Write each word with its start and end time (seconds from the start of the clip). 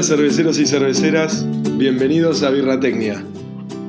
Hola 0.00 0.08
cerveceros 0.08 0.58
y 0.58 0.64
cerveceras, 0.64 1.46
bienvenidos 1.76 2.42
a 2.42 2.48
Birratecnia. 2.48 3.22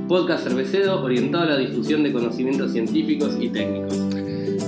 Podcast 0.10 0.44
cervecero 0.44 1.02
orientado 1.02 1.46
a 1.46 1.48
la 1.52 1.58
difusión 1.58 2.04
de 2.04 2.12
conocimientos 2.12 2.74
científicos 2.74 3.38
y 3.40 3.48
técnicos. 3.48 3.98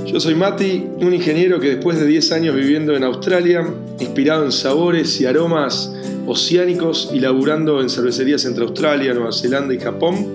Yo 0.06 0.22
soy 0.22 0.36
Mati, 0.36 0.86
un 1.02 1.14
ingeniero 1.14 1.60
que 1.60 1.76
después 1.76 2.00
de 2.00 2.08
10 2.08 2.32
años 2.32 2.56
viviendo 2.56 2.96
en 2.96 3.04
Australia, 3.04 3.68
inspirado 4.00 4.46
en 4.46 4.54
sabores 4.54 5.20
y 5.20 5.26
aromas 5.26 5.94
oceánicos 6.26 7.12
y 7.14 7.20
laburando 7.20 7.82
en 7.82 7.90
cervecerías 7.90 8.46
entre 8.46 8.64
Australia, 8.64 9.14
Nueva 9.14 9.34
Zelanda 9.34 9.74
y 9.74 9.80
Japón, 9.80 10.26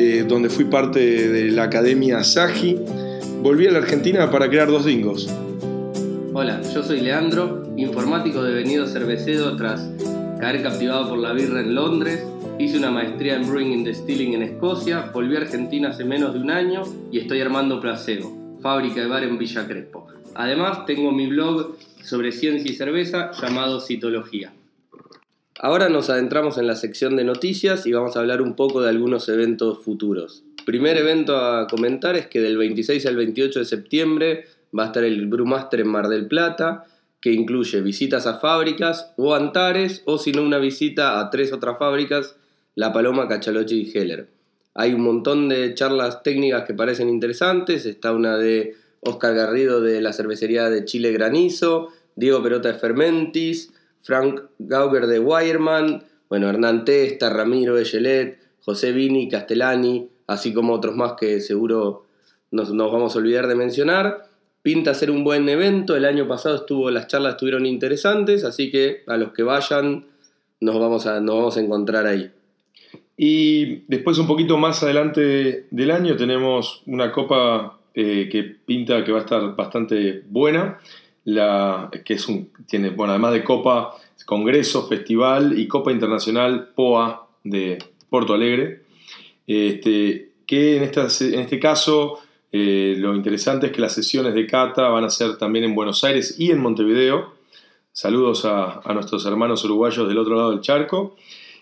eh, 0.00 0.24
donde 0.26 0.48
fui 0.48 0.64
parte 0.64 0.98
de 1.28 1.52
la 1.52 1.62
Academia 1.62 2.24
Saji, 2.24 2.80
volví 3.44 3.68
a 3.68 3.70
la 3.70 3.78
Argentina 3.78 4.28
para 4.28 4.50
crear 4.50 4.66
dos 4.66 4.86
dingos. 4.86 5.32
Hola, 6.34 6.60
yo 6.74 6.82
soy 6.82 7.00
Leandro, 7.00 7.62
informático 7.76 8.42
devenido 8.42 8.88
cervecero 8.88 9.54
tras 9.54 9.88
caer 10.42 10.60
captivado 10.60 11.08
por 11.08 11.18
la 11.18 11.32
birra 11.32 11.60
en 11.60 11.72
Londres. 11.72 12.20
Hice 12.58 12.76
una 12.76 12.90
maestría 12.90 13.36
en 13.36 13.48
Brewing 13.48 13.74
and 13.74 13.86
Distilling 13.86 14.34
en 14.34 14.42
Escocia, 14.42 15.08
volví 15.14 15.36
a 15.36 15.38
Argentina 15.42 15.90
hace 15.90 16.04
menos 16.04 16.34
de 16.34 16.40
un 16.40 16.50
año 16.50 16.82
y 17.12 17.20
estoy 17.20 17.40
armando 17.40 17.80
Placebo, 17.80 18.58
fábrica 18.60 19.02
de 19.02 19.06
bar 19.06 19.22
en 19.22 19.38
Villa 19.38 19.68
Crespo. 19.68 20.08
Además, 20.34 20.84
tengo 20.84 21.12
mi 21.12 21.28
blog 21.28 21.76
sobre 22.02 22.32
ciencia 22.32 22.72
y 22.72 22.74
cerveza 22.74 23.30
llamado 23.40 23.78
Citología. 23.78 24.52
Ahora 25.60 25.88
nos 25.88 26.10
adentramos 26.10 26.58
en 26.58 26.66
la 26.66 26.74
sección 26.74 27.14
de 27.14 27.22
noticias 27.22 27.86
y 27.86 27.92
vamos 27.92 28.16
a 28.16 28.18
hablar 28.18 28.42
un 28.42 28.56
poco 28.56 28.82
de 28.82 28.88
algunos 28.90 29.28
eventos 29.28 29.78
futuros. 29.78 30.42
Primer 30.66 30.96
evento 30.96 31.36
a 31.36 31.68
comentar 31.68 32.16
es 32.16 32.26
que 32.26 32.40
del 32.40 32.58
26 32.58 33.06
al 33.06 33.14
28 33.14 33.60
de 33.60 33.64
septiembre 33.64 34.46
va 34.76 34.82
a 34.82 34.86
estar 34.86 35.04
el 35.04 35.24
Brewmaster 35.28 35.78
en 35.78 35.86
Mar 35.86 36.08
del 36.08 36.26
Plata, 36.26 36.86
que 37.22 37.32
incluye 37.32 37.80
visitas 37.80 38.26
a 38.26 38.40
fábricas 38.40 39.14
o 39.16 39.34
Antares, 39.34 40.02
o 40.04 40.18
si 40.18 40.32
no 40.32 40.42
una 40.42 40.58
visita 40.58 41.20
a 41.20 41.30
tres 41.30 41.52
otras 41.52 41.78
fábricas, 41.78 42.36
La 42.74 42.92
Paloma, 42.92 43.28
Cachalochi 43.28 43.82
y 43.82 43.96
Heller. 43.96 44.28
Hay 44.74 44.92
un 44.92 45.02
montón 45.02 45.48
de 45.48 45.72
charlas 45.74 46.24
técnicas 46.24 46.64
que 46.64 46.74
parecen 46.74 47.08
interesantes, 47.08 47.86
está 47.86 48.12
una 48.12 48.36
de 48.36 48.74
Oscar 49.00 49.34
Garrido 49.34 49.80
de 49.80 50.00
la 50.00 50.12
cervecería 50.12 50.68
de 50.68 50.84
Chile 50.84 51.12
Granizo, 51.12 51.90
Diego 52.16 52.42
Perota 52.42 52.72
de 52.72 52.78
Fermentis, 52.78 53.72
Frank 54.02 54.42
Gauger 54.58 55.06
de 55.06 55.20
Wireman, 55.20 56.04
bueno, 56.28 56.48
Hernán 56.48 56.84
Testa, 56.84 57.30
Ramiro 57.30 57.78
Echelet, 57.78 58.40
José 58.60 58.90
Vini, 58.90 59.28
Castellani, 59.28 60.08
así 60.26 60.52
como 60.52 60.72
otros 60.72 60.96
más 60.96 61.12
que 61.12 61.40
seguro 61.40 62.06
nos, 62.50 62.72
nos 62.72 62.90
vamos 62.90 63.14
a 63.14 63.18
olvidar 63.20 63.46
de 63.46 63.54
mencionar 63.54 64.31
pinta 64.62 64.94
ser 64.94 65.10
un 65.10 65.24
buen 65.24 65.48
evento. 65.48 65.96
El 65.96 66.04
año 66.04 66.26
pasado 66.26 66.56
estuvo, 66.56 66.90
las 66.90 67.08
charlas 67.08 67.34
estuvieron 67.34 67.66
interesantes, 67.66 68.44
así 68.44 68.70
que 68.70 69.02
a 69.06 69.16
los 69.16 69.32
que 69.32 69.42
vayan 69.42 70.06
nos 70.60 70.78
vamos 70.78 71.06
a, 71.06 71.20
nos 71.20 71.36
vamos 71.36 71.56
a 71.56 71.60
encontrar 71.60 72.06
ahí. 72.06 72.30
Y 73.16 73.82
después 73.88 74.18
un 74.18 74.26
poquito 74.26 74.56
más 74.56 74.82
adelante 74.82 75.66
del 75.70 75.90
año 75.90 76.16
tenemos 76.16 76.82
una 76.86 77.12
copa 77.12 77.78
eh, 77.94 78.28
que 78.30 78.42
pinta 78.42 79.04
que 79.04 79.12
va 79.12 79.18
a 79.18 79.22
estar 79.22 79.54
bastante 79.54 80.22
buena, 80.28 80.78
la, 81.24 81.90
que 82.04 82.14
es 82.14 82.26
un, 82.28 82.50
tiene, 82.66 82.90
bueno, 82.90 83.12
además 83.12 83.32
de 83.32 83.44
copa, 83.44 83.94
congreso, 84.24 84.88
festival 84.88 85.58
y 85.58 85.68
copa 85.68 85.92
internacional 85.92 86.68
POA 86.74 87.28
de 87.44 87.78
Porto 88.08 88.34
Alegre, 88.34 88.82
este, 89.46 90.30
que 90.46 90.76
en, 90.76 90.84
en 90.84 91.40
este 91.40 91.60
caso 91.60 92.18
eh, 92.52 92.96
lo 92.98 93.16
interesante 93.16 93.66
es 93.66 93.72
que 93.72 93.80
las 93.80 93.94
sesiones 93.94 94.34
de 94.34 94.46
cata 94.46 94.88
van 94.90 95.04
a 95.04 95.10
ser 95.10 95.38
también 95.38 95.64
en 95.64 95.74
Buenos 95.74 96.04
Aires 96.04 96.36
y 96.38 96.50
en 96.50 96.60
Montevideo. 96.60 97.32
Saludos 97.92 98.44
a, 98.44 98.80
nuestros 98.92 99.24
hermanos 99.24 99.64
uruguayos 99.64 100.06
del 100.06 100.18
otro 100.18 100.36
lado 100.36 100.50
del 100.50 100.60
charco. 100.60 101.16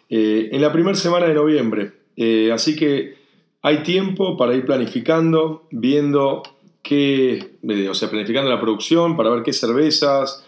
Eh, 0.09 0.49
en 0.51 0.61
la 0.61 0.73
primera 0.73 0.97
semana 0.97 1.27
de 1.27 1.34
noviembre. 1.34 1.93
Eh, 2.17 2.51
así 2.53 2.75
que 2.75 3.15
hay 3.62 3.84
tiempo 3.84 4.37
para 4.37 4.55
ir 4.55 4.65
planificando, 4.65 5.69
viendo 5.71 6.43
qué, 6.83 7.53
o 7.89 7.95
sea, 7.95 8.11
planificando 8.11 8.51
la 8.51 8.61
producción 8.61 9.17
para 9.17 9.31
ver 9.31 9.45
qué 9.45 9.53
cervezas, 9.53 10.45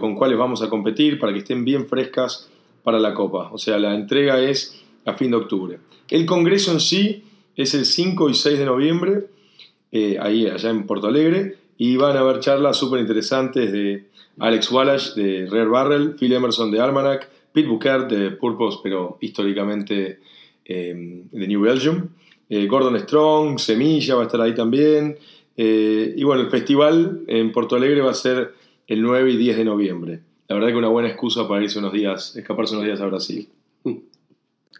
con 0.00 0.14
cuáles 0.16 0.36
vamos 0.36 0.62
a 0.62 0.68
competir, 0.68 1.18
para 1.18 1.32
que 1.32 1.38
estén 1.38 1.64
bien 1.64 1.88
frescas 1.88 2.50
para 2.84 2.98
la 2.98 3.14
copa. 3.14 3.48
O 3.52 3.58
sea, 3.58 3.78
la 3.78 3.94
entrega 3.94 4.38
es 4.38 4.84
a 5.06 5.14
fin 5.14 5.30
de 5.30 5.38
octubre. 5.38 5.78
El 6.10 6.26
congreso 6.26 6.72
en 6.72 6.80
sí 6.80 7.24
es 7.56 7.72
el 7.72 7.86
5 7.86 8.28
y 8.28 8.34
6 8.34 8.58
de 8.58 8.66
noviembre 8.66 9.26
eh, 9.92 10.18
allá 10.18 10.70
en 10.70 10.86
Porto 10.86 11.08
Alegre, 11.08 11.56
y 11.78 11.96
van 11.96 12.16
a 12.16 12.20
haber 12.20 12.40
charlas 12.40 12.76
súper 12.76 13.00
interesantes 13.00 13.70
de 13.72 14.06
Alex 14.38 14.70
Wallace 14.70 15.20
de 15.20 15.46
Rare 15.46 15.68
Barrel, 15.68 16.14
Phil 16.18 16.32
Emerson 16.32 16.70
de 16.70 16.80
Almanac, 16.80 17.28
Pete 17.52 17.68
Bouquet 17.68 18.06
de 18.08 18.30
Purpose, 18.32 18.78
pero 18.82 19.18
históricamente 19.20 20.20
em, 20.64 21.28
de 21.30 21.46
New 21.46 21.62
Belgium, 21.62 22.08
eh, 22.48 22.66
Gordon 22.66 22.98
Strong, 23.00 23.58
Semilla 23.58 24.14
va 24.14 24.22
a 24.22 24.26
estar 24.26 24.40
ahí 24.40 24.54
también, 24.54 25.18
eh, 25.56 26.14
y 26.16 26.22
bueno, 26.24 26.42
el 26.42 26.50
festival 26.50 27.22
en 27.26 27.52
Porto 27.52 27.76
Alegre 27.76 28.02
va 28.02 28.10
a 28.10 28.14
ser 28.14 28.54
el 28.86 29.02
9 29.02 29.32
y 29.32 29.36
10 29.36 29.56
de 29.56 29.64
noviembre. 29.64 30.20
La 30.48 30.54
verdad 30.54 30.68
que 30.68 30.76
una 30.76 30.88
buena 30.88 31.08
excusa 31.08 31.48
para 31.48 31.62
irse 31.62 31.78
unos 31.78 31.92
días, 31.92 32.36
escaparse 32.36 32.74
unos 32.74 32.86
días 32.86 33.00
a 33.00 33.06
Brasil. 33.06 33.48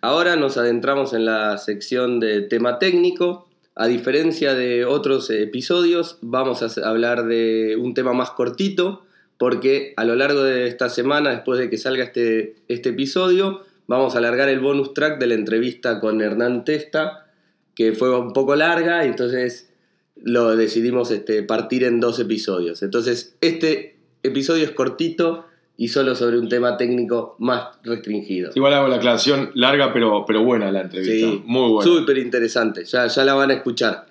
Ahora 0.03 0.37
nos 0.37 0.57
adentramos 0.57 1.13
en 1.15 1.25
la 1.25 1.59
sección 1.59 2.21
de 2.21 2.43
tema 2.43 2.79
técnico, 2.79 3.49
a 3.77 3.87
diferencia 3.89 4.55
de 4.55 4.87
otros 4.87 5.29
episodios, 5.29 6.17
vamos 6.23 6.63
a 6.63 6.89
hablar 6.89 7.27
de 7.27 7.77
un 7.79 7.93
tema 7.93 8.15
más 8.15 8.31
cortito, 8.31 9.05
porque 9.37 9.93
a 9.99 10.07
lo 10.07 10.17
largo 10.17 10.43
de 10.43 10.67
esta 10.67 10.89
semana, 10.89 11.31
después 11.31 11.59
de 11.59 11.69
que 11.69 11.77
salga 11.77 12.05
este, 12.05 12.57
este 12.69 12.89
episodio, 12.89 13.61
vamos 13.87 14.15
a 14.15 14.19
alargar 14.19 14.49
el 14.49 14.61
bonus 14.61 14.95
track 14.95 15.19
de 15.19 15.27
la 15.27 15.35
entrevista 15.35 16.01
con 16.01 16.23
Hernán 16.23 16.65
Testa, 16.65 17.27
que 17.75 17.93
fue 17.93 18.19
un 18.19 18.33
poco 18.33 18.57
larga, 18.57 19.05
y 19.05 19.09
entonces 19.09 19.69
lo 20.17 20.57
decidimos 20.57 21.11
este, 21.11 21.43
partir 21.43 21.85
en 21.85 22.01
dos 22.01 22.19
episodios. 22.19 22.83
Entonces, 22.83 23.37
este 23.43 23.99
episodio 24.23 24.65
es 24.65 24.71
cortito, 24.71 25.45
y 25.77 25.89
solo 25.89 26.15
sobre 26.15 26.39
un 26.39 26.49
tema 26.49 26.77
técnico 26.77 27.37
más 27.39 27.69
restringido. 27.83 28.51
Igual 28.55 28.75
hago 28.75 28.89
la 28.89 28.97
aclaración 28.97 29.51
larga, 29.55 29.93
pero, 29.93 30.25
pero 30.27 30.43
buena 30.43 30.73
la 30.73 30.83
entrevista. 30.83 31.29
Sí, 31.29 31.43
muy 31.45 31.71
buena. 31.73 31.91
Súper 31.91 32.19
interesante, 32.19 32.85
ya, 32.85 33.07
ya 33.07 33.25
la 33.25 33.35
van 33.35 33.51
a 33.51 33.55
escuchar. 33.55 34.07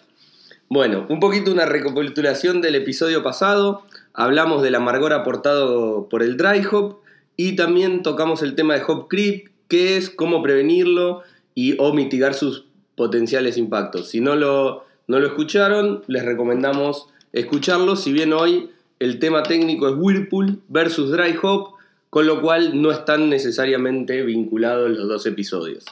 Bueno, 0.70 1.06
un 1.10 1.20
poquito 1.20 1.52
una 1.52 1.66
recapitulación 1.66 2.62
del 2.62 2.76
episodio 2.76 3.24
pasado. 3.24 3.84
Hablamos 4.14 4.64
del 4.64 4.76
amargor 4.76 5.14
aportado 5.14 6.08
por 6.10 6.24
el 6.24 6.38
dry 6.38 6.64
hop 6.72 6.98
y 7.38 7.56
también 7.56 8.02
tocamos 8.02 8.42
el 8.42 8.56
tema 8.56 8.76
de 8.76 8.84
hop 8.88 9.08
creep, 9.08 9.50
que 9.68 9.98
es 9.98 10.10
cómo 10.10 10.42
prevenirlo 10.42 11.22
y 11.54 11.76
o 11.80 11.94
mitigar 11.94 12.34
sus 12.34 12.66
potenciales 12.96 13.58
impactos. 13.58 14.10
Si 14.10 14.22
no 14.22 14.36
lo, 14.36 14.86
no 15.08 15.20
lo 15.20 15.28
escucharon, 15.28 16.04
les 16.08 16.24
recomendamos 16.26 17.08
escucharlo, 17.34 17.96
si 17.96 18.14
bien 18.14 18.34
hoy 18.34 18.70
el 19.06 19.20
tema 19.20 19.44
técnico 19.44 19.88
es 19.88 19.94
Whirlpool 19.96 20.62
versus 20.68 21.12
Dry 21.12 21.36
Hop, 21.44 21.76
con 22.10 22.26
lo 22.26 22.42
cual 22.42 22.82
no 22.82 22.90
están 22.90 23.30
necesariamente 23.30 24.24
vinculados 24.24 24.90
los 24.90 25.08
dos 25.08 25.26
episodios. 25.28 25.86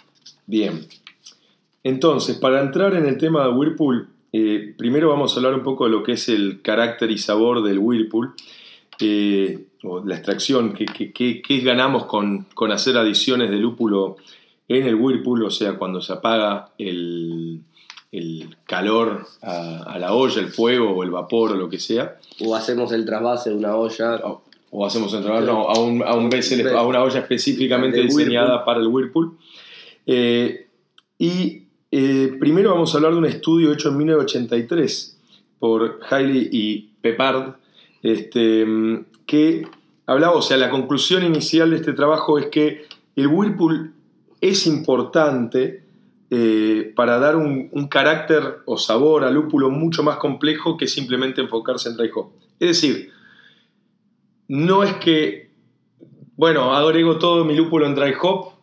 Bien. 0.47 0.88
Entonces, 1.84 2.38
para 2.38 2.59
entrar 2.59 2.96
en 2.96 3.06
el 3.06 3.19
tema 3.19 3.44
de 3.44 3.53
Whirlpool, 3.53 4.07
eh, 4.31 4.74
primero 4.75 5.09
vamos 5.09 5.34
a 5.34 5.35
hablar 5.38 5.53
un 5.53 5.62
poco 5.62 5.85
de 5.85 5.91
lo 5.91 6.01
que 6.01 6.13
es 6.13 6.28
el 6.28 6.62
carácter 6.63 7.12
y 7.12 7.19
sabor 7.19 7.62
del 7.62 7.78
Whirlpool, 7.78 8.34
eh, 9.00 9.66
o 9.84 10.03
la 10.03 10.16
extracción, 10.16 10.74
qué 10.74 11.59
ganamos 11.63 12.06
con, 12.06 12.47
con, 12.56 12.72
hacer 12.72 12.97
adiciones 12.97 13.51
de 13.51 13.57
lúpulo 13.57 14.18
en 14.68 14.88
el 14.88 14.95
Whirlpool, 14.95 15.44
o 15.44 15.51
sea, 15.51 15.77
cuando 15.77 16.01
se 16.01 16.13
apaga 16.13 16.71
el, 16.80 17.62
el 18.13 18.56
calor 18.68 19.25
a, 19.42 19.98
la 20.00 20.13
olla, 20.13 20.39
el 20.39 20.50
fuego 20.50 20.92
o 20.92 21.04
el 21.04 21.10
vapor 21.10 21.54
o 21.54 21.56
lo 21.56 21.68
que 21.68 21.80
sea. 21.80 22.18
O 22.39 22.56
hacemos 22.56 22.92
el 22.92 23.06
trasvase 23.06 23.50
de 23.50 23.56
una 23.56 23.75
olla. 23.75 24.21
O, 24.71 24.86
hacemos 24.86 25.12
el 25.15 25.24
trasvase 25.24 25.50
a, 25.50 25.80
un, 25.80 26.04
a, 26.04 26.13
una 26.83 27.04
olla 27.04 27.19
específicamente 27.19 28.01
diseñada 28.01 28.63
para 28.63 28.80
el 28.80 28.88
Whirlpool. 28.88 29.36
Eh, 30.06 30.68
y 31.18 31.63
eh, 31.92 32.38
primero 32.39 32.71
vamos 32.71 32.94
a 32.94 32.98
hablar 32.98 33.13
de 33.13 33.18
un 33.18 33.25
estudio 33.25 33.74
hecho 33.74 33.89
en 33.89 33.98
1983 33.98 35.19
por 35.57 36.00
Hailey 36.07 36.50
y 36.51 36.89
Pepard, 37.01 37.56
este, 38.04 38.66
que 39.25 39.68
hablaba, 40.06 40.36
o 40.36 40.42
sea, 40.42 40.57
la 40.57 40.69
conclusión 40.69 41.24
inicial 41.24 41.71
de 41.71 41.77
este 41.77 41.94
trabajo 41.94 42.38
es 42.38 42.48
que 42.48 42.86
el 43.16 43.27
Whirlpool 43.27 43.94
es 44.39 44.68
importante 44.68 45.82
eh, 46.35 46.91
para 46.95 47.19
dar 47.19 47.35
un, 47.35 47.69
carácter 47.89 48.62
o 48.65 48.75
sabor 48.75 49.24
al 49.24 49.35
lúpulo 49.35 49.69
mucho 49.69 50.01
más 50.01 50.18
complejo 50.18 50.77
que 50.77 50.88
simplemente 50.88 51.41
enfocarse 51.41 51.89
en 51.89 51.95
dry 51.95 52.09
hop. 52.15 52.31
Es 52.59 52.69
decir, 52.69 53.12
no 54.47 54.81
es 54.81 54.95
que, 54.95 55.51
bueno, 56.35 56.74
agrego 56.74 57.19
todo 57.19 57.45
mi 57.45 57.56
lúpulo 57.56 57.85
en 57.85 57.94
dry 57.94 58.15
hop 58.19 58.53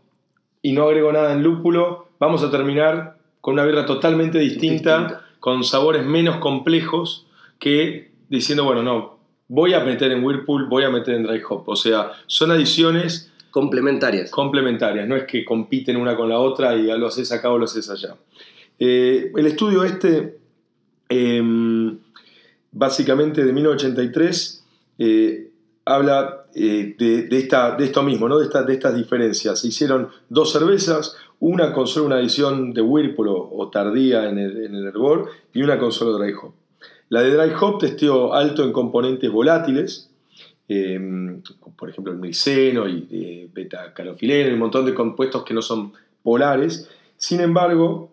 y 0.62 0.72
no 0.72 0.82
agrego 0.82 1.12
nada 1.12 1.32
en 1.32 1.44
lúpulo, 1.44 2.08
vamos 2.18 2.42
a 2.42 2.50
terminar 2.50 3.18
con 3.40 3.54
una 3.54 3.64
birra 3.64 3.86
totalmente 3.86 4.40
distinta, 4.40 5.24
con 5.38 5.62
sabores 5.62 6.04
menos 6.04 6.38
complejos 6.38 7.28
que 7.60 8.10
diciendo, 8.28 8.64
bueno, 8.64 8.82
no, 8.82 9.20
voy 9.46 9.74
a 9.74 9.80
meter 9.80 10.10
en 10.10 10.24
Whirlpool, 10.24 10.66
voy 10.68 10.82
a 10.82 10.90
meter 10.90 11.14
en 11.14 11.22
dry 11.22 11.40
hop. 11.48 11.68
O 11.68 11.76
sea, 11.76 12.14
son 12.26 12.50
adiciones 12.50 13.29
complementarias. 13.50 14.30
Complementarias, 14.30 15.06
no 15.06 15.16
es 15.16 15.24
que 15.24 15.44
compiten 15.44 15.96
una 15.96 16.16
con 16.16 16.28
la 16.28 16.38
otra 16.38 16.74
y 16.74 16.86
lo 16.98 17.06
haces 17.06 17.30
acá 17.32 17.50
o 17.50 17.58
lo 17.58 17.64
haces 17.64 17.88
allá. 17.90 18.16
Eh, 18.78 19.30
el 19.36 19.46
estudio 19.46 19.84
este, 19.84 20.38
em, 21.08 21.98
básicamente 22.72 23.44
de 23.44 23.52
1983, 23.52 24.64
eh, 24.98 25.50
habla 25.84 26.46
eh, 26.54 26.94
de, 26.98 27.38
esta, 27.38 27.76
de, 27.76 27.84
esto 27.84 28.02
mismo, 28.02 28.28
¿no? 28.28 28.38
de, 28.38 28.48
de, 28.48 28.72
estas 28.72 28.94
diferencias. 28.94 29.60
Se 29.60 29.68
hicieron 29.68 30.08
dos 30.28 30.52
cervezas, 30.52 31.16
una 31.38 31.72
con 31.72 31.86
solo 31.86 32.06
una 32.06 32.16
adición 32.16 32.72
de 32.72 32.82
Whirlpool 32.82 33.28
o, 33.28 33.70
tardía 33.70 34.28
en 34.28 34.38
el, 34.38 34.64
en 34.64 34.74
el, 34.74 34.86
hervor 34.86 35.30
y 35.54 35.62
una 35.62 35.78
con 35.78 35.92
solo 35.92 36.18
dry 36.18 36.32
hop. 36.32 36.52
La 37.08 37.22
de 37.22 37.34
dry 37.34 37.52
hop 37.60 37.78
testeó 37.78 38.34
alto 38.34 38.62
en 38.62 38.72
componentes 38.72 39.30
volátiles, 39.30 40.09
em, 40.70 41.42
por 41.76 41.90
ejemplo 41.90 42.12
el 42.12 42.18
miceno 42.18 42.88
y 42.88 43.50
beta 43.52 43.92
carofileno, 43.92 44.54
un 44.54 44.60
montón 44.60 44.86
de 44.86 44.94
compuestos 44.94 45.44
que 45.44 45.52
no 45.52 45.62
son 45.62 45.92
polares. 46.22 46.88
Sin 47.16 47.40
embargo, 47.40 48.10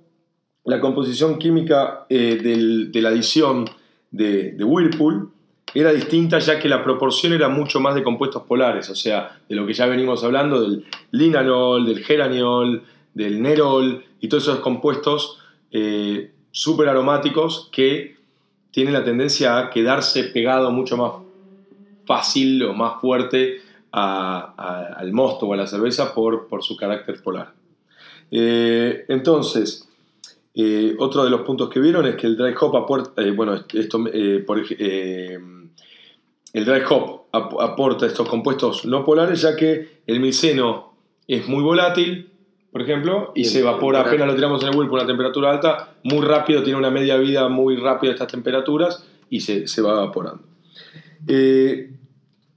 la 0.67 0.81
composición 0.81 1.39
química 1.39 2.05
eh, 2.09 2.89
de 2.91 3.01
la 3.01 3.09
adición 3.09 3.69
de, 4.11 4.55
Whirlpool 4.59 5.31
era 5.73 5.93
distinta 5.93 6.39
ya 6.39 6.59
que 6.59 6.67
la 6.67 6.83
proporción 6.83 7.31
era 7.31 7.47
mucho 7.47 7.79
más 7.79 7.95
de 7.95 8.03
compuestos 8.03 8.43
polares, 8.43 8.89
o 8.89 8.95
sea, 8.95 9.39
de 9.47 9.55
lo 9.55 9.65
que 9.65 9.73
ya 9.73 9.85
venimos 9.85 10.23
hablando 10.23 10.61
del 10.61 10.85
linanol, 11.11 11.85
del 11.85 12.03
geraniol, 12.03 12.83
del 13.13 13.41
nerol 13.41 14.03
y 14.19 14.27
todos 14.27 14.43
esos 14.43 14.59
compuestos 14.59 15.39
eh, 15.71 16.31
súper 16.51 16.89
aromáticos 16.89 17.69
que 17.71 18.17
tienen 18.71 18.93
la 18.93 19.03
tendencia 19.03 19.57
a 19.57 19.69
quedarse 19.69 20.23
pegado 20.25 20.71
mucho 20.71 20.97
más 20.97 21.26
fácil 22.07 22.63
o 22.63 22.73
más 22.73 22.99
fuerte 22.99 23.61
al 23.91 25.11
mosto 25.11 25.45
o 25.47 25.53
a 25.53 25.57
la 25.57 25.67
cerveza 25.67 26.13
por, 26.13 26.47
por 26.47 26.63
su 26.63 26.75
carácter 26.75 27.21
polar. 27.21 27.53
Eh, 28.31 29.05
entonces, 29.07 29.87
eh, 30.53 30.95
otro 30.99 31.23
de 31.23 31.29
los 31.29 31.41
puntos 31.41 31.69
que 31.69 31.79
vieron 31.79 32.05
es 32.05 32.15
que 32.15 32.27
el 32.27 32.35
dry 32.35 32.53
hop 32.59 32.75
aporta, 32.75 33.21
eh, 33.21 33.31
bueno, 33.31 33.63
esto, 33.73 34.03
por, 34.45 34.59
el 36.53 36.65
dry 36.65 36.81
hop 36.89 37.21
aporta 37.31 38.05
estos 38.05 38.27
compuestos 38.27 38.85
no 38.85 39.05
polares, 39.05 39.41
ya 39.41 39.55
que 39.55 40.01
el 40.07 40.19
miceno 40.19 40.93
es 41.27 41.47
muy 41.47 41.63
volátil, 41.63 42.29
por 42.71 42.81
ejemplo, 42.81 43.31
y, 43.35 43.45
se 43.45 43.59
evapora 43.59 44.01
apenas 44.01 44.27
lo 44.27 44.35
tiramos 44.35 44.61
en 44.61 44.69
el 44.69 44.75
whirlpool 44.75 44.99
a 44.99 45.03
una 45.03 45.11
temperatura 45.11 45.51
alta, 45.51 45.95
muy 46.03 46.25
rápido, 46.25 46.63
tiene 46.63 46.77
una 46.77 46.91
media 46.91 47.17
vida 47.17 47.47
muy 47.49 47.75
rápida 47.75 48.11
estas 48.11 48.27
temperaturas 48.27 49.05
y 49.29 49.41
se, 49.41 49.67
se 49.67 49.81
va 49.81 49.93
evaporando. 49.93 50.43
El, 51.27 51.97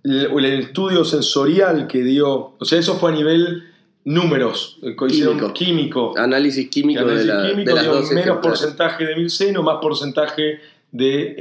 el 0.03 0.45
estudio 0.45 1.05
sensorial 1.05 1.87
que 1.87 2.03
dio, 2.03 2.57
o 2.59 2.65
sea, 2.65 2.79
eso 2.79 2.95
fue 2.99 3.13
a 3.13 3.15
nivel 3.15 3.65
números, 4.05 4.79
eh, 4.83 4.97
químico. 4.97 5.53
químico. 5.53 6.15
Análisis 6.17 6.69
químico, 6.69 7.05
de, 7.05 7.25
las 7.25 8.11
menos 8.13 8.39
porcentaje 8.39 9.05
de 9.05 9.17
milceno, 9.17 9.63
más 9.63 9.79
porcentaje 9.81 10.61
de, 10.91 11.35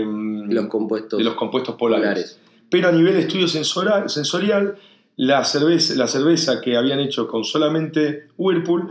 em, 0.00 0.50
los, 0.50 0.66
compuestos 0.66 1.18
de 1.18 1.24
los 1.24 1.34
compuestos 1.34 1.76
polares. 1.76 2.38
Pero 2.70 2.88
a 2.88 2.92
nivel 2.92 3.14
de 3.14 3.20
estudio 3.20 3.46
sensorial, 3.46 4.10
sensorial 4.10 4.76
la, 5.16 5.44
cerveza, 5.44 5.94
la 5.94 6.08
cerveza 6.08 6.60
que 6.60 6.76
habían 6.76 7.00
hecho 7.00 7.28
con 7.28 7.44
solamente 7.44 8.28
Whirlpool, 8.36 8.90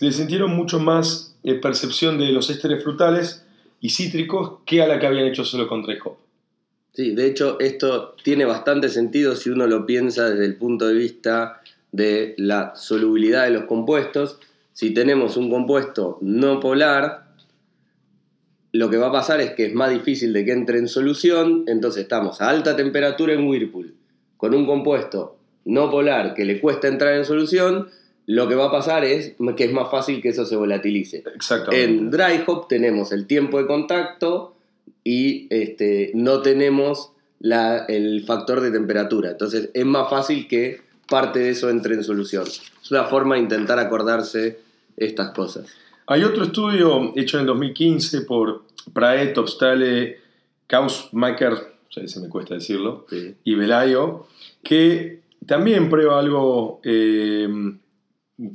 le 0.00 0.12
sintieron 0.12 0.56
mucho 0.56 0.78
más 0.78 1.36
eh, 1.42 1.54
percepción 1.54 2.18
de 2.18 2.32
los 2.32 2.48
ésteres 2.48 2.82
frutales 2.82 3.44
y 3.80 3.90
cítricos 3.90 4.60
que 4.64 4.82
a 4.82 4.86
la 4.86 4.98
que 4.98 5.06
habían 5.06 5.26
hecho 5.26 5.44
solo 5.44 5.68
con 5.68 5.84
Hop. 6.04 6.16
Sí, 6.92 7.14
de 7.14 7.26
hecho 7.26 7.58
esto 7.60 8.14
tiene 8.22 8.44
bastante 8.44 8.88
sentido 8.88 9.36
si 9.36 9.50
uno 9.50 9.66
lo 9.66 9.86
piensa 9.86 10.28
desde 10.28 10.44
el 10.44 10.56
punto 10.56 10.88
de 10.88 10.94
vista 10.94 11.60
de 11.92 12.34
la 12.36 12.74
solubilidad 12.74 13.44
de 13.44 13.50
los 13.50 13.64
compuestos. 13.64 14.38
Si 14.72 14.92
tenemos 14.92 15.36
un 15.36 15.50
compuesto 15.50 16.18
no 16.20 16.60
polar, 16.60 17.30
lo 18.72 18.90
que 18.90 18.96
va 18.96 19.08
a 19.08 19.12
pasar 19.12 19.40
es 19.40 19.52
que 19.52 19.66
es 19.66 19.74
más 19.74 19.90
difícil 19.90 20.32
de 20.32 20.44
que 20.44 20.52
entre 20.52 20.78
en 20.78 20.88
solución, 20.88 21.64
entonces 21.66 22.02
estamos 22.02 22.40
a 22.40 22.48
alta 22.48 22.76
temperatura 22.76 23.32
en 23.32 23.46
Whirlpool 23.46 23.94
con 24.36 24.54
un 24.54 24.66
compuesto 24.66 25.36
no 25.64 25.90
polar 25.90 26.34
que 26.34 26.44
le 26.44 26.60
cuesta 26.60 26.88
entrar 26.88 27.14
en 27.14 27.24
solución, 27.24 27.88
lo 28.26 28.48
que 28.48 28.54
va 28.54 28.66
a 28.66 28.70
pasar 28.70 29.04
es 29.04 29.34
que 29.56 29.64
es 29.64 29.72
más 29.72 29.90
fácil 29.90 30.22
que 30.22 30.30
eso 30.30 30.46
se 30.46 30.56
volatilice. 30.56 31.22
En 31.72 32.10
dry 32.10 32.42
hop 32.46 32.68
tenemos 32.68 33.12
el 33.12 33.26
tiempo 33.26 33.58
de 33.58 33.66
contacto 33.66 34.54
y 35.04 35.46
este, 35.50 36.12
no 36.14 36.42
tenemos 36.42 37.12
el 37.40 38.24
factor 38.26 38.60
de 38.60 38.70
temperatura. 38.70 39.30
Entonces 39.30 39.70
es 39.72 39.86
más 39.86 40.10
fácil 40.10 40.46
que 40.46 40.80
parte 41.08 41.40
de 41.40 41.50
eso 41.50 41.70
entre 41.70 41.94
en 41.94 42.04
solución. 42.04 42.44
Es 42.46 42.90
una 42.90 43.04
forma 43.04 43.36
de 43.36 43.42
intentar 43.42 43.78
acordarse 43.78 44.60
estas 44.96 45.30
cosas. 45.32 45.66
Hay 46.06 46.24
otro 46.24 46.44
estudio 46.44 47.12
hecho 47.16 47.36
en 47.36 47.42
el 47.42 47.46
2015 47.46 48.22
por 48.22 48.64
Praet, 48.92 49.36
Obstale, 49.38 50.18
Kausmaker, 50.66 51.54
se 51.88 52.20
me 52.20 52.28
cuesta 52.28 52.54
decirlo, 52.54 53.06
y 53.44 53.54
Velayo, 53.54 54.26
que 54.62 55.20
también 55.46 55.88
prueba 55.88 56.18
algo, 56.18 56.80
eh, 56.84 57.48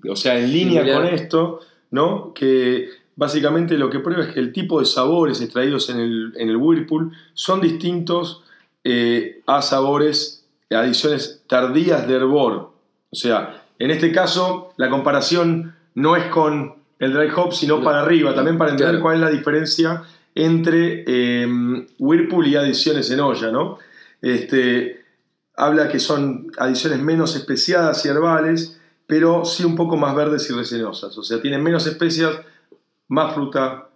o 0.09 0.15
sea, 0.15 0.39
en 0.39 0.51
línea 0.51 0.93
con 0.93 1.05
esto, 1.05 1.59
¿no? 1.91 2.33
Que 2.33 2.89
básicamente 3.15 3.77
lo 3.77 3.89
que 3.89 3.99
prueba 3.99 4.23
es 4.23 4.33
que 4.33 4.39
el 4.39 4.51
tipo 4.51 4.79
de 4.79 4.85
sabores 4.85 5.41
extraídos 5.41 5.89
en 5.89 5.99
el, 5.99 6.33
en 6.37 6.49
el 6.49 6.57
Whirlpool 6.57 7.11
son 7.33 7.61
distintos 7.61 8.43
eh, 8.83 9.41
a 9.45 9.61
sabores 9.61 10.45
adiciones 10.69 11.43
tardías 11.47 12.07
de 12.07 12.15
hervor. 12.15 12.71
O 13.11 13.15
sea, 13.15 13.63
en 13.79 13.91
este 13.91 14.11
caso 14.11 14.73
la 14.77 14.89
comparación 14.89 15.75
no 15.93 16.15
es 16.15 16.25
con 16.25 16.75
el 16.99 17.13
dry 17.13 17.29
hop, 17.35 17.53
sino 17.53 17.83
para 17.83 18.01
arriba, 18.01 18.33
también 18.33 18.57
para 18.57 18.71
entender 18.71 18.99
cuál 18.99 19.15
es 19.15 19.21
la 19.21 19.29
diferencia 19.29 20.03
entre 20.33 21.03
eh, 21.07 21.47
Whirlpool 21.99 22.47
y 22.47 22.55
adiciones 22.55 23.09
en 23.11 23.21
olla, 23.21 23.51
¿no? 23.51 23.79
Este, 24.21 25.03
habla 25.55 25.87
que 25.87 25.99
son 25.99 26.51
adiciones 26.57 26.99
menos 26.99 27.35
especiadas 27.35 28.05
y 28.05 28.09
herbales, 28.09 28.79
pero 29.07 29.45
sí 29.45 29.63
un 29.63 29.75
poco 29.75 29.97
más 29.97 30.15
verdes 30.15 30.49
y 30.49 30.53
resinosas. 30.53 31.17
O 31.17 31.23
sea, 31.23 31.41
tienen 31.41 31.63
menos 31.63 31.87
especias, 31.87 32.39
más 33.07 33.33
fruta, 33.33 33.89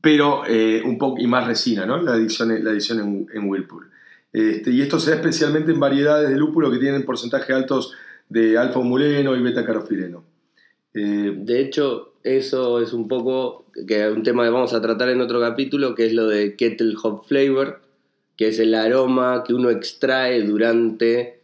pero 0.00 0.44
eh, 0.46 0.82
un 0.84 0.98
poco 0.98 1.20
y 1.20 1.26
más 1.26 1.46
resina, 1.46 1.86
¿no? 1.86 2.00
La 2.00 2.12
adición, 2.12 2.62
la 2.62 2.70
adición 2.70 3.26
en, 3.32 3.48
Whirlpool. 3.48 3.90
Este, 4.32 4.70
y 4.70 4.82
esto 4.82 4.98
se 4.98 5.10
da 5.10 5.16
especialmente 5.16 5.72
en 5.72 5.80
variedades 5.80 6.28
de 6.28 6.36
lúpulo 6.36 6.70
que 6.70 6.78
tienen 6.78 7.04
porcentajes 7.04 7.54
altos 7.54 7.92
de 8.28 8.58
alfa-humuleno 8.58 9.36
y 9.36 9.42
beta-carofileno. 9.42 10.24
Eh, 10.92 11.32
de 11.36 11.60
hecho, 11.60 12.14
eso 12.22 12.80
es 12.80 12.92
un 12.92 13.08
poco 13.08 13.66
que 13.86 14.08
un 14.08 14.22
tema 14.22 14.44
que 14.44 14.50
vamos 14.50 14.72
a 14.74 14.80
tratar 14.80 15.08
en 15.08 15.20
otro 15.20 15.40
capítulo, 15.40 15.94
que 15.94 16.06
es 16.06 16.12
lo 16.12 16.26
de 16.28 16.56
kettle 16.56 16.94
hop 17.02 17.24
flavor, 17.26 17.80
que 18.36 18.48
es 18.48 18.58
el 18.58 18.74
aroma 18.74 19.44
que 19.46 19.54
uno 19.54 19.70
extrae 19.70 20.42
durante, 20.42 21.40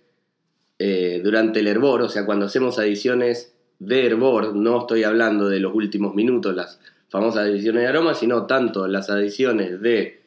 eh, 0.78 1.20
durante 1.22 1.60
el 1.60 1.66
hervor, 1.66 2.02
o 2.02 2.08
sea, 2.08 2.26
cuando 2.26 2.46
hacemos 2.46 2.78
adiciones 2.78 3.52
de 3.80 4.06
hervor, 4.06 4.54
no 4.54 4.80
estoy 4.80 5.02
hablando 5.02 5.48
de 5.48 5.58
los 5.58 5.74
últimos 5.74 6.14
minutos, 6.14 6.54
las 6.54 6.78
famosas 7.08 7.46
adiciones 7.46 7.82
de 7.82 7.88
aroma, 7.88 8.14
sino 8.14 8.46
tanto 8.46 8.86
las 8.86 9.10
adiciones 9.10 9.80
de 9.80 10.20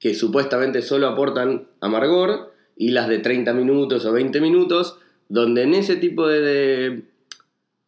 que 0.00 0.14
supuestamente 0.14 0.82
solo 0.82 1.06
aportan 1.06 1.68
amargor 1.80 2.52
y 2.76 2.90
las 2.90 3.08
de 3.08 3.18
30 3.18 3.52
minutos 3.52 4.04
o 4.06 4.12
20 4.12 4.40
minutos, 4.40 4.98
donde 5.28 5.62
en 5.62 5.74
ese 5.74 5.96
tipo 5.96 6.26
de, 6.26 7.02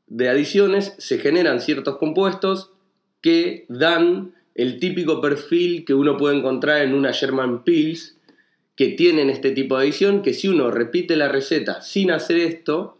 de, 0.06 0.28
adiciones 0.28 0.94
se 0.98 1.18
generan 1.18 1.60
ciertos 1.60 1.96
compuestos 1.96 2.70
que 3.22 3.64
dan 3.68 4.34
el 4.54 4.78
típico 4.80 5.20
perfil 5.20 5.84
que 5.84 5.94
uno 5.94 6.18
puede 6.18 6.36
encontrar 6.36 6.82
en 6.82 6.94
una 6.94 7.12
German 7.12 7.64
Pills 7.64 8.18
que 8.76 8.88
tienen 8.88 9.30
este 9.30 9.52
tipo 9.52 9.76
de 9.76 9.84
adición, 9.84 10.22
que 10.22 10.34
si 10.34 10.48
uno 10.48 10.70
repite 10.70 11.16
la 11.16 11.28
receta 11.28 11.80
sin 11.80 12.10
hacer 12.10 12.38
esto, 12.38 12.98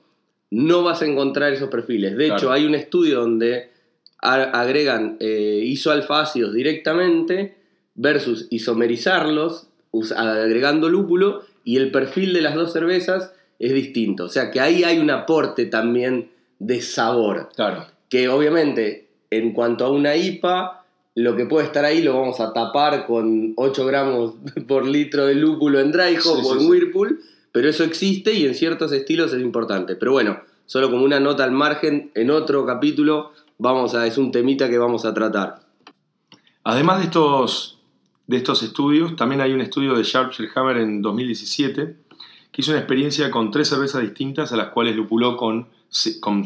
no 0.50 0.82
vas 0.82 1.02
a 1.02 1.06
encontrar 1.06 1.52
esos 1.52 1.70
perfiles. 1.70 2.16
De 2.16 2.28
hecho, 2.28 2.50
hay 2.52 2.66
un 2.66 2.74
estudio 2.74 3.20
donde 3.20 3.70
agregan 4.18 5.16
eh, 5.20 5.62
isoalfácidos 5.64 6.52
directamente 6.52 7.54
versus 7.94 8.46
isomerizarlos 8.50 9.68
agregando 10.16 10.88
lúpulo 10.88 11.42
y 11.64 11.76
el 11.76 11.90
perfil 11.90 12.32
de 12.32 12.42
las 12.42 12.54
dos 12.54 12.72
cervezas 12.72 13.32
es 13.58 13.72
distinto. 13.72 14.24
O 14.24 14.28
sea 14.28 14.50
que 14.50 14.60
ahí 14.60 14.84
hay 14.84 14.98
un 14.98 15.10
aporte 15.10 15.66
también 15.66 16.30
de 16.58 16.80
sabor. 16.80 17.48
Claro. 17.54 17.86
Que 18.08 18.28
obviamente 18.28 19.08
en 19.30 19.52
cuanto 19.52 19.84
a 19.84 19.90
una 19.90 20.16
IPA, 20.16 20.84
lo 21.14 21.36
que 21.36 21.46
puede 21.46 21.66
estar 21.66 21.84
ahí 21.84 22.02
lo 22.02 22.18
vamos 22.18 22.40
a 22.40 22.52
tapar 22.52 23.06
con 23.06 23.52
8 23.56 23.86
gramos 23.86 24.34
por 24.68 24.86
litro 24.86 25.26
de 25.26 25.34
lúpulo 25.34 25.80
en 25.80 25.92
dry 25.92 26.16
hop 26.24 26.44
o 26.44 26.58
en 26.58 26.68
Whirlpool, 26.68 27.19
pero 27.52 27.68
eso 27.68 27.84
existe 27.84 28.32
y 28.34 28.46
en 28.46 28.54
ciertos 28.54 28.92
estilos 28.92 29.32
es 29.32 29.40
importante. 29.40 29.96
Pero 29.96 30.12
bueno, 30.12 30.40
solo 30.66 30.90
como 30.90 31.04
una 31.04 31.20
nota 31.20 31.44
al 31.44 31.52
margen, 31.52 32.10
en 32.14 32.30
otro 32.30 32.64
capítulo 32.66 33.32
vamos 33.58 33.94
a, 33.94 34.06
es 34.06 34.18
un 34.18 34.32
temita 34.32 34.68
que 34.68 34.78
vamos 34.78 35.04
a 35.04 35.14
tratar. 35.14 35.60
Además 36.64 36.98
de 36.98 37.04
estos 37.04 37.80
de 38.30 38.36
estos 38.36 38.62
estudios. 38.62 39.16
También 39.16 39.40
hay 39.40 39.52
un 39.52 39.60
estudio 39.60 39.94
de 39.94 40.04
Sharp 40.04 40.32
Hammer 40.54 40.76
en 40.76 41.02
2017 41.02 41.96
que 42.52 42.62
hizo 42.62 42.70
una 42.70 42.78
experiencia 42.78 43.28
con 43.28 43.50
tres 43.50 43.68
cervezas 43.68 44.02
distintas 44.02 44.52
a 44.52 44.56
las 44.56 44.68
cuales 44.68 44.94
lupuló 44.94 45.36
con, 45.36 45.66
con. 46.20 46.44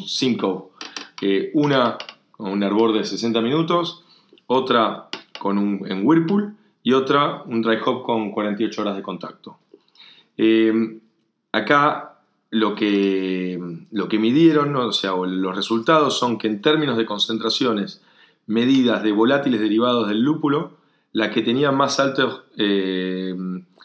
Eh, 1.21 1.51
una 1.53 1.99
con 2.33 2.53
un 2.53 2.63
hervor 2.63 2.95
de 2.95 3.05
60 3.05 3.41
minutos, 3.43 4.03
otra 4.47 5.09
con 5.39 5.59
un, 5.59 5.87
en 5.87 6.07
Whirlpool 6.07 6.55
y 6.83 6.95
otra 6.95 7.43
un 7.45 7.61
dry 7.61 7.77
hop 7.85 8.03
con 8.03 8.31
48 8.31 8.81
horas 8.81 8.97
de 8.97 9.03
contacto. 9.03 9.59
Eh, 10.37 10.99
acá 11.53 12.19
lo 12.51 12.75
que, 12.75 13.61
lo 13.91 14.09
que 14.09 14.19
midieron, 14.19 14.77
o 14.77 14.93
sea, 14.93 15.13
los 15.17 15.57
resultados 15.57 16.19
son 16.19 16.39
que 16.39 16.47
en 16.47 16.63
términos 16.63 16.97
de 16.97 17.07
concentraciones 17.07 18.01
medidas 18.47 19.03
de 19.03 19.13
volátiles 19.13 19.61
derivados 19.61 20.09
del 20.09 20.23
lúpulo, 20.23 20.73
la 21.13 21.31
que 21.31 21.43
tenía 21.43 21.73
más 21.73 21.99
altas 22.01 22.43
eh, 22.57 23.35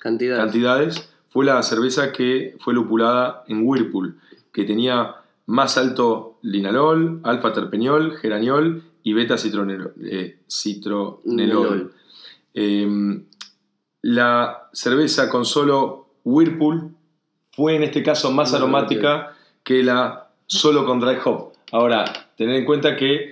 cantidades. 0.01 1.09
fue 1.29 1.45
la 1.45 1.61
cerveza 1.63 2.11
que 2.11 2.57
fue 2.59 2.73
lupulada 2.73 3.43
en 3.47 3.65
Whirlpool, 3.65 4.17
que 4.51 4.65
tenía 4.65 5.15
más 5.45 5.77
alto 5.77 6.37
linalol, 6.41 7.21
alfa 7.23 7.53
terpeniol, 7.53 8.17
geraniol 8.17 8.83
y 9.03 9.13
beta 9.13 9.37
citronelol. 9.37 9.93
Eh, 10.03 10.39
citronelol. 10.47 11.93
Em, 12.53 13.25
la 14.01 14.69
cerveza 14.73 15.29
con 15.29 15.45
solo 15.45 16.08
Whirlpool 16.31 16.95
fue 17.51 17.75
en 17.75 17.83
este 17.83 18.03
caso 18.03 18.31
más 18.31 18.53
aromática 18.53 19.35
que 19.63 19.83
la 19.83 20.29
solo 20.45 20.85
con 20.85 20.99
dry 20.99 21.17
hop. 21.23 21.53
Ahora, 21.71 22.05
tener 22.35 22.55
en 22.55 22.65
cuenta 22.65 22.95
que 22.95 23.31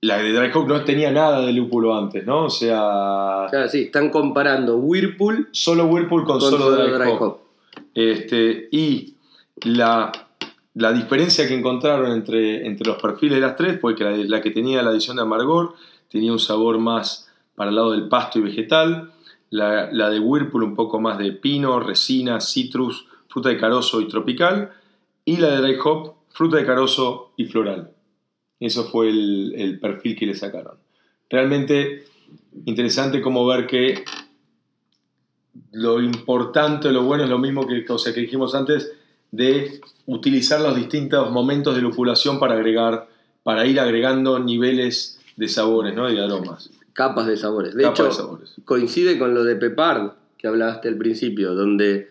la 0.00 0.18
de 0.18 0.32
Dry 0.32 0.50
Hop 0.54 0.66
no 0.66 0.84
tenía 0.84 1.10
nada 1.10 1.40
de 1.40 1.52
lúpulo 1.52 1.96
antes, 1.96 2.26
¿no? 2.26 2.46
O 2.46 2.50
sea. 2.50 3.46
Claro, 3.50 3.68
sí, 3.68 3.82
están 3.82 4.10
comparando 4.10 4.76
Whirlpool. 4.76 5.48
Solo 5.52 5.86
Whirlpool 5.86 6.24
con, 6.24 6.40
solo, 6.40 6.70
Dry, 6.72 7.10
Hop. 7.18 7.38
Este, 7.94 8.68
y 8.72 9.14
la, 9.62 10.10
diferencia 10.74 11.46
que 11.46 11.54
encontraron 11.54 12.10
entre, 12.12 12.66
entre 12.66 12.86
los 12.86 13.00
perfiles 13.00 13.36
de 13.36 13.42
las 13.42 13.56
tres 13.56 13.80
fue 13.80 13.94
que 13.94 14.04
la, 14.04 14.40
que 14.40 14.50
tenía 14.50 14.82
la 14.82 14.90
adición 14.90 15.16
de 15.16 15.22
amargor 15.22 15.74
tenía 16.10 16.32
un 16.32 16.40
sabor 16.40 16.78
más 16.78 17.30
para 17.54 17.70
el 17.70 17.76
lado 17.76 17.92
del 17.92 18.08
pasto 18.08 18.40
y 18.40 18.42
vegetal. 18.42 19.12
La, 19.52 20.08
de 20.08 20.18
Whirlpool 20.18 20.62
un 20.62 20.74
poco 20.74 20.98
más 20.98 21.18
de 21.18 21.30
pino, 21.32 21.78
resina, 21.78 22.40
citrus, 22.40 23.06
fruta 23.28 23.50
de 23.50 23.58
carozo 23.58 24.00
y 24.00 24.08
tropical. 24.08 24.72
Y 25.26 25.36
la 25.36 25.50
de 25.50 25.60
Dry 25.60 25.76
Hop, 25.84 26.14
fruta 26.30 26.56
de 26.56 26.64
carozo 26.64 27.32
y 27.36 27.44
floral. 27.44 27.90
Eso 28.58 28.84
fue 28.84 29.10
el, 29.10 29.78
perfil 29.78 30.16
que 30.16 30.24
le 30.24 30.34
sacaron. 30.34 30.78
Realmente 31.28 32.04
interesante 32.64 33.20
como 33.20 33.46
ver 33.46 33.66
que 33.66 34.04
lo 35.72 36.00
importante, 36.00 36.90
lo 36.90 37.02
bueno 37.02 37.24
es 37.24 37.30
lo 37.30 37.38
mismo 37.38 37.66
que, 37.66 37.84
que 37.84 38.20
dijimos 38.20 38.54
antes, 38.54 38.90
de 39.30 39.82
utilizar 40.06 40.62
los 40.62 40.76
distintos 40.76 41.30
momentos 41.30 41.74
de 41.74 41.82
lupulación 41.82 42.38
para 42.38 42.54
agregar, 42.54 43.06
para 43.42 43.66
ir 43.66 43.78
agregando 43.78 44.38
niveles 44.38 45.20
de 45.36 45.48
sabores 45.48 45.94
¿no? 45.94 46.10
y 46.10 46.14
de 46.14 46.24
aromas. 46.24 46.70
Capas 46.92 47.26
de 47.26 47.36
sabores. 47.36 47.74
De 47.74 47.86
hecho, 47.86 48.10
coincide 48.64 49.18
con 49.18 49.34
lo 49.34 49.44
de 49.44 49.56
Pepard 49.56 50.12
que 50.36 50.48
hablaste 50.48 50.88
al 50.88 50.96
principio, 50.96 51.54
donde 51.54 52.10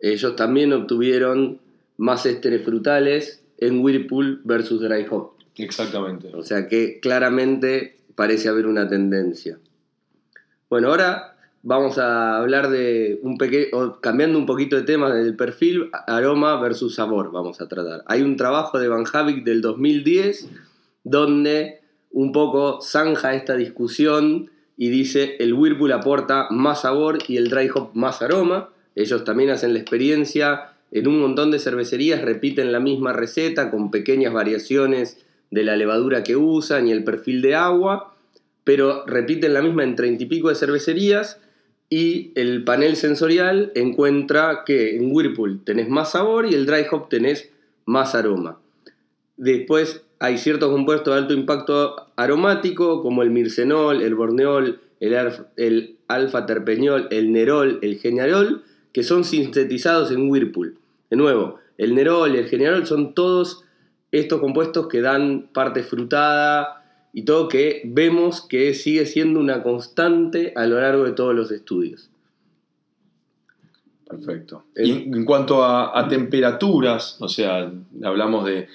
ellos 0.00 0.36
también 0.36 0.72
obtuvieron 0.72 1.60
más 1.96 2.26
ésteres 2.26 2.64
frutales 2.64 3.42
en 3.58 3.80
Whirlpool 3.80 4.40
versus 4.44 4.80
Dry 4.80 5.06
Hop. 5.10 5.32
Exactamente. 5.56 6.30
O 6.34 6.42
sea 6.42 6.68
que 6.68 7.00
claramente 7.00 7.96
parece 8.14 8.48
haber 8.48 8.66
una 8.66 8.88
tendencia. 8.88 9.58
Bueno, 10.68 10.88
ahora 10.88 11.36
vamos 11.62 11.98
a 11.98 12.38
hablar 12.38 12.70
de 12.70 13.20
un 13.22 13.38
pequeño, 13.38 14.00
cambiando 14.00 14.38
un 14.38 14.46
poquito 14.46 14.76
de 14.76 14.82
tema 14.82 15.14
del 15.14 15.36
perfil, 15.36 15.90
aroma 16.06 16.60
versus 16.60 16.94
sabor, 16.96 17.30
vamos 17.30 17.60
a 17.60 17.68
tratar. 17.68 18.02
Hay 18.06 18.22
un 18.22 18.36
trabajo 18.36 18.78
de 18.78 18.88
Van 18.88 19.04
Havik 19.10 19.44
del 19.44 19.60
2010 19.60 20.48
donde 21.04 21.81
un 22.12 22.32
poco 22.32 22.80
zanja 22.80 23.34
esta 23.34 23.56
discusión 23.56 24.50
y 24.76 24.90
dice 24.90 25.36
el 25.38 25.54
Whirlpool 25.54 25.92
aporta 25.92 26.48
más 26.50 26.82
sabor 26.82 27.18
y 27.28 27.36
el 27.36 27.48
dry 27.48 27.68
hop 27.74 27.90
más 27.94 28.22
aroma. 28.22 28.70
Ellos 28.94 29.24
también 29.24 29.50
hacen 29.50 29.72
la 29.72 29.80
experiencia 29.80 30.72
en 30.90 31.08
un 31.08 31.20
montón 31.20 31.50
de 31.50 31.58
cervecerías, 31.58 32.22
repiten 32.22 32.72
la 32.72 32.80
misma 32.80 33.12
receta 33.12 33.70
con 33.70 33.90
pequeñas 33.90 34.32
variaciones 34.32 35.24
de 35.50 35.64
la 35.64 35.76
levadura 35.76 36.22
que 36.22 36.36
usan 36.36 36.88
y 36.88 36.92
el 36.92 37.04
perfil 37.04 37.42
de 37.42 37.54
agua, 37.54 38.14
pero 38.64 39.04
repiten 39.06 39.54
la 39.54 39.62
misma 39.62 39.84
en 39.84 39.96
treinta 39.96 40.22
y 40.22 40.26
pico 40.26 40.48
de 40.48 40.54
cervecerías 40.54 41.38
y 41.88 42.32
el 42.36 42.64
panel 42.64 42.96
sensorial 42.96 43.70
encuentra 43.74 44.62
que 44.64 44.96
en 44.96 45.12
Whirlpool 45.12 45.62
tenés 45.64 45.88
más 45.88 46.12
sabor 46.12 46.46
y 46.46 46.54
el 46.54 46.64
dry 46.64 46.86
hop 46.90 47.08
tenés 47.08 47.50
más 47.84 48.14
aroma. 48.14 48.58
Después 49.36 50.02
hay 50.22 50.38
ciertos 50.38 50.70
compuestos 50.70 51.12
de 51.12 51.20
alto 51.20 51.34
impacto 51.34 51.96
aromático 52.14 53.02
como 53.02 53.24
el 53.24 53.30
mircenol, 53.30 54.02
el 54.02 54.14
borneol, 54.14 54.80
el, 55.00 55.16
el 55.56 55.96
alfa 56.06 56.46
terpeñol, 56.46 57.08
el 57.10 57.32
nerol, 57.32 57.80
el 57.82 57.98
geniarol, 57.98 58.62
que 58.92 59.02
son 59.02 59.24
sintetizados 59.24 60.12
en 60.12 60.30
Whirlpool. 60.30 60.78
De 61.10 61.16
nuevo, 61.16 61.58
el 61.76 61.96
nerol 61.96 62.36
y 62.36 62.38
el 62.38 62.48
geniarol 62.48 62.86
son 62.86 63.14
todos 63.14 63.64
estos 64.12 64.38
compuestos 64.38 64.86
que 64.86 65.00
dan 65.00 65.48
parte 65.52 65.82
frutada 65.82 66.84
y 67.12 67.24
todo 67.24 67.48
que 67.48 67.82
vemos 67.84 68.42
que 68.42 68.74
sigue 68.74 69.06
siendo 69.06 69.40
una 69.40 69.64
constante 69.64 70.52
a 70.54 70.66
lo 70.66 70.80
largo 70.80 71.02
de 71.02 71.12
todos 71.12 71.34
los 71.34 71.50
estudios. 71.50 72.10
Perfecto. 74.08 74.66
Y 74.76 74.92
en 74.92 75.24
cuanto 75.24 75.64
a, 75.64 76.06
temperaturas, 76.08 77.16
o 77.18 77.28
sea, 77.28 77.72
hablamos 78.04 78.44
de, 78.44 78.68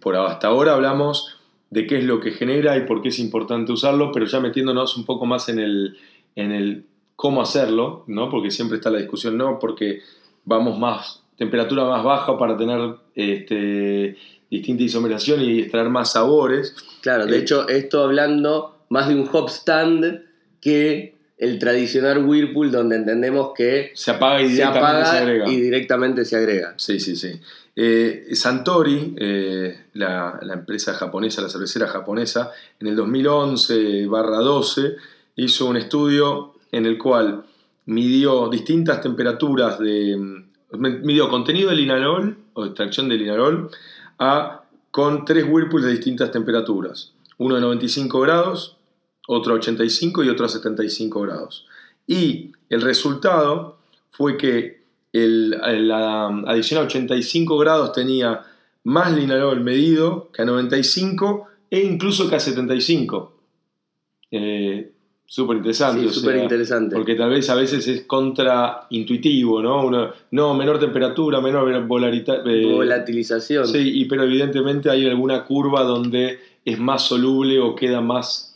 por 0.00 0.16
hasta 0.16 0.48
ahora 0.48 0.74
hablamos 0.74 1.38
de 1.70 1.86
qué 1.86 1.98
es 1.98 2.04
lo 2.04 2.20
que 2.20 2.32
genera 2.32 2.76
y 2.76 2.86
por 2.86 3.00
qué 3.00 3.08
es 3.08 3.18
importante 3.18 3.72
usarlo, 3.72 4.12
pero 4.12 4.26
ya 4.26 4.40
metiéndonos 4.40 4.96
un 4.96 5.04
poco 5.04 5.24
más 5.24 5.48
en 5.48 5.58
el, 5.58 5.96
en 6.36 6.52
el 6.52 6.84
cómo 7.16 7.40
hacerlo, 7.40 8.04
¿no? 8.06 8.28
Porque 8.28 8.50
siempre 8.50 8.76
está 8.76 8.90
la 8.90 8.98
discusión, 8.98 9.38
no, 9.38 9.58
porque 9.58 10.00
vamos 10.44 10.78
más 10.78 11.22
temperatura 11.36 11.84
más 11.84 12.04
baja 12.04 12.38
para 12.38 12.56
tener 12.56 12.96
este, 13.14 14.16
distinta 14.50 14.82
isomeración 14.82 15.42
y 15.42 15.60
extraer 15.60 15.88
más 15.88 16.12
sabores. 16.12 16.74
Claro, 17.00 17.26
de 17.26 17.36
eh, 17.36 17.40
hecho, 17.40 17.68
esto 17.68 18.04
hablando 18.04 18.84
más 18.88 19.08
de 19.08 19.14
un 19.14 19.28
hop 19.32 19.48
stand 19.48 20.22
que 20.60 21.16
el 21.42 21.58
tradicional 21.58 22.24
Whirlpool, 22.24 22.70
donde 22.70 22.94
entendemos 22.94 23.50
que 23.56 23.90
se 23.94 24.12
apaga 24.12 24.40
y 24.40 24.48
directamente 24.48 25.04
se, 25.04 25.18
agrega. 25.18 25.48
Y 25.50 25.60
directamente 25.60 26.24
se 26.24 26.36
agrega. 26.36 26.74
Sí, 26.76 27.00
sí, 27.00 27.16
sí. 27.16 27.32
Eh, 27.74 28.28
Santori, 28.34 29.16
eh, 29.18 29.86
la, 29.94 30.38
la, 30.40 30.54
empresa 30.54 30.94
japonesa, 30.94 31.42
la 31.42 31.48
cervecera 31.48 31.88
japonesa, 31.88 32.52
en 32.78 32.86
el 32.86 32.96
2011-12 32.96 34.94
hizo 35.34 35.66
un 35.66 35.76
estudio 35.78 36.54
en 36.70 36.86
el 36.86 36.96
cual 36.96 37.42
midió 37.86 38.48
distintas 38.48 39.00
temperaturas 39.00 39.80
de, 39.80 40.44
midió 40.78 41.28
contenido 41.28 41.70
de 41.70 41.76
linalol 41.76 42.38
o 42.54 42.66
extracción 42.66 43.08
de 43.08 43.16
linalol 43.16 43.68
a, 44.20 44.62
con 44.92 45.24
tres 45.24 45.44
whirlpools 45.48 45.86
de 45.86 45.90
distintas 45.90 46.30
temperaturas. 46.30 47.14
Uno 47.38 47.56
de 47.56 47.62
95 47.62 48.20
grados, 48.20 48.76
otro 49.32 49.54
a 49.54 49.56
85 49.56 50.24
y 50.24 50.28
otro 50.28 50.46
a 50.46 50.48
75 50.48 51.20
grados. 51.20 51.66
Y 52.06 52.52
el 52.68 52.82
resultado 52.82 53.78
fue 54.10 54.36
que 54.36 54.82
la 55.12 56.26
adición 56.46 56.80
a 56.80 56.84
85 56.84 57.58
grados 57.58 57.92
tenía 57.92 58.42
más 58.84 59.12
linalol 59.12 59.60
medido 59.60 60.30
que 60.32 60.42
a 60.42 60.44
95 60.44 61.48
e 61.70 61.80
incluso 61.80 62.28
que 62.28 62.36
a 62.36 62.40
75. 62.40 63.32
Eh, 64.30 64.90
súper 65.26 65.58
interesante. 65.58 66.08
Sí, 66.08 66.14
súper 66.20 66.36
interesante. 66.36 66.96
Porque 66.96 67.14
tal 67.14 67.30
vez 67.30 67.48
a 67.50 67.54
veces 67.54 67.86
es 67.86 68.02
contraintuitivo, 68.02 69.62
¿no? 69.62 70.12
no, 70.30 70.54
menor 70.54 70.78
temperatura, 70.78 71.40
menor 71.40 71.70
eh, 71.72 71.80
volatilización. 71.80 73.66
Sí, 73.66 74.04
pero 74.06 74.24
evidentemente 74.24 74.90
hay 74.90 75.06
alguna 75.06 75.44
curva 75.44 75.82
donde 75.84 76.38
es 76.64 76.78
más 76.78 77.02
soluble 77.02 77.60
o 77.60 77.74
queda 77.74 78.00
más, 78.00 78.51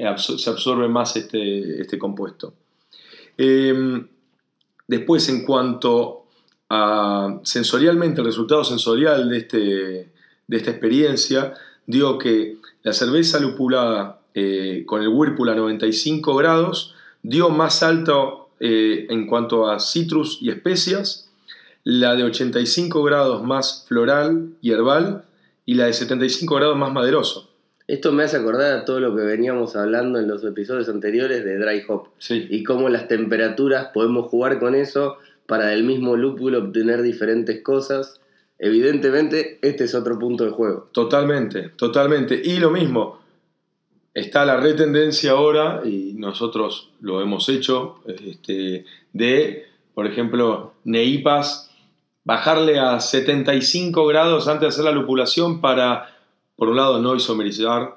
eh, 0.00 0.14
se 0.16 0.48
absorbe 0.48 0.88
más 0.88 1.14
este, 1.16 1.82
este 1.82 1.98
compuesto. 1.98 2.54
Em, 3.36 4.08
después, 4.88 5.28
en 5.28 5.44
cuanto 5.44 6.24
a 6.70 7.38
sensorialmente, 7.42 8.22
el 8.22 8.26
resultado 8.26 8.64
sensorial 8.64 9.28
de, 9.28 9.36
este, 9.36 9.58
de 10.46 10.56
esta 10.56 10.70
experiencia, 10.70 11.52
dio 11.86 12.16
que 12.16 12.56
la 12.82 12.94
cerveza 12.94 13.40
lupulada 13.40 14.20
eh, 14.32 14.84
con 14.86 15.02
el 15.02 15.08
Whirlpool 15.08 15.50
a 15.50 15.54
95 15.54 16.34
grados, 16.34 16.94
dio 17.22 17.50
más 17.50 17.82
alto 17.82 18.48
eh, 18.58 19.06
en 19.10 19.26
cuanto 19.26 19.70
a 19.70 19.80
citrus 19.80 20.38
y 20.40 20.48
especias, 20.48 21.28
la 21.84 22.14
de 22.14 22.24
85 22.24 23.02
grados 23.02 23.42
más 23.42 23.84
floral 23.86 24.54
y 24.62 24.70
herbal 24.70 25.24
y 25.66 25.74
la 25.74 25.86
de 25.86 25.92
75 25.92 26.54
grados 26.54 26.78
más 26.78 26.90
maderoso. 26.90 27.49
Esto 27.90 28.12
me 28.12 28.22
hace 28.22 28.36
acordar 28.36 28.72
a 28.72 28.84
todo 28.84 29.00
lo 29.00 29.16
que 29.16 29.22
veníamos 29.22 29.74
hablando 29.74 30.20
en 30.20 30.28
los 30.28 30.44
episodios 30.44 30.88
anteriores 30.88 31.44
de 31.44 31.58
Dry 31.58 31.82
Hop 31.88 32.10
sí. 32.18 32.46
y 32.48 32.62
cómo 32.62 32.88
las 32.88 33.08
temperaturas 33.08 33.88
podemos 33.92 34.30
jugar 34.30 34.60
con 34.60 34.76
eso 34.76 35.16
para 35.46 35.66
del 35.66 35.82
mismo 35.82 36.14
lúpulo 36.14 36.58
obtener 36.60 37.02
diferentes 37.02 37.64
cosas. 37.64 38.20
Evidentemente, 38.60 39.58
este 39.62 39.84
es 39.84 39.96
otro 39.96 40.20
punto 40.20 40.44
de 40.44 40.50
juego. 40.50 40.88
Totalmente, 40.92 41.70
totalmente. 41.70 42.40
Y 42.44 42.58
lo 42.58 42.70
mismo, 42.70 43.18
está 44.14 44.44
la 44.44 44.58
retendencia 44.58 45.32
ahora, 45.32 45.80
y 45.84 46.12
nosotros 46.14 46.92
lo 47.00 47.20
hemos 47.20 47.48
hecho, 47.48 47.96
este, 48.06 48.84
de, 49.12 49.66
por 49.94 50.06
ejemplo, 50.06 50.74
Neipas, 50.84 51.72
bajarle 52.22 52.78
a 52.78 53.00
75 53.00 54.06
grados 54.06 54.46
antes 54.46 54.60
de 54.60 54.68
hacer 54.68 54.84
la 54.84 54.92
lupulación 54.92 55.60
para, 55.60 56.19
por 56.60 56.68
un 56.68 56.76
lado, 56.76 57.00
no 57.00 57.16
isomerizar, 57.16 57.96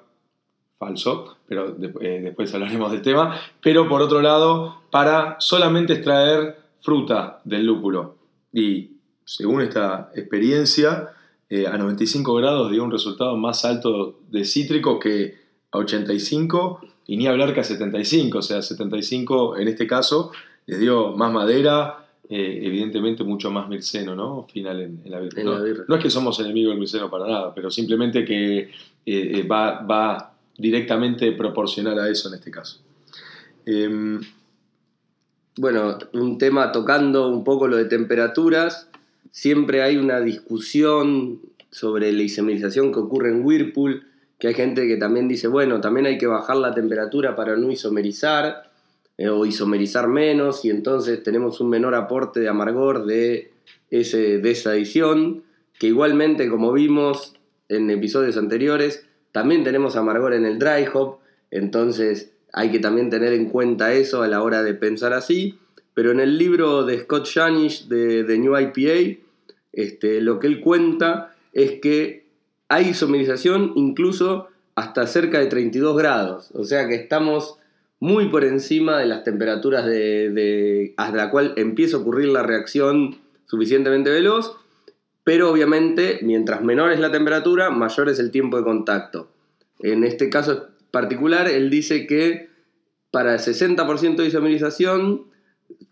falso, 0.79 1.35
pero 1.49 1.75
eh, 1.99 2.21
después 2.23 2.53
hablaremos 2.53 2.93
del 2.93 3.01
tema, 3.01 3.37
pero 3.61 3.89
por 3.89 4.01
otro 4.01 4.21
lado, 4.21 4.83
para 4.89 5.35
solamente 5.39 5.91
extraer 5.91 6.59
fruta 6.81 7.41
del 7.43 7.65
lúpulo. 7.65 8.15
Y 8.53 8.91
según 9.25 9.63
esta 9.63 10.11
experiencia, 10.15 11.09
eh, 11.49 11.67
a 11.67 11.77
95 11.77 12.35
grados 12.35 12.71
dio 12.71 12.85
un 12.85 12.91
resultado 12.91 13.35
más 13.35 13.65
alto 13.65 14.21
de 14.29 14.45
cítrico 14.45 14.97
que 14.97 15.35
a 15.69 15.79
85 15.79 16.79
y 17.07 17.17
ni 17.17 17.27
hablar 17.27 17.53
que 17.53 17.59
a 17.59 17.65
75, 17.65 18.37
o 18.37 18.41
sea, 18.41 18.61
75 18.61 19.57
en 19.57 19.67
este 19.67 19.87
caso 19.87 20.31
les 20.67 20.79
dio 20.79 21.11
más 21.17 21.33
madera, 21.33 22.02
eh, 22.29 22.59
evidentemente 22.63 23.23
mucho 23.23 23.51
más 23.51 23.67
mirceno, 23.67 24.15
¿no? 24.15 24.47
Final 24.51 24.81
en, 24.81 25.01
la, 25.05 25.19
birra, 25.19 25.43
¿no? 25.87 25.95
es 25.95 26.01
que 26.01 26.09
somos 26.09 26.39
enemigos 26.39 26.71
del 26.71 26.79
mirceno 26.79 27.09
para 27.09 27.27
nada, 27.27 27.53
pero 27.53 27.69
simplemente 27.69 28.23
que 28.23 28.71
eh, 29.05 29.43
va, 29.43 29.81
va, 29.81 30.33
directamente 30.57 31.31
proporcional 31.33 31.99
a 31.99 32.09
eso 32.09 32.29
en 32.29 32.35
este 32.35 32.51
caso. 32.51 32.79
Em, 33.65 34.21
bueno, 35.57 35.97
un 36.13 36.37
tema 36.37 36.71
tocando 36.71 37.29
un 37.29 37.43
poco 37.43 37.67
lo 37.67 37.77
de 37.77 37.85
temperaturas, 37.85 38.89
siempre 39.31 39.81
hay 39.81 39.97
una 39.97 40.19
discusión 40.19 41.41
sobre 41.71 42.11
la 42.11 42.23
isomerización 42.23 42.91
que 42.91 42.99
ocurre 42.99 43.29
en 43.29 43.43
Whirlpool, 43.43 44.05
que 44.39 44.47
hay 44.47 44.53
gente 44.53 44.87
que 44.87 44.97
también 44.97 45.27
dice, 45.27 45.47
bueno, 45.47 45.81
también 45.81 46.05
hay 46.05 46.17
que 46.17 46.27
bajar 46.27 46.57
la 46.57 46.73
temperatura 46.73 47.35
para 47.35 47.55
no 47.55 47.71
isomerizar 47.71 48.71
eh, 49.17 49.29
o 49.29 49.45
isomerizar 49.45 50.07
menos 50.07 50.65
y 50.65 50.69
entonces 50.69 51.21
tenemos 51.21 51.61
un 51.61 51.69
menor 51.69 51.93
aporte 51.93 52.39
de 52.39 52.49
amargor 52.49 53.05
de, 53.05 53.51
ese, 53.91 54.39
de 54.39 54.51
esa 54.51 54.71
adición, 54.71 55.43
que 55.77 55.87
igualmente 55.87 56.49
como 56.49 56.73
vimos 56.73 57.35
en 57.69 57.89
episodios 57.89 58.37
anteriores, 58.37 59.05
también 59.31 59.63
tenemos 59.63 59.95
amargor 59.95 60.33
en 60.33 60.45
el 60.45 60.57
dry 60.57 60.85
hop, 60.93 61.17
entonces 61.51 62.31
hay 62.51 62.71
que 62.71 62.79
también 62.79 63.09
tener 63.09 63.33
en 63.33 63.49
cuenta 63.49 63.93
eso 63.93 64.21
a 64.23 64.27
la 64.27 64.41
hora 64.41 64.63
de 64.63 64.73
pensar 64.73 65.13
así, 65.13 65.59
pero 65.93 66.11
en 66.11 66.19
el 66.19 66.37
libro 66.37 66.83
de 66.83 66.99
Scott 66.99 67.25
Shanish 67.25 67.87
de, 67.87 68.23
de 68.23 68.37
New 68.37 68.57
IPA, 68.57 69.19
este, 69.73 70.21
lo 70.21 70.39
que 70.39 70.47
él 70.47 70.59
cuenta 70.59 71.35
es 71.51 71.79
que 71.81 72.25
hay 72.67 72.89
isomerización 72.89 73.73
incluso 73.75 74.47
hasta 74.75 75.05
cerca 75.05 75.39
de 75.39 75.45
32 75.45 75.95
grados, 75.97 76.49
o 76.53 76.63
sea 76.63 76.87
que 76.87 76.95
estamos 76.95 77.57
muy 78.03 78.27
por 78.27 78.43
encima 78.43 78.99
de 78.99 79.05
las 79.05 79.23
temperaturas 79.23 79.85
de, 79.85 80.93
hasta 80.97 81.15
la 81.15 81.29
cual 81.29 81.53
empieza 81.55 81.95
a 81.95 82.01
ocurrir 82.01 82.27
la 82.27 82.43
reacción 82.43 83.15
suficientemente 83.45 84.09
veloz, 84.09 84.57
pero 85.23 85.49
obviamente 85.49 86.19
mientras 86.21 86.61
menor 86.61 86.91
es 86.91 86.99
la 86.99 87.13
temperatura, 87.13 87.69
mayor 87.69 88.09
es 88.09 88.19
el 88.19 88.29
tiempo 88.29 88.57
de 88.57 88.65
contacto. 88.65 89.29
En 89.79 90.03
este 90.03 90.29
caso 90.29 90.67
particular, 90.91 91.47
él 91.47 91.69
dice 91.69 92.05
que 92.05 92.49
para 93.09 93.35
el 93.35 93.39
60% 93.39 94.17
de 94.17 94.25
isomerización 94.25 95.27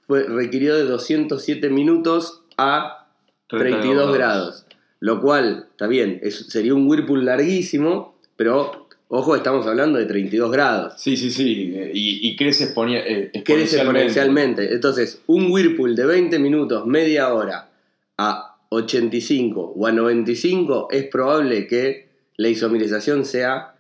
fue, 0.02 0.24
requirió 0.24 0.76
de 0.76 0.84
207 0.84 1.69
minutos 1.69 2.43
a 2.58 3.08
32 3.47 4.13
grados. 4.13 4.65
Lo 5.00 5.21
cual, 5.21 5.67
está 5.71 5.88
bien, 5.88 6.19
sería 6.30 6.74
un 6.74 6.89
Whirlpool 6.89 7.24
larguísimo, 7.24 8.19
pero 8.36 8.89
ojo, 9.13 9.36
estamos 9.36 9.67
hablando 9.67 10.00
de 10.00 10.06
32 10.06 10.52
grados. 10.52 10.93
Sí, 10.97 11.17
sí, 11.17 11.32
sí, 11.32 11.74
y, 11.93 12.36
crece, 12.38 12.74
eh, 12.74 13.32
exponencialmente. 13.34 14.74
Entonces, 14.74 15.21
un 15.28 15.52
Whirlpool 15.52 15.95
de 15.95 16.06
20 16.06 16.39
minutos, 16.39 16.86
media 16.88 17.34
hora, 17.34 17.69
a 18.17 18.58
85 18.69 19.74
o 19.76 19.86
a 19.86 19.91
95, 19.91 20.88
es 20.91 21.08
probable 21.08 21.67
que 21.67 22.08
la 22.38 22.47
isomerización 22.47 23.26
sea 23.26 23.76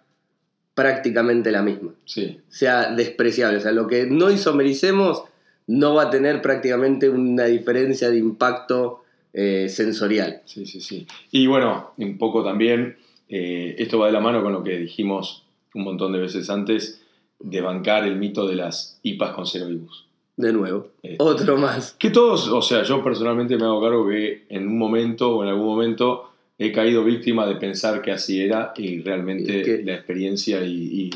prácticamente 0.75 1.49
la 1.51 1.61
misma. 1.61 1.93
Sí. 2.03 2.41
Sea 2.49 2.93
despreciable. 2.93 3.57
O 3.57 3.61
sea, 3.61 3.71
lo 3.71 3.87
que 3.87 4.07
no 4.07 4.31
isomericemos 4.31 5.23
no 5.67 5.95
va 5.95 6.03
a 6.03 6.09
tener 6.09 6.41
prácticamente 6.41 7.09
una 7.09 7.45
diferencia 7.45 8.09
de 8.09 8.17
impacto 8.17 9.05
eh, 9.31 9.69
sensorial. 9.69 10.41
Sí, 10.43 10.65
sí, 10.65 10.81
sí. 10.81 11.07
Y 11.31 11.47
bueno, 11.47 11.93
un 11.97 12.17
poco 12.17 12.43
también, 12.43 12.97
eh, 13.31 13.75
esto 13.79 13.97
va 13.97 14.07
de 14.07 14.11
la 14.11 14.19
mano 14.19 14.43
con 14.43 14.51
lo 14.51 14.61
que 14.61 14.77
dijimos 14.77 15.43
un 15.73 15.85
montón 15.85 16.11
de 16.11 16.19
veces 16.19 16.49
antes, 16.49 17.01
de 17.39 17.61
bancar 17.61 18.05
el 18.05 18.17
mito 18.17 18.45
de 18.45 18.55
las 18.55 18.99
IPAs 19.03 19.31
con 19.31 19.47
cero 19.47 19.69
ibus. 19.69 20.05
De 20.35 20.51
nuevo, 20.51 20.89
este, 21.01 21.23
otro 21.23 21.57
más. 21.57 21.93
Que 21.97 22.09
todos, 22.09 22.49
o 22.49 22.61
sea, 22.61 22.83
yo 22.83 23.03
personalmente 23.03 23.57
me 23.57 23.63
hago 23.63 23.81
cargo 23.81 24.07
que 24.09 24.43
en 24.49 24.67
un 24.67 24.77
momento 24.77 25.37
o 25.37 25.43
en 25.43 25.49
algún 25.49 25.65
momento 25.65 26.31
he 26.57 26.71
caído 26.71 27.03
víctima 27.03 27.47
de 27.47 27.55
pensar 27.55 28.01
que 28.01 28.11
así 28.11 28.41
era 28.41 28.73
y 28.75 29.01
realmente 29.01 29.81
la 29.83 29.95
experiencia 29.95 30.63
y, 30.63 31.09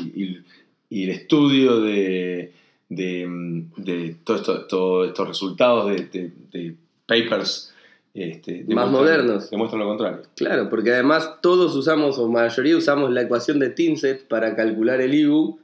el 0.90 1.10
estudio 1.10 1.80
de, 1.80 2.52
de, 2.88 4.16
todos 4.24 4.40
estos 4.40 5.28
resultados 5.28 5.90
de, 5.90 6.74
papers 7.06 7.74
este, 8.16 8.64
más 8.68 8.90
modernos. 8.90 9.50
Demuestran 9.50 9.80
lo 9.80 9.88
contrario. 9.88 10.22
Claro, 10.36 10.70
porque 10.70 10.92
además 10.92 11.34
todos 11.42 11.74
usamos, 11.76 12.18
o 12.18 12.28
mayoría 12.28 12.76
usamos 12.76 13.12
la 13.12 13.22
ecuación 13.22 13.58
de 13.58 13.70
Tinset 13.70 14.26
para 14.26 14.56
calcular 14.56 15.00
el 15.00 15.14
IBU, 15.14 15.58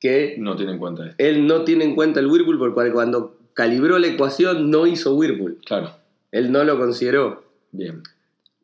que... 0.00 0.36
No 0.38 0.56
tiene 0.56 0.72
en 0.72 0.78
cuenta 0.78 1.04
esto. 1.06 1.16
Él 1.18 1.46
no 1.46 1.62
tiene 1.64 1.84
en 1.84 1.94
cuenta 1.94 2.20
el 2.20 2.26
Whirlpool 2.26 2.58
porque 2.58 2.90
cuando 2.90 3.36
calibró 3.52 3.98
la 3.98 4.06
ecuación 4.06 4.70
no 4.70 4.86
hizo 4.86 5.14
Whirlpool. 5.14 5.58
Claro. 5.66 5.90
Él 6.32 6.50
no 6.50 6.64
lo 6.64 6.78
consideró. 6.78 7.44
Bien. 7.72 8.02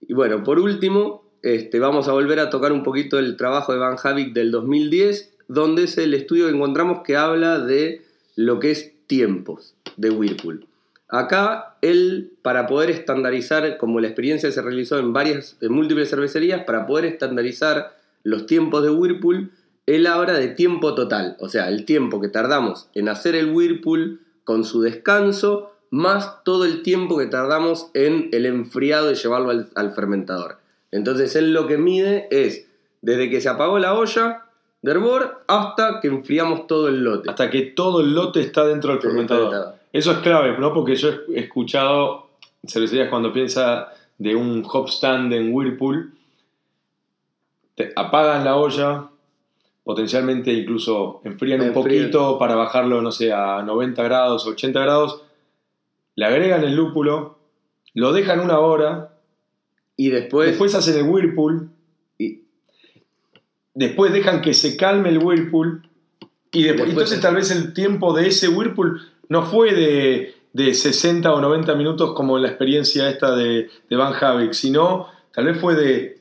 Y 0.01 0.15
bueno, 0.15 0.43
por 0.43 0.59
último, 0.59 1.23
este, 1.43 1.79
vamos 1.79 2.09
a 2.09 2.13
volver 2.13 2.41
a 2.41 2.49
tocar 2.49 2.73
un 2.73 2.83
poquito 2.83 3.19
el 3.19 3.37
trabajo 3.37 3.73
de 3.73 3.79
Van 3.79 3.97
Havik 4.03 4.33
del 4.33 4.51
2010, 4.51 5.35
donde 5.49 5.85
es 5.85 5.99
el 5.99 6.15
estudio 6.15 6.47
que 6.47 6.55
encontramos 6.55 7.03
que 7.05 7.17
habla 7.17 7.59
de 7.59 8.03
lo 8.35 8.59
que 8.59 8.71
es 8.71 8.95
tiempos 9.07 9.75
de 9.97 10.11
Whirlpool. 10.11 10.67
Acá 11.09 11.77
él, 11.83 12.33
para 12.43 12.67
poder 12.67 12.91
estandarizar, 12.91 13.77
como 13.79 14.01
la 14.01 14.09
experiencia 14.09 14.51
se 14.51 14.63
realizó 14.63 14.99
en 14.99 15.13
varias, 15.13 15.57
en 15.61 15.73
múltiples 15.73 16.11
cervecerías, 16.11 16.65
para 16.65 16.87
poder 16.87 17.05
estandarizar 17.05 17.97
los 18.25 18.47
tiempos 18.47 18.83
de 18.83 18.91
Whirlpool, 18.91 19.53
él 19.87 20.07
habla 20.09 20.33
de 20.33 20.49
tiempo 20.49 20.95
total, 20.95 21.37
o 21.39 21.49
sea, 21.49 21.69
el 21.69 21.85
tiempo 21.85 22.21
que 22.21 22.29
tardamos 22.29 22.89
en 22.95 23.09
hacer 23.09 23.37
el 23.37 23.53
Whirlpool 23.53 24.21
con 24.43 24.65
su 24.65 24.83
descanso, 24.83 25.73
más 25.91 26.43
todo 26.43 26.65
el 26.65 26.83
tiempo 26.83 27.17
que 27.17 27.27
tardamos 27.27 27.91
en 27.95 28.29
el 28.33 28.47
enfriado 28.47 29.07
de 29.07 29.15
llevarlo 29.15 29.51
al, 29.75 29.91
fermentador. 29.93 30.59
Entonces 30.91 31.37
él 31.37 31.53
lo 31.53 31.69
que 31.69 31.79
mide 31.79 32.27
es 32.33 32.67
desde 33.01 33.31
que 33.31 33.41
se 33.41 33.49
apagó 33.49 33.79
la 33.79 33.95
olla 33.95 34.45
de 34.83 34.91
hervor 34.91 35.45
hasta 35.47 36.01
que 36.01 36.09
enfriamos 36.09 36.67
todo 36.67 36.89
el 36.89 37.05
lote. 37.05 37.31
Hasta 37.31 37.51
que 37.51 37.63
todo 37.63 38.01
el 38.01 38.15
lote 38.15 38.41
está 38.41 38.67
dentro 38.67 38.93
del 38.93 39.01
fermentador. 39.01 39.76
Eso 39.93 40.13
es 40.13 40.19
clave, 40.19 40.59
¿no? 40.59 40.73
Porque 40.73 40.97
yo 40.97 41.11
he 41.35 41.41
escuchado 41.41 42.27
cervecerías 42.67 43.09
cuando 43.09 43.33
piensa 43.33 43.93
de 44.19 44.35
un 44.35 44.65
hop 44.71 44.89
stand 44.89 45.33
en 45.33 45.53
Whirlpool, 45.53 46.13
te 47.75 47.93
apagan 47.95 48.45
la 48.45 48.57
olla, 48.57 49.09
potencialmente 49.85 50.53
incluso 50.53 51.21
enfrían 51.25 51.61
un 51.61 51.73
poquito 51.73 52.39
para 52.39 52.55
bajarlo, 52.55 53.03
no 53.03 53.13
sé, 53.13 53.33
a 53.33 53.63
90 53.63 54.03
grados, 54.03 54.47
80 54.47 54.81
grados, 54.81 55.23
le 56.15 56.25
agregan 56.25 56.65
el 56.65 56.75
lúpulo, 56.75 57.39
lo 57.95 58.13
dejan 58.13 58.41
una 58.41 58.59
hora 58.59 59.13
y 59.97 60.09
después, 60.09 60.49
después 60.49 60.75
hacen 60.75 60.97
el 60.97 61.11
Whirlpool 61.11 61.71
y 62.19 62.43
después 63.75 64.13
dejan 64.13 64.41
que 64.41 64.55
se 64.55 64.77
calme 64.77 65.11
el 65.11 65.19
Whirlpool 65.19 65.89
y 66.53 66.63
después, 66.63 66.89
entonces 66.89 67.21
tal 67.21 67.35
vez 67.35 67.51
el 67.51 67.75
tiempo 67.75 68.15
de 68.15 68.29
ese 68.29 68.49
Whirlpool 68.49 69.03
no 69.29 69.45
fue 69.45 69.75
de, 69.75 70.35
de 70.53 70.75
60 70.75 71.33
o 71.33 71.41
90 71.41 71.75
minutos 71.75 72.15
como 72.15 72.39
la 72.39 72.49
experiencia 72.49 73.09
esta 73.11 73.35
de, 73.35 73.69
de 73.89 73.97
Van 73.97 74.13
Havik, 74.13 74.53
sino 74.53 75.09
tal 75.33 75.47
vez 75.47 75.59
fue 75.59 75.75
de 75.75 76.17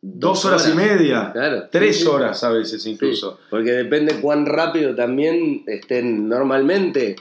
dos 0.00 0.44
horas, 0.44 0.68
y 0.72 0.76
media, 0.76 1.32
tres 1.70 2.06
horas 2.06 2.44
a 2.44 2.50
veces 2.50 2.84
incluso. 2.86 3.38
porque 3.50 3.72
depende 3.72 4.20
cuán 4.20 4.46
rápido 4.46 4.94
también 4.94 5.64
estén 5.66 6.28
normalmente. 6.28 7.16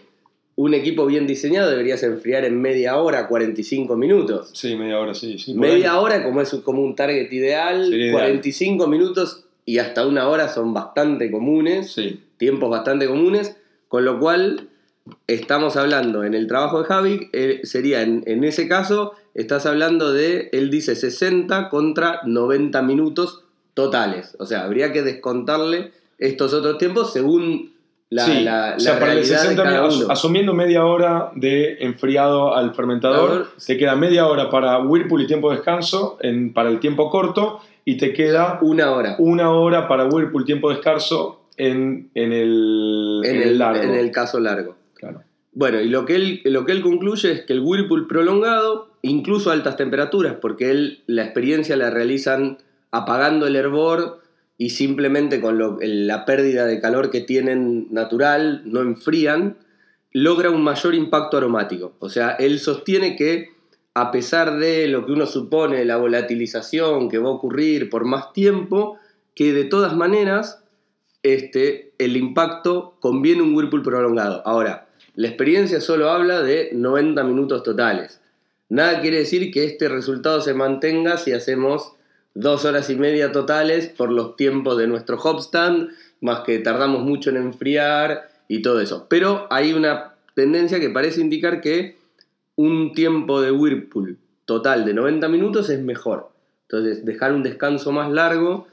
Un 0.60 0.74
equipo 0.74 1.06
bien 1.06 1.28
diseñado 1.28 1.70
deberías 1.70 2.02
enfriar 2.02 2.44
en 2.44 2.60
media 2.60 2.98
hora, 2.98 3.28
45 3.28 3.96
minutos. 3.96 4.50
Sí, 4.54 4.76
media 4.76 5.00
hora, 5.00 5.14
sí. 5.14 5.38
media 5.54 6.00
hora 6.00 6.24
como 6.24 6.42
es 6.42 6.50
como 6.64 6.82
un 6.82 6.96
target 6.96 7.32
ideal, 7.32 7.94
45 8.12 8.88
minutos 8.88 9.46
y 9.66 9.78
hasta 9.78 10.08
una 10.08 10.28
hora 10.28 10.50
son 10.50 10.74
bastante 10.74 11.30
comunes, 11.30 11.96
tiempos 12.38 12.72
bastante 12.72 13.06
comunes, 13.06 13.56
con 13.88 14.04
lo 14.04 14.20
cual 14.20 14.70
estamos 15.28 15.78
hablando 15.78 16.24
en 16.24 16.34
el 16.34 16.48
trabajo 16.48 16.80
de 16.82 16.86
Javi, 16.86 17.30
eh, 17.34 17.62
sería 17.64 18.02
en, 18.02 18.24
en, 18.26 18.44
ese 18.44 18.68
caso, 18.68 19.14
estás 19.34 19.66
hablando 19.66 20.14
de, 20.14 20.50
él 20.52 20.70
dice 20.70 20.96
60 20.96 21.70
contra 21.70 22.22
90 22.26 22.82
minutos 22.82 23.44
totales. 23.74 24.36
O 24.40 24.46
sea, 24.46 24.64
habría 24.64 24.92
que 24.92 25.04
descontarle 25.04 25.92
estos 26.18 26.54
otros 26.54 26.78
tiempos 26.78 27.14
según 27.14 27.74
la, 28.10 28.26
sí, 28.26 28.40
la, 28.42 28.74
o 28.78 28.80
sea, 28.80 28.94
la 28.94 29.00
para 29.00 29.12
el 29.12 29.18
realidad 29.20 29.42
de 29.42 29.50
60 29.50 29.64
cada 29.64 29.76
minutos, 29.82 30.04
uno. 30.04 30.14
asumiendo 30.14 30.54
media 30.54 30.86
hora 30.86 31.32
de 31.36 31.78
enfriado 31.82 32.56
al 32.56 32.74
fermentador, 32.74 33.50
te 33.66 33.78
queda 33.78 33.96
media 33.96 34.28
hora 34.28 34.50
para 34.50 34.80
Whirlpool 34.80 35.24
y 35.24 35.28
tiempo 35.28 35.50
de 35.50 35.58
descanso 35.58 36.18
en, 36.22 36.54
para 36.54 36.70
el 36.70 36.80
tiempo 36.80 37.10
corto 37.10 37.60
y 37.84 37.98
te 37.98 38.14
queda 38.14 38.60
Una 38.62 38.92
hora. 38.92 39.16
una 39.20 39.52
hora 39.52 39.88
para 39.88 40.06
Whirlpool 40.06 40.46
tiempo 40.46 40.70
de 40.70 40.76
descanso 40.76 41.42
en, 41.58 42.10
en 42.16 42.32
el, 42.32 43.22
En 43.26 43.36
en 43.36 43.42
el, 43.42 43.48
el 43.50 43.60
largo. 43.60 43.84
en 43.84 43.96
el 43.96 44.12
caso 44.12 44.40
largo. 44.40 44.77
Bueno, 45.58 45.82
y 45.82 45.90
lo 45.90 46.06
que, 46.06 46.16
él, 46.16 46.42
lo 46.46 46.66
que 46.66 46.72
él 46.72 46.84
concluye 46.84 47.32
es 47.32 47.42
que 47.42 47.54
el 47.54 47.62
Whirlpool 47.62 48.06
prolongado, 48.06 48.92
incluso 49.02 49.50
a 49.50 49.54
altas 49.54 49.76
temperaturas, 49.76 50.36
porque 50.40 50.70
él 50.70 51.02
la 51.08 51.24
experiencia 51.24 51.76
la 51.76 51.90
realizan 51.90 52.60
apagando 52.92 53.48
el 53.48 53.56
hervor 53.56 54.22
y 54.60 54.70
simplemente 54.70 55.42
con 55.42 55.58
la 55.82 56.26
pérdida 56.26 56.68
de 56.68 56.80
calor 56.80 57.10
que 57.10 57.22
tienen 57.22 57.88
natural, 57.90 58.62
no 58.66 58.82
enfrían, 58.82 59.58
logra 60.14 60.52
un 60.52 60.62
mayor 60.62 60.94
impacto 60.94 61.38
aromático. 61.38 61.96
O 61.98 62.10
sea, 62.10 62.34
él 62.34 62.60
sostiene 62.60 63.16
que 63.16 63.48
a 63.96 64.12
pesar 64.12 64.60
de 64.60 64.88
lo 64.88 65.08
que 65.08 65.14
uno 65.14 65.26
supone, 65.26 65.86
la 65.86 65.98
volatilización 65.98 67.10
que 67.10 67.18
va 67.18 67.30
a 67.30 67.34
ocurrir 67.34 67.90
por 67.90 68.06
más 68.06 68.32
tiempo, 68.32 69.00
que 69.34 69.54
de 69.54 69.64
todas 69.64 69.96
maneras 69.96 70.64
este, 71.24 71.94
el 71.98 72.16
impacto 72.16 72.96
conviene 73.00 73.42
un 73.42 73.56
Whirlpool 73.56 73.82
prolongado. 73.82 74.44
Ahora, 74.46 74.87
la 75.18 75.30
experiencia 75.30 75.82
solo 75.82 76.12
habla 76.12 76.44
de 76.44 76.70
90 76.74 77.24
minutos 77.24 77.64
totales. 77.64 78.22
Nada 78.70 79.02
quiere 79.02 79.18
decir 79.18 79.52
que 79.52 79.66
este 79.66 79.90
resultado 79.90 80.42
se 80.42 80.54
mantenga 80.54 81.18
si 81.18 81.34
hacemos 81.34 81.94
dos 82.36 82.66
horas 82.66 82.92
y 82.92 82.96
media 82.98 83.32
totales 83.32 83.88
por 83.88 84.12
los 84.12 84.36
tiempos 84.36 84.78
de 84.78 84.86
nuestro 84.86 85.18
hopstand, 85.18 85.90
más 86.22 86.42
que 86.42 86.60
tardamos 86.60 87.02
mucho 87.02 87.32
en 87.32 87.38
enfriar 87.38 88.30
y 88.48 88.62
todo 88.62 88.80
eso. 88.80 89.08
Pero 89.10 89.48
hay 89.50 89.74
una 89.74 90.14
tendencia 90.36 90.80
que 90.80 90.92
parece 90.92 91.20
indicar 91.20 91.62
que 91.62 91.98
un 92.56 92.94
tiempo 92.94 93.42
de 93.42 93.52
Whirlpool 93.52 94.20
total 94.46 94.86
de 94.86 94.94
90 94.94 95.28
minutos 95.30 95.72
es 95.72 95.82
mejor. 95.82 96.30
Entonces, 96.70 97.06
dejar 97.06 97.34
un 97.34 97.42
descanso 97.42 97.92
más 97.92 98.12
largo, 98.12 98.68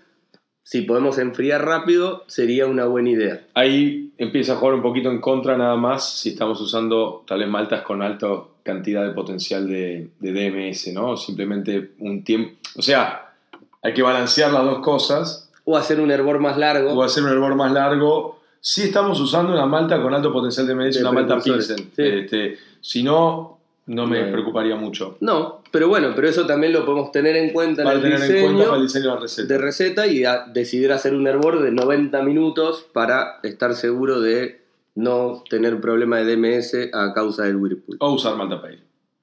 si 0.65 0.83
podemos 0.83 1.19
enfriar 1.19 1.65
rápido, 1.65 2.25
sería 2.27 2.67
una 2.67 2.87
buena 2.87 3.11
idea. 3.11 3.45
Ahí 3.55 4.11
empieza 4.19 4.55
a 4.55 4.57
jugar 4.57 4.75
un 4.75 4.83
poquito 4.83 5.11
en 5.11 5.21
contra 5.21 5.57
nada 5.57 5.77
más 5.77 6.19
si 6.19 6.31
estamos 6.31 6.61
usando 6.61 7.23
tal 7.27 7.39
vez 7.41 7.49
maltas 7.49 7.83
con 7.83 8.03
alta 8.03 8.27
cantidad 8.63 9.05
de 9.07 9.13
potencial 9.13 9.69
de, 9.69 10.09
de 10.21 10.33
DMS, 10.33 10.93
¿no? 10.95 11.17
Simplemente 11.17 11.91
un 11.99 12.25
tiempo... 12.25 12.57
O 12.77 12.83
sea, 12.83 13.35
hay 13.83 13.93
que 13.93 14.03
balancear 14.03 14.51
las 14.53 14.65
dos 14.65 14.79
cosas 14.79 15.51
O 15.67 15.77
hacer 15.77 16.01
un 16.01 16.11
hervor 16.11 16.41
más 16.41 16.57
largo. 16.57 16.93
o 16.93 17.03
hacer 17.03 17.23
un 17.23 17.29
hervor 17.31 17.55
más 17.55 17.71
largo. 17.73 18.41
Si 18.61 18.85
estamos 18.85 19.21
usando 19.21 19.53
una 19.53 19.67
malta 19.67 20.01
con 20.01 20.15
alto 20.15 20.33
potencial 20.33 20.67
de 20.67 20.75
DMS, 20.75 20.95
De 20.95 21.01
una 21.03 21.13
malta 21.13 21.39
Pilsen. 21.39 21.77
sí. 21.79 22.03
Este, 22.03 22.57
si 22.81 23.03
no, 23.03 23.54
no 23.87 24.07
me 24.07 24.19
Bueno. 24.19 24.33
preocuparía 24.33 24.77
mucho. 24.77 25.17
No, 25.21 25.63
pero 25.71 25.89
bueno, 25.89 26.13
pero 26.17 26.29
eso 26.29 26.47
también 26.47 26.73
lo 26.73 26.85
podemos 26.87 27.13
tener 27.13 27.37
en 27.37 27.53
cuenta 27.53 27.83
en 27.83 27.85
Para 27.87 27.97
el 27.97 28.03
tener 28.03 28.21
diseño 28.21 28.39
en 28.39 28.45
cuenta 28.45 28.65
para 28.71 28.77
el 28.77 28.83
diseño 28.87 29.05
de 29.05 29.15
la 29.15 29.21
receta. 29.21 29.49
de 29.55 29.59
receta 29.59 30.07
y 30.07 30.25
a- 30.25 30.45
decidir 30.53 30.93
hacer 30.93 31.15
un 31.15 31.27
hervor 31.27 31.61
de 31.63 31.71
90 31.71 32.23
minutos 32.23 32.87
para 32.93 33.41
estar 33.43 33.75
seguro 33.75 34.21
de 34.21 34.63
no 34.95 35.43
tener 35.51 35.81
problema 35.81 36.19
de 36.19 36.25
DMS 36.37 36.91
a 36.93 37.13
causa 37.13 37.45
del 37.45 37.57
Whirlpool. 37.57 37.97
O 38.01 38.13
usar 38.13 38.37
malta 38.37 38.63
pale. 38.63 38.79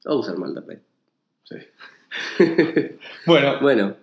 O 0.05 0.17
usar 0.17 0.37
malta 0.37 0.61
Pale. 0.65 0.81
Sí. 1.43 1.55
bueno, 3.25 3.59
Bueno, 3.61 3.95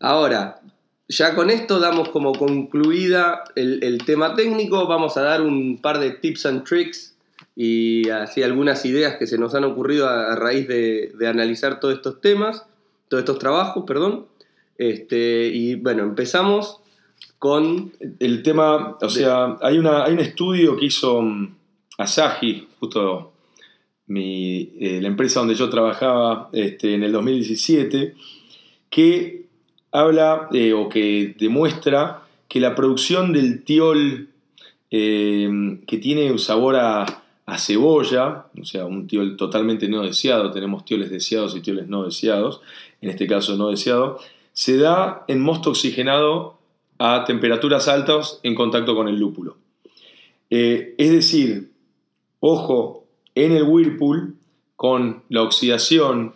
ahora, 0.00 0.60
ya 1.08 1.34
con 1.34 1.50
esto 1.50 1.78
damos 1.80 2.08
como 2.10 2.32
concluida 2.32 3.44
el, 3.54 3.82
el 3.82 4.04
tema 4.04 4.34
técnico. 4.34 4.86
Vamos 4.86 5.16
a 5.16 5.22
dar 5.22 5.42
un 5.42 5.80
par 5.80 5.98
de 5.98 6.10
tips 6.12 6.46
and 6.46 6.64
tricks 6.64 7.15
y 7.56 8.10
así 8.10 8.42
algunas 8.42 8.84
ideas 8.84 9.16
que 9.16 9.26
se 9.26 9.38
nos 9.38 9.54
han 9.54 9.64
ocurrido 9.64 10.06
a, 10.06 10.32
a 10.32 10.36
raíz 10.36 10.68
de, 10.68 11.12
de 11.18 11.26
analizar 11.26 11.80
todos 11.80 11.94
estos 11.94 12.20
temas, 12.20 12.66
todos 13.08 13.22
estos 13.22 13.38
trabajos, 13.38 13.84
perdón. 13.86 14.26
Este, 14.76 15.48
y 15.48 15.74
bueno, 15.76 16.02
empezamos 16.02 16.80
con... 17.38 17.92
el 18.20 18.42
tema, 18.42 18.98
o 19.00 19.08
sea, 19.08 19.56
hay, 19.62 19.78
una, 19.78 20.04
hay 20.04 20.12
un 20.12 20.20
estudio 20.20 20.76
que 20.76 20.86
hizo 20.86 21.22
mm, 21.22 21.54
Asahi, 21.96 22.68
justo 22.78 23.32
mi, 24.06 24.74
eh, 24.78 25.00
la 25.00 25.08
empresa 25.08 25.40
donde 25.40 25.54
yo 25.54 25.70
trabajaba 25.70 26.50
este, 26.52 26.94
en 26.94 27.02
el 27.04 27.12
2017, 27.12 28.14
que 28.90 29.46
habla 29.92 30.48
eh, 30.52 30.74
o 30.74 30.90
que 30.90 31.34
demuestra 31.38 32.22
que 32.48 32.60
la 32.60 32.74
producción 32.74 33.32
del 33.32 33.64
tiol 33.64 34.28
eh, 34.90 35.80
que 35.86 35.96
tiene 35.96 36.30
un 36.30 36.38
sabor 36.38 36.76
a, 36.76 37.24
a 37.46 37.58
cebolla, 37.58 38.46
o 38.60 38.64
sea, 38.64 38.84
un 38.84 39.06
tiol 39.06 39.36
totalmente 39.36 39.88
no 39.88 40.02
deseado, 40.02 40.50
tenemos 40.50 40.84
tioles 40.84 41.10
deseados 41.10 41.56
y 41.56 41.60
tioles 41.60 41.86
no 41.88 42.04
deseados, 42.04 42.60
en 43.00 43.10
este 43.10 43.26
caso 43.26 43.56
no 43.56 43.70
deseado, 43.70 44.18
se 44.52 44.76
da 44.76 45.24
en 45.28 45.40
mosto 45.40 45.70
oxigenado 45.70 46.58
a 46.98 47.24
temperaturas 47.24 47.88
altas 47.88 48.40
en 48.42 48.54
contacto 48.54 48.96
con 48.96 49.06
el 49.06 49.16
lúpulo. 49.16 49.56
Eh, 50.50 50.94
es 50.98 51.10
decir, 51.10 51.70
ojo, 52.40 53.04
en 53.34 53.52
el 53.52 53.62
Whirlpool, 53.62 54.34
con 54.74 55.22
la 55.28 55.42
oxidación, 55.42 56.34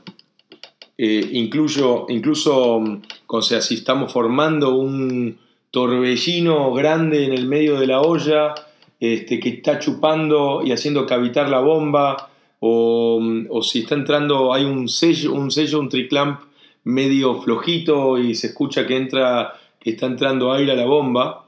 eh, 0.97 1.29
incluso 1.33 2.07
mm, 2.09 3.03
o 3.27 3.43
sea, 3.43 3.61
si 3.61 3.75
estamos 3.75 4.13
formando 4.13 4.75
un 4.75 5.39
torbellino 5.71 6.73
grande 6.73 7.25
en 7.25 7.33
el 7.33 7.47
medio 7.47 7.81
de 7.81 7.87
la 7.87 8.01
olla, 8.01 8.55
este, 9.01 9.41
que 9.41 9.49
está 9.49 9.79
chupando 9.79 10.63
y 10.63 10.73
haciendo 10.73 11.07
cavitar 11.07 11.49
la 11.49 11.61
bomba, 11.61 12.31
o, 12.61 13.63
si 13.63 13.81
está 13.81 13.95
entrando, 13.95 14.53
hay 14.53 14.65
un 14.65 14.89
sello, 14.89 15.33
un 15.33 15.51
sello, 15.51 15.81
un 15.81 15.89
triclamp 15.89 16.43
medio 16.85 17.41
flojito 17.41 18.19
y 18.19 18.35
se 18.35 18.49
escucha 18.49 18.87
que 18.87 18.97
entra, 18.97 19.55
que 19.79 19.91
está 19.91 20.05
entrando 20.05 20.53
aire 20.53 20.73
a 20.73 20.77
la 20.77 20.85
bomba, 20.85 21.47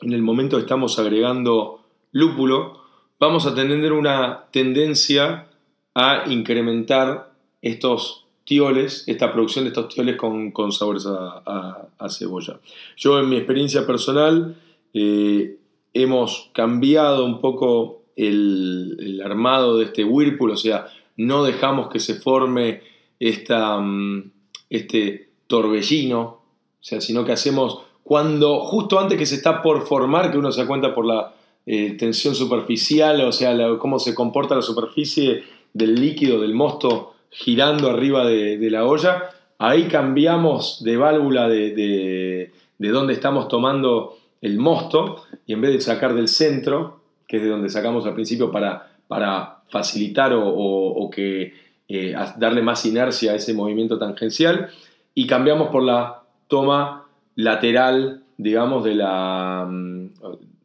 en 0.00 0.12
el 0.12 0.22
momento 0.22 0.58
estamos 0.58 0.98
agregando 1.00 1.80
lúpulo, 2.12 2.80
vamos 3.18 3.46
a 3.46 3.54
tener 3.54 3.92
una 3.92 4.44
tendencia 4.52 5.48
a 5.94 6.24
incrementar 6.28 7.32
estos 7.62 8.24
tioles, 8.44 9.02
esta 9.08 9.32
producción 9.32 9.64
de 9.64 9.70
estos 9.70 9.88
tioles 9.88 10.16
con, 10.16 10.52
con 10.52 10.70
sabores 10.70 11.06
a 11.08 12.08
cebolla. 12.10 12.60
Yo 12.96 13.18
en 13.18 13.28
mi 13.28 13.36
experiencia 13.36 13.84
personal 13.84 14.54
eh, 14.94 15.56
hemos 15.94 16.50
cambiado 16.52 17.24
un 17.24 17.40
poco 17.40 18.02
el, 18.16 19.20
armado 19.24 19.78
de 19.78 19.84
este 19.86 20.04
Whirlpool, 20.04 20.50
o 20.50 20.56
sea, 20.56 20.86
no 21.16 21.44
dejamos 21.44 21.88
que 21.88 22.00
se 22.00 22.14
forme 22.14 22.82
esta, 23.20 23.78
mm, 23.78 24.30
este 24.70 25.28
torbellino, 25.46 26.20
o 26.22 26.40
sea, 26.80 27.00
sino 27.00 27.24
que 27.24 27.32
hacemos 27.32 27.80
cuando, 28.02 28.60
justo 28.60 29.00
antes 29.00 29.18
que 29.18 29.26
se 29.26 29.34
está 29.34 29.62
por 29.62 29.86
formar, 29.86 30.30
que 30.30 30.38
uno 30.38 30.52
se 30.52 30.60
da 30.60 30.66
cuenta 30.66 30.94
por 30.94 31.06
la 31.06 31.34
eh, 31.66 31.96
tensión 31.98 32.34
superficial, 32.34 33.20
o 33.22 33.32
sea, 33.32 33.56
cómo 33.78 33.98
se 33.98 34.14
comporta 34.14 34.54
la 34.54 34.62
superficie 34.62 35.42
del 35.72 35.96
líquido, 35.96 36.40
del 36.40 36.54
mosto 36.54 37.14
girando 37.30 37.90
arriba 37.90 38.24
de, 38.24 38.70
la 38.70 38.86
olla, 38.86 39.30
ahí 39.58 39.88
cambiamos 39.88 40.82
de 40.84 40.96
válvula 40.96 41.48
de, 41.48 41.74
de, 41.74 42.52
de 42.78 42.88
donde 42.88 43.12
estamos 43.12 43.48
tomando 43.48 44.16
el 44.40 44.58
mosto 44.58 45.24
y 45.46 45.52
en 45.52 45.60
vez 45.60 45.72
de 45.72 45.80
sacar 45.80 46.14
del 46.14 46.28
centro, 46.28 47.00
que 47.28 47.36
es 47.38 47.42
de 47.42 47.48
donde 47.48 47.68
sacamos 47.70 48.04
al 48.06 48.14
principio 48.14 48.50
para, 48.50 48.90
para 49.08 49.58
facilitar 49.68 50.32
o, 50.32 50.46
o- 50.46 51.04
o 51.04 51.10
que 51.10 51.54
eh, 51.88 52.14
darle 52.36 52.62
más 52.62 52.84
inercia 52.84 53.32
a 53.32 53.34
ese 53.36 53.54
movimiento 53.54 53.98
tangencial, 53.98 54.68
y 55.14 55.26
cambiamos 55.26 55.68
por 55.68 55.82
la 55.82 56.22
toma 56.48 57.06
lateral, 57.36 58.22
digamos, 58.36 58.84
de 58.84 58.94
la... 58.96 59.66
mm, 59.68 60.06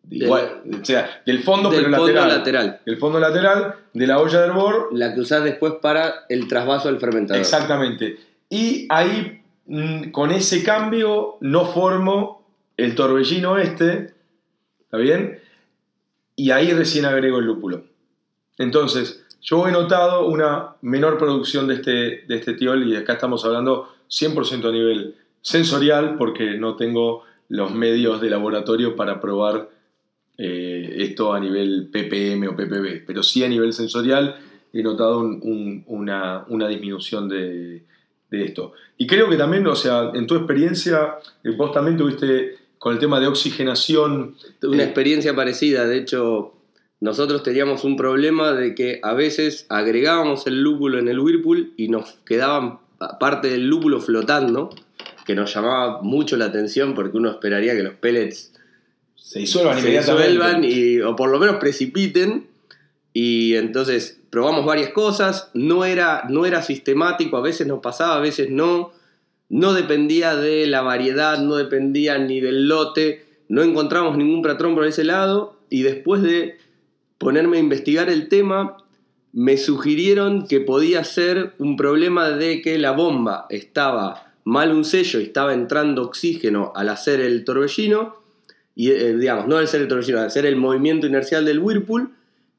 igual, 0.10 0.62
o 0.82 0.84
sea, 0.86 1.22
del 1.26 1.44
fondo, 1.44 1.70
del 1.70 1.86
pero 1.86 1.98
fondo 1.98 2.14
lateral. 2.14 2.38
lateral. 2.38 2.80
El 2.86 2.98
fondo 2.98 3.20
lateral 3.20 3.76
de 3.94 4.08
la 4.08 4.20
olla 4.20 4.40
de 4.42 4.48
hervor 4.48 4.90
La 4.92 5.14
que 5.14 5.22
usás 5.22 5.44
después 5.44 5.74
para 5.82 6.26
el 6.28 6.48
trasvaso 6.48 6.90
al 6.90 7.00
fermentador. 7.00 7.40
Exactamente. 7.40 8.18
Y 8.50 8.88
ahí, 8.90 9.42
mm, 9.68 10.10
con 10.12 10.32
ese 10.32 10.64
cambio, 10.64 11.38
no 11.42 11.66
formo 11.66 12.44
el 12.78 12.96
torbellino 12.96 13.58
este, 13.58 14.14
¿está 14.92 14.98
bien? 14.98 15.40
Y 16.36 16.52
ahí 16.52 16.74
recién 16.74 17.06
agrego 17.06 17.40
el 17.40 17.46
lúpulo. 17.46 17.86
Entonces, 18.58 19.26
yo 19.42 19.66
he 19.66 19.72
notado 19.72 20.28
una 20.28 20.76
menor 20.82 21.18
producción 21.18 21.66
de 21.68 21.76
este, 21.76 21.92
de 22.28 22.36
este 22.36 22.56
tiol 22.56 22.86
y 22.86 22.98
acá 22.98 23.14
estamos 23.14 23.46
hablando 23.46 23.88
100% 24.10 24.68
a 24.68 24.72
nivel 24.74 25.16
sensorial 25.42 26.18
porque 26.18 26.58
no 26.58 26.76
tengo 26.76 27.24
los 27.48 27.74
medios 27.74 28.20
de 28.20 28.30
laboratorio 28.30 28.98
para 28.98 29.22
probar 29.22 29.70
eh, 30.38 30.96
esto 30.98 31.34
a 31.34 31.40
nivel 31.40 31.90
ppm 31.90 32.50
o 32.50 32.56
ppb, 32.58 33.06
pero 33.08 33.24
sí 33.24 33.46
a 33.46 33.48
nivel 33.48 33.72
sensorial 33.72 34.36
he 34.74 34.84
notado 34.84 35.20
una, 35.22 36.68
disminución 36.68 37.30
de, 37.30 37.86
esto. 38.30 38.74
Y 38.98 39.08
creo 39.08 39.30
que 39.30 39.38
también, 39.38 39.66
o 39.68 39.76
sea, 39.76 40.12
en 40.14 40.28
tu 40.28 40.36
experiencia, 40.36 41.16
eh, 41.44 41.52
vos 41.52 41.72
también 41.72 41.96
tuviste 41.96 42.61
con 42.82 42.94
el 42.94 43.00
tema 43.00 43.20
de 43.20 43.28
oxigenación. 43.28 44.38
Una 44.64 44.84
experiencia 44.84 45.36
parecida, 45.36 45.86
de 45.86 46.00
hecho, 46.00 46.56
nosotros 47.00 47.44
teníamos 47.44 47.84
un 47.84 47.96
problema 47.96 48.54
de 48.54 48.74
que 48.74 49.00
a 49.04 49.14
veces 49.14 49.68
agregábamos 49.70 50.48
el 50.48 50.64
lúpulo 50.64 50.98
en 50.98 51.08
el 51.08 51.20
Whirlpool 51.20 51.74
y 51.78 51.90
nos 51.90 52.14
quedaban 52.26 52.80
parte 53.20 53.50
del 53.52 53.68
lúpulo 53.68 54.02
flotando, 54.02 54.72
que 55.28 55.36
nos 55.36 55.54
llamaba 55.54 56.02
mucho 56.02 56.38
la 56.38 56.46
atención 56.46 56.96
porque 56.96 57.18
uno 57.18 57.30
esperaría 57.30 57.76
que 57.76 57.84
los 57.84 57.94
pellets 57.94 58.52
se 59.16 59.38
disuelvan, 59.38 59.80
se 59.80 59.88
disuelvan 59.88 60.64
y, 60.64 61.02
o 61.02 61.16
por 61.16 61.30
lo 61.30 61.38
menos 61.38 61.58
precipiten. 61.58 62.48
Y 63.14 63.58
entonces 63.58 64.20
probamos 64.32 64.66
varias 64.66 64.90
cosas, 64.90 65.52
no 65.54 65.86
era, 65.86 66.24
no 66.30 66.48
era 66.48 66.64
sistemático, 66.64 67.38
a 67.38 67.42
veces 67.42 67.68
nos 67.68 67.80
pasaba, 67.80 68.16
a 68.16 68.22
veces 68.22 68.50
no, 68.50 68.92
no 69.52 69.74
dependía 69.74 70.38
de 70.38 70.66
la 70.66 70.82
variedad, 70.82 71.38
no 71.40 71.58
dependía 71.58 72.18
ni 72.18 72.40
del 72.40 72.70
lote, 72.70 73.26
no 73.50 73.62
encontramos 73.62 74.18
ningún 74.18 74.42
patrón 74.42 74.76
por 74.76 74.86
ese 74.86 75.04
lado. 75.04 75.58
Y 75.70 75.82
después 75.82 76.24
de 76.24 76.58
ponerme 77.18 77.58
a 77.58 77.60
investigar 77.60 78.10
el 78.10 78.30
tema, 78.30 78.78
me 79.34 79.58
sugirieron 79.58 80.48
que 80.48 80.62
podía 80.62 81.04
ser 81.04 81.54
un 81.58 81.76
problema 81.76 82.30
de 82.30 82.62
que 82.62 82.78
la 82.78 82.92
bomba 82.92 83.46
estaba 83.50 84.32
mal 84.46 84.72
un 84.72 84.86
sello 84.86 85.20
y 85.20 85.24
estaba 85.24 85.54
entrando 85.54 86.04
oxígeno 86.04 86.72
al 86.74 86.88
hacer 86.88 87.20
el 87.20 87.44
torbellino, 87.44 88.16
y 88.74 88.92
eh, 88.92 89.18
digamos, 89.18 89.48
no 89.48 89.58
al 89.58 89.66
hacer 89.66 89.82
el 89.82 89.90
torbellino, 89.90 90.20
al 90.20 90.28
hacer 90.28 90.46
el 90.46 90.56
movimiento 90.56 91.08
inercial 91.08 91.44
del 91.44 91.60
Whirlpool, 91.60 92.10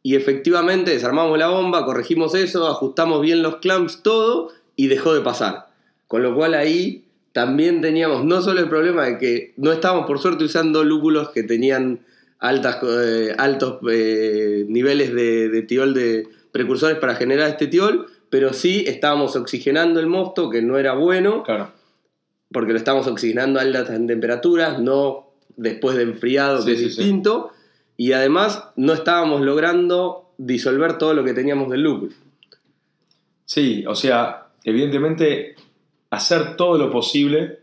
y 0.03 0.15
efectivamente 0.15 0.91
desarmamos 0.91 1.39
la 1.39 1.49
bomba, 1.49 1.87
corregimos 1.87 2.35
eso, 2.35 2.69
ajustamos 2.69 3.23
bien 3.23 3.43
los 3.43 3.57
clamps, 3.57 4.03
todo, 4.03 4.51
y 4.77 4.89
dejó 4.89 5.15
de 5.15 5.23
pasar. 5.23 5.72
Con 6.13 6.23
lo 6.23 6.35
cual 6.35 6.53
ahí 6.53 7.07
también 7.33 7.81
teníamos 7.81 8.23
no 8.27 8.43
solo 8.43 8.61
el 8.61 8.69
problema 8.69 9.07
de 9.07 9.17
que 9.17 9.55
no 9.57 9.73
estábamos 9.73 10.07
por 10.07 10.19
suerte 10.19 10.45
usando 10.45 10.85
lúpulos 10.85 11.31
que 11.31 11.43
tenían 11.43 12.01
altas, 12.39 12.81
eh, 12.83 13.35
altos 13.39 13.79
eh, 13.91 14.67
niveles 14.69 15.15
de, 15.15 15.49
de, 15.49 15.63
tiol 15.63 15.95
de 15.95 16.29
precursores 16.53 16.99
para 16.99 17.15
generar 17.15 17.49
este 17.49 17.67
tiol, 17.67 18.09
pero 18.29 18.53
sí 18.53 18.85
estábamos 18.87 19.37
oxigenando 19.37 20.01
el 20.01 20.07
mosto, 20.07 20.51
que 20.51 20.61
no 20.61 20.77
era 20.77 20.93
bueno, 20.93 21.45
claro. 21.45 21.73
porque 22.53 22.73
lo 22.73 22.79
estábamos 22.79 23.07
oxigenando 23.07 23.59
a 23.59 23.63
altas 23.63 23.89
temperaturas, 24.07 24.81
no 24.81 25.31
después 25.57 25.97
de 25.97 26.03
enfriado, 26.03 26.63
que 26.63 26.73
es 26.73 26.79
distinto, 26.79 27.53
y 27.97 28.13
además 28.13 28.65
no 28.77 28.93
estábamos 28.93 29.41
logrando 29.41 30.35
disolver 30.37 30.99
todo 30.99 31.15
lo 31.15 31.25
que 31.25 31.33
teníamos 31.33 31.71
del 31.71 31.85
lúpulo. 31.85 32.13
Sí, 33.47 33.87
o 33.89 33.95
sea, 33.95 34.49
evidentemente 34.63 35.57
hacer 36.13 36.57
todo 36.57 36.79
lo 36.79 36.91
posible 36.91 37.59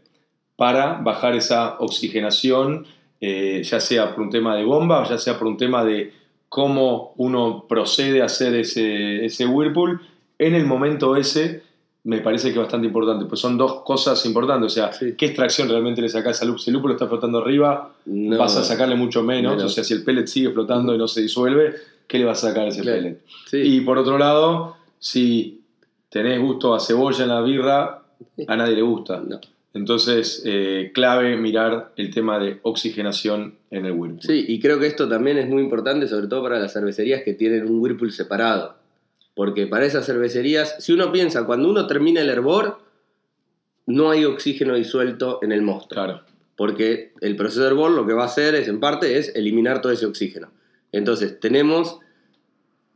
para 0.55 0.93
bajar 1.01 1.35
esa 1.35 1.77
oxigenación 1.79 2.85
eh, 3.21 3.62
ya 3.63 3.81
sea 3.81 4.15
por 4.15 4.23
un 4.23 4.29
tema 4.29 4.55
de 4.55 4.63
bomba, 4.63 5.07
ya 5.07 5.17
sea 5.17 5.38
por 5.38 5.47
un 5.47 5.57
tema 5.57 5.83
de 5.83 6.13
cómo 6.47 7.13
uno 7.17 7.65
procede 7.67 8.21
a 8.21 8.25
hacer 8.25 8.55
ese, 8.55 9.25
ese 9.25 9.45
whirlpool, 9.45 10.01
en 10.38 10.55
el 10.55 10.65
momento 10.65 11.15
ese 11.15 11.63
me 12.05 12.19
parece 12.19 12.47
que 12.47 12.53
es 12.53 12.59
bastante 12.59 12.88
importante, 12.88 13.25
pues 13.25 13.41
son 13.41 13.57
dos 13.57 13.81
cosas 13.83 14.25
importantes, 14.25 14.71
o 14.71 14.73
sea, 14.73 14.89
¿qué 15.17 15.25
extracción 15.25 15.67
realmente 15.67 16.01
le 16.01 16.07
sacas 16.07 16.41
al 16.41 16.47
lúpulo? 16.47 16.63
Si 16.63 16.69
el 16.69 16.75
lúpulo 16.75 16.93
está 16.93 17.07
flotando 17.07 17.39
arriba, 17.39 17.93
vas 18.05 18.55
a 18.55 18.63
sacarle 18.63 18.95
mucho 18.95 19.21
menos, 19.21 19.62
o 19.62 19.69
sea, 19.69 19.83
si 19.83 19.93
el 19.93 20.03
pellet 20.03 20.25
sigue 20.25 20.49
flotando 20.51 20.95
y 20.95 20.97
no 20.97 21.09
se 21.09 21.21
disuelve, 21.21 21.75
¿qué 22.07 22.17
le 22.17 22.25
vas 22.25 22.41
a 22.43 22.47
sacar 22.47 22.65
a 22.65 22.69
ese 22.69 22.83
pellet? 22.83 23.19
Y 23.51 23.81
por 23.81 23.97
otro 23.97 24.17
lado, 24.17 24.77
si 24.97 25.62
tenés 26.07 26.39
gusto 26.39 26.73
a 26.73 26.79
cebolla 26.79 27.23
en 27.23 27.29
la 27.29 27.41
birra, 27.41 27.98
a 28.47 28.55
nadie 28.55 28.75
le 28.75 28.82
gusta. 28.82 29.21
Entonces, 29.73 30.41
eh, 30.45 30.91
clave 30.93 31.38
mirar 31.38 31.93
el 31.95 32.13
tema 32.13 32.39
de 32.39 32.60
oxigenación 32.63 33.55
en 33.69 33.86
el 33.86 33.91
Whirlpool. 33.91 34.23
Sí, 34.23 34.45
y 34.47 34.60
creo 34.60 34.79
que 34.79 34.88
esto 34.88 35.08
también 35.08 35.38
es 35.38 35.47
muy 35.47 35.62
importante, 35.62 36.08
sobre 36.08 36.27
todo 36.27 36.43
para 36.43 36.60
las 36.60 36.73
cervecerías 36.73 37.21
que 37.23 37.34
tienen 37.34 37.69
un 37.69 37.79
Whirlpool 37.79 38.12
separado. 38.12 38.77
Porque 39.36 39.67
para 39.67 39.86
esas 39.86 40.05
cervecerías, 40.05 40.75
si 40.79 40.91
uno 40.91 41.12
piensa, 41.12 41.45
cuando 41.45 41.69
uno 41.69 41.88
termina 41.88 42.21
el 42.21 42.29
hervor, 42.29 42.79
no 43.86 44.10
hay 44.10 44.25
oxígeno 44.25 44.75
disuelto 44.75 45.39
en 45.43 45.51
el 45.51 45.62
mosto. 45.62 45.95
Claro. 45.95 46.23
Porque 46.55 47.13
el 47.21 47.36
proceso 47.36 47.62
de 47.62 47.67
hervor 47.67 47.91
lo 47.91 48.05
que 48.05 48.13
va 48.13 48.23
a 48.23 48.25
hacer 48.27 48.55
es, 48.55 48.67
en 48.67 48.79
parte, 48.79 49.17
es 49.17 49.34
eliminar 49.36 49.82
todo 49.82 49.91
ese 49.91 50.08
oxígeno. 50.08 50.51
Entonces, 50.91 51.39
tenemos 51.39 51.99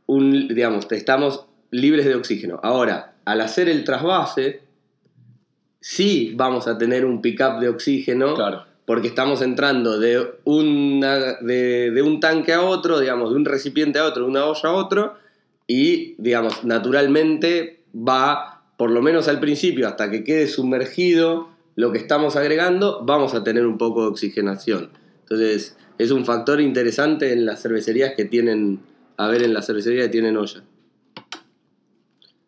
un, 0.06 0.48
digamos, 0.48 0.86
estamos 0.90 1.46
libres 1.70 2.04
de 2.04 2.14
oxígeno. 2.14 2.60
Ahora, 2.62 3.14
al 3.24 3.40
hacer 3.40 3.68
el 3.68 3.84
trasvase, 3.84 4.63
sí 5.84 6.32
vamos 6.34 6.66
a 6.66 6.78
tener 6.78 7.04
un 7.04 7.20
pickup 7.20 7.60
de 7.60 7.68
oxígeno. 7.68 8.34
Porque 8.86 9.08
estamos 9.08 9.42
entrando 9.42 9.98
de, 9.98 10.34
una, 10.44 11.34
de, 11.40 12.02
un 12.02 12.20
tanque 12.20 12.52
a 12.52 12.62
otro, 12.62 13.00
digamos, 13.00 13.30
de 13.30 13.36
un 13.36 13.44
recipiente 13.44 13.98
a 13.98 14.04
otro, 14.04 14.24
de 14.24 14.30
una 14.30 14.46
olla 14.46 14.68
a 14.68 14.72
otro, 14.72 15.14
y, 15.66 16.14
digamos, 16.18 16.64
naturalmente 16.64 17.82
va, 17.94 18.62
por 18.76 18.90
lo 18.90 19.00
menos 19.00 19.28
al 19.28 19.40
principio, 19.40 19.88
hasta 19.88 20.10
que 20.10 20.22
quede 20.22 20.48
sumergido 20.48 21.48
lo 21.76 21.92
que 21.92 21.98
estamos 21.98 22.36
agregando, 22.36 23.02
vamos 23.04 23.34
a 23.34 23.42
tener 23.42 23.66
un 23.66 23.78
poco 23.78 24.02
de 24.02 24.08
oxigenación. 24.08 24.90
Entonces, 25.22 25.76
es 25.98 26.10
un 26.10 26.26
factor 26.26 26.60
interesante 26.60 27.32
en 27.32 27.46
las 27.46 27.62
cervecerías 27.62 28.14
que 28.14 28.26
tienen, 28.26 28.80
a 29.16 29.28
ver, 29.28 29.42
en 29.42 29.54
la 29.54 29.62
cervecería 29.62 30.04
que 30.04 30.10
tienen 30.10 30.36
olla. 30.36 30.62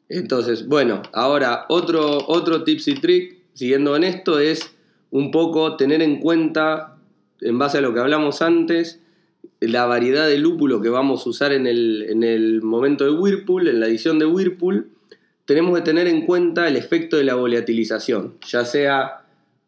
Entonces, 0.08 0.66
bueno, 0.68 1.02
ahora 1.12 1.66
otro, 1.68 2.18
otro 2.28 2.64
tips 2.64 2.88
y 2.88 2.94
trick, 2.94 3.36
siguiendo 3.54 3.96
en 3.96 4.04
esto, 4.04 4.38
es 4.38 4.74
un 5.10 5.30
poco 5.30 5.76
tener 5.76 6.02
en 6.02 6.20
cuenta, 6.20 6.96
en 7.40 7.58
base 7.58 7.78
a 7.78 7.80
lo 7.80 7.92
que 7.92 8.00
hablamos 8.00 8.42
antes, 8.42 9.00
la 9.60 9.86
variedad 9.86 10.26
de 10.26 10.38
lúpulo 10.38 10.80
que 10.80 10.88
vamos 10.88 11.26
a 11.26 11.30
usar 11.30 11.52
en 11.52 11.66
el, 11.66 12.06
en 12.08 12.22
el 12.22 12.62
momento 12.62 13.04
de 13.04 13.10
Whirlpool, 13.10 13.68
en 13.68 13.80
la 13.80 13.86
edición 13.86 14.18
de 14.18 14.26
Whirlpool, 14.26 14.88
tenemos 15.44 15.76
que 15.76 15.82
tener 15.84 16.06
en 16.08 16.26
cuenta 16.26 16.68
el 16.68 16.76
efecto 16.76 17.16
de 17.16 17.24
la 17.24 17.34
volatilización, 17.34 18.34
ya 18.46 18.64
sea 18.64 19.24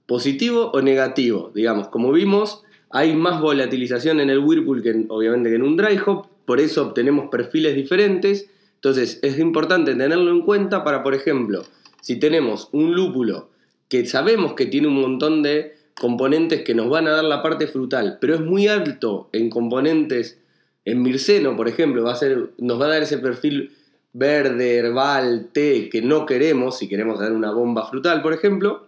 positivo 0.06 0.70
o 0.72 0.82
negativo. 0.82 1.52
Digamos, 1.54 1.88
como 1.88 2.12
vimos, 2.12 2.62
hay 2.90 3.14
más 3.14 3.40
volatilización 3.40 4.20
en 4.20 4.30
el 4.30 4.40
Whirlpool 4.40 4.82
que 4.82 5.06
obviamente 5.08 5.50
que 5.50 5.56
en 5.56 5.62
un 5.62 5.76
dry 5.76 5.98
hop, 6.04 6.26
por 6.44 6.60
eso 6.60 6.88
obtenemos 6.88 7.28
perfiles 7.30 7.74
diferentes 7.74 8.50
entonces, 8.78 9.18
es 9.22 9.40
importante 9.40 9.96
tenerlo 9.96 10.30
en 10.30 10.42
cuenta 10.42 10.84
para, 10.84 11.02
por 11.02 11.12
ejemplo, 11.12 11.64
si 12.00 12.20
tenemos 12.20 12.68
un 12.70 12.94
lúpulo 12.94 13.50
que 13.88 14.06
sabemos 14.06 14.52
que 14.52 14.66
tiene 14.66 14.86
un 14.86 15.00
montón 15.00 15.42
de 15.42 15.74
componentes 16.00 16.62
que 16.62 16.76
nos 16.76 16.88
van 16.88 17.08
a 17.08 17.10
dar 17.10 17.24
la 17.24 17.42
parte 17.42 17.66
frutal, 17.66 18.18
pero 18.20 18.36
es 18.36 18.40
muy 18.40 18.68
alto 18.68 19.30
en 19.32 19.50
componentes, 19.50 20.38
en 20.84 21.02
mirceno, 21.02 21.56
por 21.56 21.66
ejemplo, 21.66 22.04
va 22.04 22.12
a 22.12 22.16
ser, 22.16 22.50
nos 22.58 22.80
va 22.80 22.86
a 22.86 22.90
dar 22.90 23.02
ese 23.02 23.18
perfil 23.18 23.72
verde, 24.12 24.76
herbal, 24.76 25.48
té 25.52 25.88
que 25.88 26.00
no 26.00 26.24
queremos, 26.24 26.78
si 26.78 26.88
queremos 26.88 27.18
dar 27.18 27.32
una 27.32 27.50
bomba 27.50 27.84
frutal, 27.86 28.22
por 28.22 28.32
ejemplo, 28.32 28.86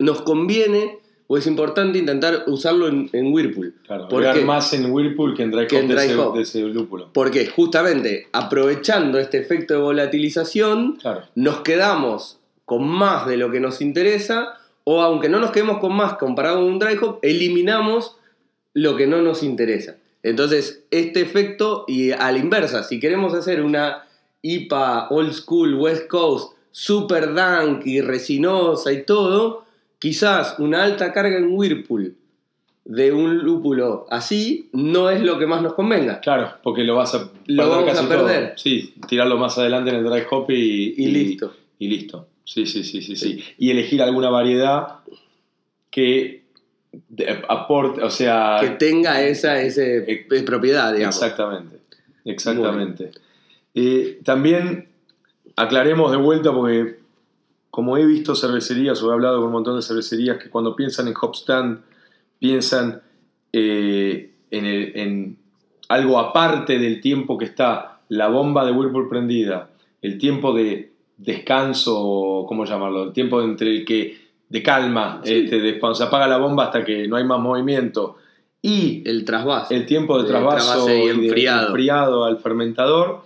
nos 0.00 0.22
conviene 0.22 0.98
o 1.32 1.38
es 1.38 1.46
importante 1.46 1.96
intentar 1.96 2.42
usarlo 2.48 2.88
en, 2.88 3.08
Whirlpool. 3.32 3.72
Claro, 3.86 4.08
porque, 4.08 4.40
más 4.40 4.72
en 4.72 4.90
Whirlpool 4.90 5.36
que 5.36 5.44
en 5.44 5.52
Dry, 5.52 5.62
Hop, 6.18 6.34
de, 6.34 6.42
ese, 6.42 6.60
lúpulo. 6.62 7.08
Porque 7.12 7.46
justamente 7.46 8.26
aprovechando 8.32 9.16
este 9.16 9.38
efecto 9.38 9.74
de 9.74 9.80
volatilización, 9.80 10.98
nos 11.36 11.60
quedamos 11.60 12.40
con 12.64 12.84
más 12.84 13.28
de 13.28 13.36
lo 13.36 13.52
que 13.52 13.60
nos 13.60 13.80
interesa, 13.80 14.58
o 14.82 15.02
aunque 15.02 15.28
no 15.28 15.38
nos 15.38 15.52
quedemos 15.52 15.78
con 15.78 15.94
más 15.94 16.14
comparado 16.14 16.56
con 16.56 16.64
un 16.64 16.80
Dry 16.80 16.98
Hop, 17.00 17.20
eliminamos 17.22 18.16
lo 18.74 18.96
que 18.96 19.06
no 19.06 19.22
nos 19.22 19.44
interesa. 19.44 19.98
Entonces, 20.24 20.82
este 20.90 21.20
efecto, 21.20 21.84
y 21.86 22.10
a 22.10 22.32
la 22.32 22.38
inversa, 22.38 22.82
si 22.82 22.98
queremos 22.98 23.34
hacer 23.34 23.62
una 23.62 24.04
IPA 24.42 25.10
old 25.10 25.32
school 25.32 25.74
West 25.76 26.08
Coast, 26.08 26.56
super 26.72 27.34
dank 27.34 27.86
y 27.86 28.00
resinosa 28.00 28.92
y 28.92 29.04
todo, 29.04 29.69
quizás 30.00 30.56
una 30.58 30.82
alta 30.82 31.12
carga 31.12 31.38
en 31.38 31.52
Whirlpool 31.52 32.16
de 32.84 33.12
un 33.12 33.38
lúpulo 33.38 34.06
así 34.10 34.68
no 34.72 35.10
es 35.10 35.22
lo 35.22 35.38
que 35.38 35.46
más 35.46 35.62
nos 35.62 35.74
convenga. 35.74 36.20
Claro, 36.20 36.54
porque 36.64 36.82
lo 36.82 36.96
vas 36.96 37.14
a, 37.14 37.30
lo 37.46 37.68
vamos 37.68 37.96
a 37.96 38.08
perder. 38.08 38.54
Sí, 38.56 38.94
tirarlo 39.06 39.38
más 39.38 39.56
adelante 39.58 39.90
en 39.90 39.96
el 39.96 40.04
dry 40.04 40.22
hop 40.28 40.50
y, 40.50 40.94
y, 40.96 41.06
listo. 41.06 41.54
Y 41.78 41.88
listo. 41.88 42.26
Sí, 42.42 42.66
sí, 42.66 42.82
sí, 42.82 43.00
sí, 43.00 43.14
sí. 43.14 43.44
Y 43.58 43.70
elegir 43.70 44.02
alguna 44.02 44.28
variedad 44.28 44.96
que 45.90 46.42
aporte, 47.48 48.02
o 48.02 48.10
sea... 48.10 48.58
Que 48.60 48.70
tenga 48.70 49.22
esa 49.22 49.60
ese, 49.62 50.26
propiedad, 50.44 50.92
digamos. 50.92 51.14
Exactamente, 51.14 51.76
exactamente. 52.24 53.12
Eh, 53.74 54.18
también 54.24 54.88
aclaremos 55.54 56.10
de 56.10 56.16
vuelta 56.16 56.52
porque 56.52 56.99
como 57.70 57.96
he 57.96 58.04
visto 58.04 58.34
cervecerías 58.34 59.02
o 59.02 59.10
he 59.10 59.12
hablado 59.14 59.36
con 59.38 59.46
un 59.46 59.52
montón 59.52 59.76
de 59.76 59.82
cervecerías 59.82 60.38
que 60.42 60.50
cuando 60.50 60.74
piensan 60.76 61.08
en 61.08 61.14
hop 61.20 61.34
stand 61.34 61.80
piensan 62.38 63.02
eh, 63.52 64.30
en, 64.50 64.64
el- 64.64 64.92
en 64.96 65.36
algo 65.88 66.18
aparte 66.18 66.78
del 66.78 67.00
tiempo 67.00 67.36
que 67.38 67.44
está 67.44 68.00
la 68.08 68.28
bomba 68.28 68.64
de 68.64 68.72
Whirlpool 68.72 69.08
prendida, 69.08 69.70
el 70.02 70.18
tiempo 70.18 70.52
de 70.52 70.92
descanso, 71.16 72.44
¿cómo 72.48 72.64
llamarlo? 72.64 73.04
El 73.04 73.12
tiempo 73.12 73.42
entre 73.42 73.70
el 73.78 73.84
que 73.84 74.18
de 74.48 74.62
calma, 74.62 75.20
Sí. 75.24 75.34
este, 75.34 75.60
de 75.60 75.78
cuando 75.78 75.94
se 75.94 76.04
apaga 76.04 76.26
la 76.26 76.38
bomba 76.38 76.64
hasta 76.64 76.84
que 76.84 77.06
no 77.06 77.16
hay 77.16 77.24
más 77.24 77.38
movimiento, 77.40 78.16
y 78.62 79.02
El 79.08 79.24
trasvase. 79.24 79.74
el 79.76 79.86
tiempo 79.86 80.20
de 80.22 80.28
trasvaso 80.28 80.84
trasvase 80.86 81.04
y 81.04 81.08
enfriado. 81.08 81.66
enfriado 81.68 82.24
al 82.24 82.38
fermentador, 82.38 83.22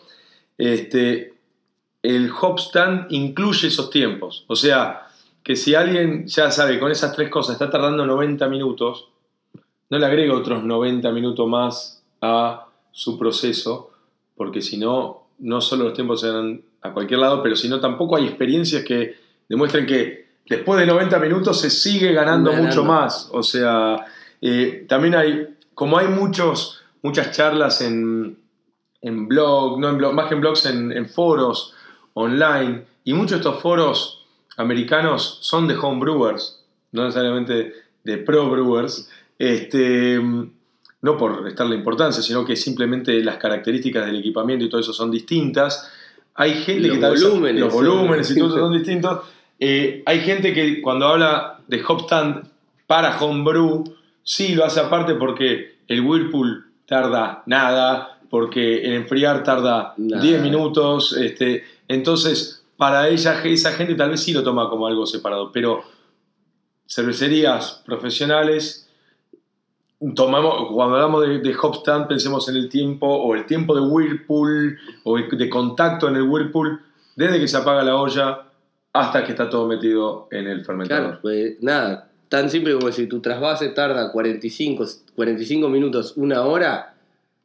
este, 0.59 1.34
el 2.04 2.30
hop 2.38 2.60
stand 2.60 3.06
incluye 3.08 3.68
esos 3.68 3.88
tiempos. 3.88 4.44
O 4.46 4.54
sea, 4.54 5.06
que 5.42 5.56
si 5.56 5.74
alguien 5.74 6.26
ya 6.26 6.50
sabe 6.50 6.78
con 6.78 6.92
esas 6.92 7.16
tres 7.16 7.30
cosas 7.30 7.54
está 7.54 7.70
tardando 7.70 8.04
90 8.04 8.46
minutos, 8.48 9.08
no 9.88 9.98
le 9.98 10.04
agrega 10.04 10.34
otros 10.34 10.62
90 10.62 11.10
minutos 11.12 11.48
más 11.48 12.04
a 12.20 12.66
su 12.92 13.18
proceso, 13.18 13.90
porque 14.36 14.60
si 14.60 14.76
no, 14.76 15.28
no 15.38 15.62
solo 15.62 15.84
los 15.84 15.94
tiempos 15.94 16.20
se 16.20 16.28
dan 16.28 16.60
a 16.82 16.92
cualquier 16.92 17.20
lado, 17.20 17.42
pero 17.42 17.56
si 17.56 17.70
no, 17.70 17.80
tampoco 17.80 18.16
hay 18.16 18.26
experiencias 18.26 18.84
que 18.84 19.16
demuestren 19.48 19.86
que 19.86 20.26
después 20.46 20.78
de 20.78 20.86
90 20.86 21.18
minutos 21.18 21.58
se 21.58 21.70
sigue 21.70 22.12
ganando, 22.12 22.50
Ganando. 22.50 22.68
mucho 22.68 22.84
más. 22.84 23.30
O 23.32 23.42
sea, 23.42 24.04
eh, 24.42 24.84
también 24.86 25.14
hay, 25.14 25.56
como 25.72 25.96
hay 25.96 26.08
muchos, 26.08 26.82
muchas 27.00 27.32
charlas 27.34 27.80
en, 27.80 28.36
en 29.00 29.26
blog, 29.26 29.80
no 29.80 29.88
en 29.88 29.96
blog, 29.96 30.12
más 30.12 30.28
que 30.28 30.34
en 30.34 30.42
blogs, 30.42 30.66
en, 30.66 30.92
en 30.92 31.08
foros 31.08 31.74
online, 32.14 32.83
y 33.05 33.12
muchos 33.12 33.33
de 33.33 33.37
estos 33.37 33.61
foros 33.61 34.24
americanos 34.57 35.38
son 35.42 35.66
de 35.68 35.77
homebrewers, 35.77 36.64
no 36.92 37.05
necesariamente 37.05 37.72
de 38.05 38.18
pro 38.18 38.48
brewers, 38.50 39.11
este, 39.38 40.20
no 41.03 41.16
por 41.18 41.42
restarle 41.42 41.74
importancia, 41.77 42.22
sino 42.22 42.44
que 42.44 42.57
simplemente 42.57 43.22
las 43.22 43.37
características 43.37 44.07
del 44.07 44.16
equipamiento 44.16 44.64
y 44.64 44.68
todo 44.68 44.81
eso 44.81 44.92
son 44.92 45.11
distintas. 45.11 45.90
Hay 46.35 46.55
gente 46.55 46.88
Los 46.88 46.96
que 46.96 47.00
tal 47.00 47.12
vez- 47.12 47.22
volúmenes 47.22 47.61
los 47.61 47.72
volúmenes 47.72 48.31
y 48.31 48.38
todo 48.38 48.48
eso 48.48 48.59
son 48.59 48.72
distintos. 48.72 49.20
Eh, 49.59 50.03
hay 50.07 50.20
gente 50.20 50.53
que 50.53 50.81
cuando 50.83 51.07
habla 51.07 51.61
de 51.66 51.83
hop 51.87 52.03
stand 52.03 52.48
para 52.87 53.18
homebrew, 53.20 53.85
sí 54.22 54.55
lo 54.55 54.64
hace 54.64 54.81
aparte 54.81 55.14
porque 55.14 55.77
el 55.88 56.00
Whirlpool 56.00 56.66
tarda 56.87 57.42
nada, 57.46 58.18
porque 58.31 58.83
el 58.85 58.92
enfriar 58.94 59.42
tarda 59.44 59.94
Nada. 59.96 60.22
10 60.22 60.42
minutos. 60.42 61.12
Este, 61.16 61.64
entonces, 61.88 62.64
para 62.77 63.09
ella, 63.09 63.42
esa 63.44 63.73
gente 63.73 63.94
tal 63.94 64.11
vez 64.11 64.23
sí 64.23 64.33
lo 64.33 64.42
toma 64.42 64.68
como 64.68 64.87
algo 64.87 65.07
separado, 65.07 65.53
pero 65.53 65.83
cervecerías 66.87 67.83
profesionales, 67.85 68.88
tomamos, 70.14 70.68
cuando 70.73 70.97
hablamos 70.97 71.27
de, 71.27 71.38
de 71.38 71.57
hop 71.61 71.77
stand, 71.77 72.09
pensemos 72.09 72.49
en 72.49 72.57
el 72.57 72.68
tiempo, 72.68 73.07
o 73.07 73.35
el 73.35 73.47
tiempo 73.47 73.75
de 73.75 73.81
Whirlpool, 73.81 74.79
o 75.05 75.16
de 75.16 75.49
contacto 75.49 76.09
en 76.09 76.16
el 76.16 76.23
Whirlpool, 76.23 76.81
desde 77.16 77.40
que 77.40 77.49
se 77.49 77.57
apaga 77.57 77.83
la 77.83 77.97
olla 77.97 78.44
hasta 78.92 79.25
que 79.25 79.33
está 79.33 79.49
todo 79.49 79.66
metido 79.66 80.29
en 80.31 80.47
el 80.47 80.64
fermentador. 80.64 81.05
Claro, 81.05 81.18
pues 81.23 81.57
nada, 81.61 82.11
tan 82.29 82.51
simple 82.51 82.75
como 82.75 82.90
si 82.92 83.07
tu 83.07 83.20
trasvase 83.20 83.68
tarda 83.70 84.12
45, 84.12 84.85
45 85.14 85.68
minutos, 85.68 86.14
una 86.16 86.42
hora, 86.42 86.93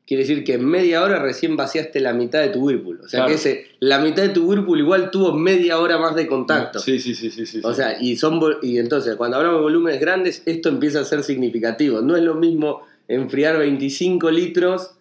quiere 0.10 0.24
decir 0.24 0.44
que 0.44 0.56
en 0.56 0.66
media 0.66 1.04
hora 1.04 1.20
recién 1.22 1.56
vaciaste 1.56 2.00
la 2.00 2.14
mitad 2.14 2.42
de 2.42 2.50
tu 2.50 2.62
Whirlpool. 2.66 3.02
O 3.04 3.08
sea 3.08 3.20
Claro. 3.20 3.28
que 3.30 3.36
ese, 3.36 3.68
la 3.80 4.00
mitad 4.00 4.24
de 4.24 4.30
tu 4.30 4.44
Whirlpool 4.50 4.80
igual 4.80 5.12
tuvo 5.12 5.34
media 5.34 5.78
hora 5.78 6.00
más 6.00 6.16
de 6.16 6.26
contacto. 6.26 6.80
Sí, 6.80 7.00
sí, 7.00 7.14
sí, 7.14 7.30
sí, 7.30 7.46
sí. 7.46 7.62
O 7.64 7.76
sea, 7.76 8.02
y, 8.02 8.18
son, 8.18 8.40
y 8.64 8.80
entonces 8.80 9.16
cuando 9.18 9.38
hablamos 9.38 9.60
de 9.60 9.64
volúmenes 9.66 10.02
grandes, 10.02 10.42
esto 10.48 10.70
empieza 10.70 11.02
a 11.02 11.06
ser 11.06 11.22
significativo. 11.22 12.02
No 12.02 12.18
es 12.18 12.24
lo 12.24 12.34
mismo 12.34 12.82
enfriar 13.08 13.60
25 13.60 14.32
litros 14.32 14.96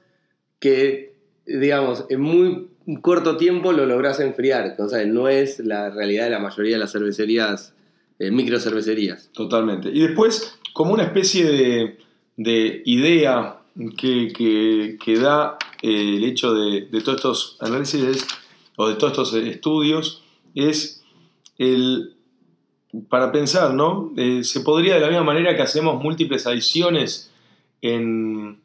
que, 0.58 1.14
digamos, 1.46 2.04
en 2.10 2.20
muy 2.20 2.68
corto 3.00 3.38
tiempo 3.38 3.72
lo 3.72 3.86
lográs 3.86 4.20
enfriar. 4.20 4.76
O 4.78 4.90
sea, 4.90 5.06
no 5.06 5.30
es 5.30 5.58
la 5.58 5.88
realidad 5.88 6.24
de 6.24 6.30
la 6.32 6.38
mayoría 6.38 6.74
de 6.74 6.80
las 6.80 6.92
cervecerías, 6.92 7.72
eh, 8.18 8.30
microcervecerías. 8.30 9.30
Totalmente. 9.32 9.88
Y 9.90 10.00
después, 10.02 10.58
como 10.74 10.92
una 10.92 11.04
especie 11.04 11.46
de, 11.46 11.96
de 12.36 12.82
idea 12.84 13.57
que, 13.96 15.18
da 15.20 15.58
eh, 15.82 16.16
el 16.16 16.24
hecho 16.24 16.54
de, 16.54 16.82
todos 17.02 17.16
estos 17.16 17.56
análisis 17.60 18.26
o 18.76 18.88
de 18.88 18.94
todos 18.94 19.12
estos 19.12 19.34
estudios, 19.34 20.22
es 20.54 21.02
el, 21.58 22.14
para 23.08 23.32
pensar, 23.32 23.74
¿no? 23.74 24.12
Eh, 24.16 24.44
se 24.44 24.60
podría 24.60 24.94
de 24.94 25.00
la 25.00 25.08
misma 25.08 25.24
manera 25.24 25.56
que 25.56 25.62
hacemos 25.62 26.02
múltiples 26.02 26.46
adiciones 26.46 27.32
en, 27.82 28.60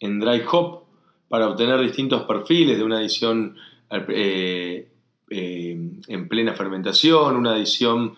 en 0.00 0.20
Dry 0.20 0.42
Hop 0.50 0.82
para 1.28 1.48
obtener 1.48 1.80
distintos 1.80 2.22
perfiles 2.22 2.76
de 2.76 2.84
una 2.84 2.98
adición 2.98 3.56
eh, 3.90 4.88
en 6.08 6.28
plena 6.28 6.52
fermentación, 6.52 7.36
una 7.36 7.54
adición 7.54 8.16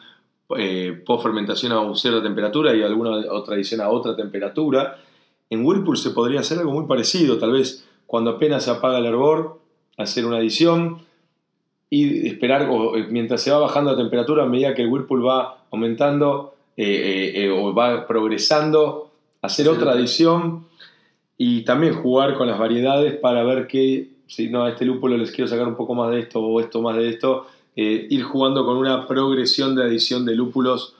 eh, 0.56 1.02
post-fermentación 1.06 1.72
a 1.72 1.94
cierta 1.94 2.22
temperatura 2.22 2.74
y 2.74 2.82
alguna 2.82 3.10
otra 3.32 3.54
adición 3.54 3.80
a 3.80 3.88
otra 3.88 4.14
temperatura. 4.14 4.98
En 5.50 5.64
Whirlpool 5.64 5.96
se 5.96 6.10
podría 6.10 6.40
hacer 6.40 6.58
algo 6.58 6.72
muy 6.72 6.86
parecido, 6.86 7.38
tal 7.38 7.52
vez 7.52 7.86
cuando 8.06 8.30
apenas 8.32 8.64
se 8.64 8.70
apaga 8.70 8.98
el 8.98 9.06
hervor, 9.06 9.60
hacer 9.96 10.26
una 10.26 10.38
adición 10.38 10.98
y 11.90 12.26
esperar, 12.26 12.68
o, 12.70 12.96
eh, 12.96 13.06
mientras 13.10 13.42
se 13.42 13.50
va 13.50 13.58
bajando 13.60 13.92
la 13.92 13.96
temperatura, 13.96 14.44
a 14.44 14.46
medida 14.46 14.74
que 14.74 14.82
el 14.82 14.88
Whirlpool 14.88 15.26
va 15.26 15.64
aumentando 15.70 16.54
eh, 16.76 17.32
eh, 17.36 17.50
o 17.50 17.72
va 17.72 18.06
progresando, 18.06 19.10
hacer 19.42 19.68
otra 19.68 19.92
adición 19.92 20.64
y 21.38 21.62
también 21.62 21.94
jugar 21.94 22.36
con 22.36 22.48
las 22.48 22.58
variedades 22.58 23.14
para 23.18 23.44
ver 23.44 23.66
que, 23.68 24.08
si 24.26 24.48
no, 24.48 24.64
a 24.64 24.70
este 24.70 24.84
lúpulo 24.84 25.16
les 25.16 25.30
quiero 25.30 25.46
sacar 25.48 25.68
un 25.68 25.76
poco 25.76 25.94
más 25.94 26.10
de 26.10 26.20
esto 26.20 26.40
o 26.40 26.60
esto 26.60 26.80
más 26.82 26.96
de 26.96 27.08
esto, 27.10 27.46
eh, 27.76 28.06
ir 28.10 28.22
jugando 28.22 28.64
con 28.64 28.76
una 28.76 29.06
progresión 29.06 29.74
de 29.76 29.84
adición 29.84 30.24
de 30.24 30.34
lúpulos 30.34 30.96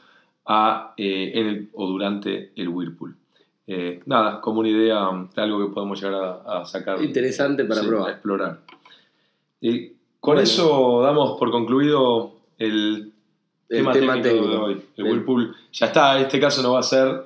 a, 0.47 0.93
en 0.97 1.47
el- 1.47 1.69
o 1.73 1.87
durante 1.89 2.53
el 2.57 2.69
Whirlpool. 2.69 3.17
Eh, 3.67 4.01
nada, 4.07 4.41
como 4.41 4.61
una 4.61 4.69
idea, 4.69 5.09
algo 5.37 5.67
que 5.67 5.73
podemos 5.73 6.01
llegar 6.03 6.23
a, 6.47 6.61
a 6.61 6.65
sacar. 6.67 7.03
Interesante 7.03 7.65
para 7.65 7.81
Sí, 7.81 7.87
probar. 7.87 8.09
a 8.09 8.13
explorar. 8.13 8.61
Y 9.61 9.89
con 10.21 10.35
Bueno. 10.35 10.41
eso 10.43 11.01
damos 11.03 11.39
por 11.39 11.51
concluido 11.51 12.35
el, 12.59 13.13
El 13.69 13.79
tema, 13.79 13.93
tema 13.93 14.21
técnico, 14.21 14.49
de 14.49 14.57
hoy. 14.57 14.73
El 14.97 15.07
El- 15.07 15.13
Whirlpool 15.13 15.55
ya 15.73 15.87
está, 15.87 16.19
este 16.21 16.39
caso 16.39 16.63
no 16.63 16.73
va 16.75 16.81
a 16.81 16.83
ser 16.83 17.25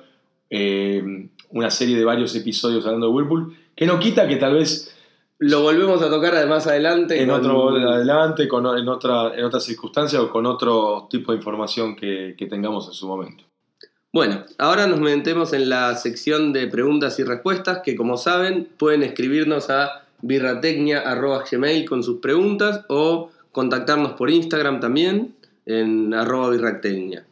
eh, 0.49 1.29
una 1.51 1.69
serie 1.69 1.97
de 1.97 2.05
varios 2.05 2.33
episodios 2.35 2.85
hablando 2.85 3.07
de 3.07 3.13
Whirlpool, 3.13 3.55
que 3.75 3.85
no 3.85 3.99
quita 3.99 4.27
que 4.27 4.37
tal 4.37 4.53
vez 4.53 4.95
Lo 5.39 5.61
volvemos 5.61 6.01
a 6.01 6.09
tocar 6.09 6.33
además 6.35 6.67
adelante. 6.67 7.21
en 7.21 7.29
con- 7.29 7.39
otro 7.39 7.69
adelante, 7.91 8.47
con, 8.47 8.65
en, 8.77 8.87
otra, 8.87 9.35
en 9.37 9.43
otra 9.45 9.59
circunstancia 9.59 10.21
o 10.21 10.29
con 10.29 10.45
otro 10.45 11.07
tipo 11.09 11.31
de 11.33 11.37
información 11.37 11.95
que, 11.95 12.35
que 12.37 12.45
tengamos 12.45 12.87
en 12.87 12.93
su 12.93 13.07
momento. 13.07 13.43
Bueno, 14.11 14.43
ahora 14.57 14.87
nos 14.87 14.99
metemos 14.99 15.53
en 15.53 15.69
la 15.69 15.95
sección 15.95 16.51
de 16.51 16.67
preguntas 16.67 17.19
y 17.19 17.23
respuestas 17.23 17.81
que 17.83 17.95
como 17.95 18.17
saben 18.17 18.67
pueden 18.77 19.03
escribirnos 19.03 19.69
a 19.69 20.03
birratecnia.gmail 20.21 21.85
con 21.87 22.03
sus 22.03 22.19
preguntas 22.19 22.85
o 22.89 23.29
contactarnos 23.51 24.13
por 24.13 24.31
Instagram 24.31 24.79
también 24.79 25.35
en 25.65 26.13
arroba 26.13 26.49
birratecnia. 26.49 27.23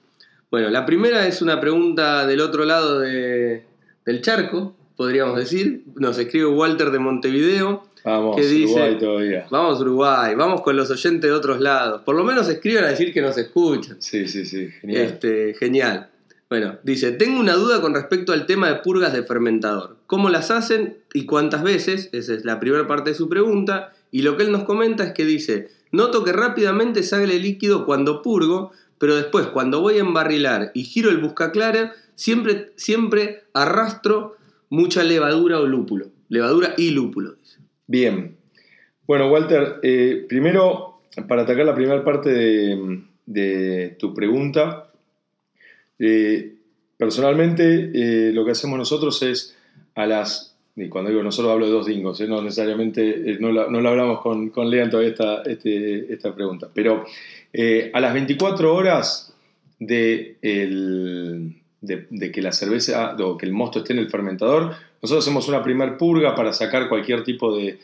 Bueno, 0.51 0.69
la 0.69 0.85
primera 0.85 1.27
es 1.27 1.41
una 1.41 1.59
pregunta 1.59 2.25
del 2.27 2.39
otro 2.41 2.63
lado 2.63 2.99
de- 2.99 3.63
del 4.05 4.21
charco, 4.21 4.75
podríamos 4.95 5.35
decir. 5.37 5.83
Nos 5.95 6.17
escribe 6.19 6.45
Walter 6.45 6.91
de 6.91 6.99
Montevideo. 6.99 7.83
Vamos, 8.05 8.35
¿Qué 8.37 8.43
dice? 8.45 8.73
Uruguay 8.73 8.97
todavía. 8.99 9.47
Vamos 9.49 9.81
Uruguay, 9.81 10.35
vamos 10.35 10.61
con 10.61 10.77
los 10.77 10.89
oyentes 10.91 11.23
de 11.29 11.31
otros 11.35 11.59
lados. 11.59 12.03
Por 12.03 12.15
lo 12.15 12.23
menos 12.23 12.47
escriban 12.47 12.85
a 12.85 12.87
decir 12.89 13.11
que 13.11 13.21
nos 13.21 13.37
escuchan. 13.37 13.97
Sí, 13.99 14.27
sí, 14.27 14.45
sí, 14.45 14.69
genial. 14.79 15.01
Este, 15.03 15.53
genial. 15.55 16.09
Bueno, 16.49 16.77
dice, 16.83 17.11
tengo 17.11 17.41
una 17.41 17.55
duda 17.55 17.81
con 17.81 17.93
respecto 17.93 18.31
al 18.31 18.45
tema 18.45 18.69
de 18.69 18.75
purgas 18.75 19.11
de 19.11 19.23
fermentador. 19.23 19.97
¿Cómo 20.07 20.29
las 20.29 20.49
hacen 20.49 20.97
y 21.13 21.25
cuántas 21.25 21.61
veces? 21.61 22.09
Esa 22.13 22.33
es 22.33 22.45
la 22.45 22.59
primera 22.59 22.87
parte 22.87 23.09
de 23.09 23.15
su 23.15 23.27
pregunta. 23.27 23.93
Y 24.11 24.21
lo 24.21 24.37
que 24.37 24.43
él 24.43 24.53
nos 24.53 24.63
comenta 24.63 25.03
es 25.03 25.11
que 25.11 25.25
dice, 25.25 25.67
noto 25.91 26.23
que 26.23 26.31
rápidamente 26.31 27.03
sale 27.03 27.37
líquido 27.37 27.85
cuando 27.85 28.21
purgo, 28.21 28.71
pero 28.97 29.17
después 29.17 29.47
cuando 29.47 29.81
voy 29.81 29.97
a 29.97 30.01
embarrilar 30.01 30.71
y 30.73 30.83
giro 30.83 31.09
el 31.09 31.17
buscaclara, 31.17 31.93
siempre, 32.15 32.71
siempre 32.77 33.43
arrastro 33.53 34.37
mucha 34.69 35.03
levadura 35.03 35.59
o 35.59 35.67
lúpulo. 35.67 36.07
Levadura 36.29 36.75
y 36.77 36.91
lúpulo. 36.91 37.35
Bien. 37.87 38.37
Bueno, 39.05 39.29
Walter, 39.29 39.79
eh, 39.83 40.25
primero, 40.29 41.01
para 41.27 41.41
atacar 41.41 41.65
la 41.65 41.75
primera 41.75 42.05
parte 42.05 42.29
de 43.25 43.95
tu 43.99 44.13
pregunta, 44.13 44.86
eh, 45.99 46.53
personalmente 46.97 47.91
eh, 47.93 48.31
lo 48.33 48.45
que 48.45 48.51
hacemos 48.51 48.77
nosotros 48.77 49.21
es 49.23 49.55
a 49.95 50.05
las, 50.05 50.55
y 50.75 50.89
cuando 50.89 51.09
digo 51.09 51.23
nosotros 51.23 51.51
hablo 51.53 51.65
de 51.65 51.71
dos 51.71 51.85
dingos, 51.87 52.19
eh, 52.21 52.27
no 52.27 52.41
necesariamente, 52.41 53.31
eh, 53.31 53.37
no, 53.39 53.51
no 53.51 53.81
la 53.81 53.89
hablamos 53.89 54.21
con, 54.21 54.49
con 54.49 54.69
Lean 54.69 54.89
todavía 54.89 55.11
esta, 55.11 55.41
este- 55.43 56.11
esta 56.13 56.33
pregunta, 56.35 56.69
pero 56.73 57.05
eh, 57.53 57.91
a 57.93 57.99
las 57.99 58.13
24 58.13 58.75
horas 58.75 59.33
de 59.79 60.37
el- 60.41 61.55
de, 61.81 62.31
que 62.31 62.41
la 62.41 62.51
cerveza 62.51 63.15
o 63.19 63.37
que 63.37 63.45
el 63.45 63.53
mosto 63.53 63.79
esté 63.79 63.93
en 63.93 63.99
el 63.99 64.09
fermentador, 64.09 64.73
nosotros 65.01 65.23
hacemos 65.23 65.47
una 65.47 65.63
primer 65.63 65.95
purga 65.97 66.33
para 66.35 66.51
sacar 66.51 66.89
cualquier 66.89 67.23
tipo 67.23 67.55
de, 67.55 67.77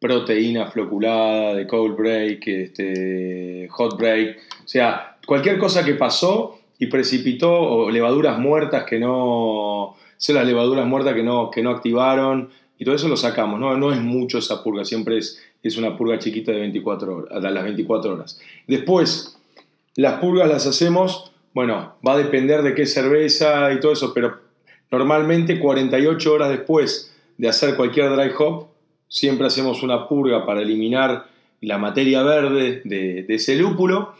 proteína 0.00 0.66
floculada, 0.70 1.54
de 1.54 1.66
cold 1.66 1.96
break, 1.96 2.46
este, 2.46 3.66
hot 3.70 3.98
break, 3.98 4.38
o 4.64 4.68
sea, 4.68 5.18
cualquier 5.26 5.58
cosa 5.58 5.84
que 5.84 5.94
pasó 5.94 6.57
y 6.78 6.86
precipitó, 6.86 7.52
o 7.52 7.90
levaduras 7.90 8.38
muertas 8.38 8.84
que 8.84 8.98
no, 8.98 9.96
las 10.28 10.46
levaduras 10.46 10.86
muertas 10.86 11.14
que 11.14 11.22
no, 11.22 11.50
que 11.50 11.62
no 11.62 11.70
activaron, 11.70 12.50
y 12.78 12.84
todo 12.84 12.94
eso 12.94 13.08
lo 13.08 13.16
sacamos, 13.16 13.58
¿no? 13.58 13.76
No 13.76 13.92
es 13.92 14.00
mucho 14.00 14.38
esa 14.38 14.62
purga, 14.62 14.84
siempre 14.84 15.18
es, 15.18 15.42
es 15.62 15.76
una 15.76 15.96
purga 15.96 16.18
chiquita 16.18 16.52
de 16.52 16.60
24 16.60 17.16
horas, 17.16 17.44
a 17.44 17.50
las 17.50 17.64
24 17.64 18.12
horas. 18.12 18.40
Después, 18.66 19.36
las 19.96 20.20
purgas 20.20 20.48
las 20.48 20.66
hacemos, 20.66 21.32
bueno, 21.54 21.94
va 22.06 22.12
a 22.12 22.18
depender 22.18 22.62
de 22.62 22.74
qué 22.74 22.86
cerveza 22.86 23.72
y 23.72 23.80
todo 23.80 23.92
eso, 23.92 24.14
pero 24.14 24.38
normalmente 24.90 25.58
48 25.58 26.32
horas 26.32 26.50
después 26.50 27.12
de 27.36 27.48
hacer 27.48 27.76
cualquier 27.76 28.14
dry 28.14 28.30
hop, 28.38 28.68
siempre 29.08 29.46
hacemos 29.46 29.82
una 29.82 30.06
purga 30.06 30.46
para 30.46 30.62
eliminar 30.62 31.26
la 31.60 31.78
materia 31.78 32.22
verde 32.22 32.82
de, 32.84 33.24
ese 33.28 33.56
lúpulo. 33.56 34.14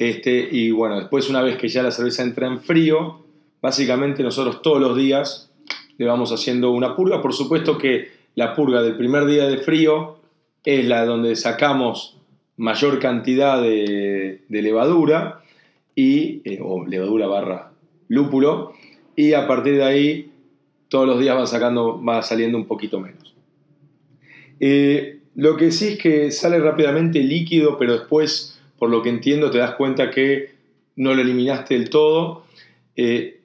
Este, 0.00 0.48
y 0.50 0.70
bueno, 0.70 0.98
después 0.98 1.28
una 1.28 1.42
vez 1.42 1.58
que 1.58 1.68
ya 1.68 1.82
la 1.82 1.90
cerveza 1.90 2.22
entra 2.22 2.46
en 2.46 2.58
frío, 2.58 3.22
básicamente 3.60 4.22
nosotros 4.22 4.62
todos 4.62 4.80
los 4.80 4.96
días 4.96 5.52
le 5.98 6.06
vamos 6.06 6.32
haciendo 6.32 6.70
una 6.70 6.96
purga. 6.96 7.20
Por 7.20 7.34
supuesto 7.34 7.76
que 7.76 8.08
la 8.34 8.54
purga 8.54 8.80
del 8.80 8.96
primer 8.96 9.26
día 9.26 9.46
de 9.46 9.58
frío 9.58 10.16
es 10.64 10.86
la 10.86 11.04
donde 11.04 11.36
sacamos 11.36 12.16
mayor 12.56 12.98
cantidad 12.98 13.60
de, 13.60 14.40
levadura 14.48 15.42
y, 15.94 16.40
eh, 16.48 16.60
o 16.62 16.86
levadura 16.86 17.26
barra 17.26 17.72
lúpulo 18.08 18.72
y 19.16 19.34
a 19.34 19.46
partir 19.46 19.76
de 19.76 19.84
ahí 19.84 20.32
todos 20.88 21.06
los 21.06 21.20
días 21.20 21.36
va, 21.36 21.46
sacando, 21.46 22.02
saliendo 22.22 22.56
un 22.56 22.64
poquito 22.66 23.00
menos. 23.00 23.34
Eh, 24.60 25.20
lo 25.34 25.58
que 25.58 25.70
sí 25.70 25.88
es 25.88 25.98
que 25.98 26.30
sale 26.30 26.58
rápidamente 26.58 27.22
líquido, 27.22 27.76
pero 27.78 27.92
después, 27.92 28.59
por 28.80 28.88
lo 28.88 29.02
que 29.02 29.10
entiendo, 29.10 29.50
te 29.50 29.58
das 29.58 29.74
cuenta 29.74 30.10
que 30.10 30.54
no 30.96 31.12
lo 31.12 31.20
eliminaste 31.20 31.74
del 31.74 31.90
todo. 31.90 32.44
Eh, 32.96 33.40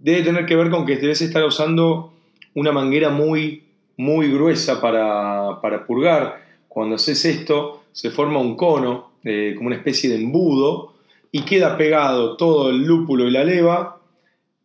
debe 0.00 0.22
tener 0.22 0.46
que 0.46 0.56
ver 0.56 0.68
con 0.68 0.84
que 0.84 0.96
debes 0.96 1.22
estar 1.22 1.44
usando 1.44 2.12
una 2.54 2.72
manguera 2.72 3.08
muy, 3.08 3.62
muy 3.96 4.32
gruesa 4.32 4.80
para, 4.80 5.60
para 5.62 5.86
purgar. 5.86 6.44
Cuando 6.66 6.96
haces 6.96 7.24
esto, 7.24 7.84
se 7.92 8.10
forma 8.10 8.40
un 8.40 8.56
cono, 8.56 9.12
eh, 9.22 9.54
como 9.56 9.68
una 9.68 9.76
especie 9.76 10.10
de 10.10 10.16
embudo, 10.16 10.94
y 11.30 11.42
queda 11.42 11.76
pegado 11.76 12.36
todo 12.36 12.70
el 12.70 12.84
lúpulo 12.84 13.28
y 13.28 13.30
la 13.30 13.44
leva 13.44 14.00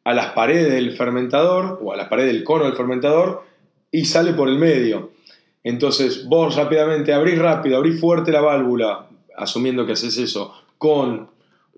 a 0.03 0.13
las 0.15 0.31
paredes 0.31 0.73
del 0.73 0.93
fermentador 0.93 1.79
o 1.83 1.93
a 1.93 1.97
las 1.97 2.07
paredes 2.07 2.33
del 2.33 2.43
cono 2.43 2.65
del 2.65 2.75
fermentador 2.75 3.43
y 3.91 4.05
sale 4.05 4.33
por 4.33 4.49
el 4.49 4.57
medio. 4.57 5.11
Entonces 5.63 6.25
vos 6.25 6.55
rápidamente 6.55 7.13
abrís 7.13 7.37
rápido, 7.37 7.77
abrís 7.77 7.99
fuerte 7.99 8.31
la 8.31 8.41
válvula, 8.41 9.07
asumiendo 9.37 9.85
que 9.85 9.93
haces 9.93 10.17
eso, 10.17 10.53
con 10.77 11.29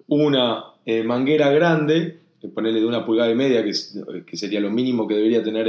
una 0.07 0.65
eh, 0.85 1.03
manguera 1.03 1.49
grande, 1.51 2.19
ponerle 2.53 2.79
de 2.79 2.85
una 2.85 3.05
pulgada 3.05 3.31
y 3.31 3.35
media, 3.35 3.63
que, 3.63 3.73
sería 4.37 4.59
lo 4.59 4.69
mínimo 4.69 5.07
que 5.07 5.15
debería 5.15 5.43
tener 5.43 5.67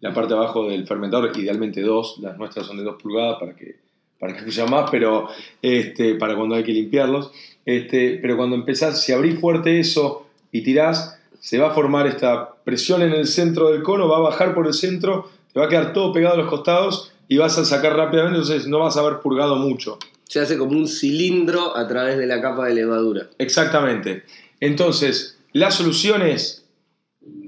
la 0.00 0.12
parte 0.14 0.34
de 0.34 0.40
abajo 0.40 0.68
del 0.68 0.86
fermentador, 0.86 1.32
idealmente 1.36 1.80
dos, 1.82 2.18
las 2.20 2.38
nuestras 2.38 2.66
son 2.66 2.76
de 2.76 2.84
dos 2.84 3.00
pulgadas 3.00 3.38
para 3.40 3.56
que 3.56 3.86
para 4.18 4.34
que 4.34 4.42
fluya 4.42 4.66
más, 4.66 4.90
pero 4.90 5.28
este, 5.60 6.14
para 6.14 6.36
cuando 6.36 6.54
hay 6.54 6.64
que 6.64 6.72
limpiarlos. 6.72 7.30
Este, 7.64 8.18
pero 8.20 8.36
cuando 8.36 8.56
empezás, 8.56 9.02
si 9.02 9.12
abrís 9.12 9.38
fuerte 9.38 9.78
eso 9.78 10.26
y 10.52 10.62
tirás, 10.62 11.18
se 11.40 11.58
va 11.58 11.68
a 11.68 11.74
formar 11.74 12.06
esta 12.06 12.54
presión 12.64 13.02
en 13.02 13.12
el 13.12 13.26
centro 13.26 13.70
del 13.70 13.82
cono, 13.82 14.08
va 14.08 14.18
a 14.18 14.20
bajar 14.20 14.54
por 14.54 14.66
el 14.66 14.72
centro, 14.74 15.30
te 15.52 15.60
va 15.60 15.66
a 15.66 15.68
quedar 15.68 15.92
todo 15.92 16.12
pegado 16.12 16.34
a 16.34 16.38
los 16.38 16.48
costados 16.48 17.12
y 17.28 17.36
vas 17.36 17.58
a 17.58 17.64
sacar 17.64 17.96
rápidamente, 17.96 18.38
entonces 18.38 18.66
no 18.66 18.78
vas 18.78 18.96
a 18.96 19.00
haber 19.00 19.20
purgado 19.20 19.56
mucho. 19.56 19.98
Se 20.28 20.40
hace 20.40 20.58
como 20.58 20.72
un 20.72 20.88
cilindro 20.88 21.76
a 21.76 21.86
través 21.86 22.18
de 22.18 22.26
la 22.26 22.40
capa 22.40 22.66
de 22.66 22.74
levadura. 22.74 23.28
Exactamente. 23.38 24.24
Entonces, 24.60 25.38
la 25.52 25.70
solución 25.70 26.22
es 26.22 26.66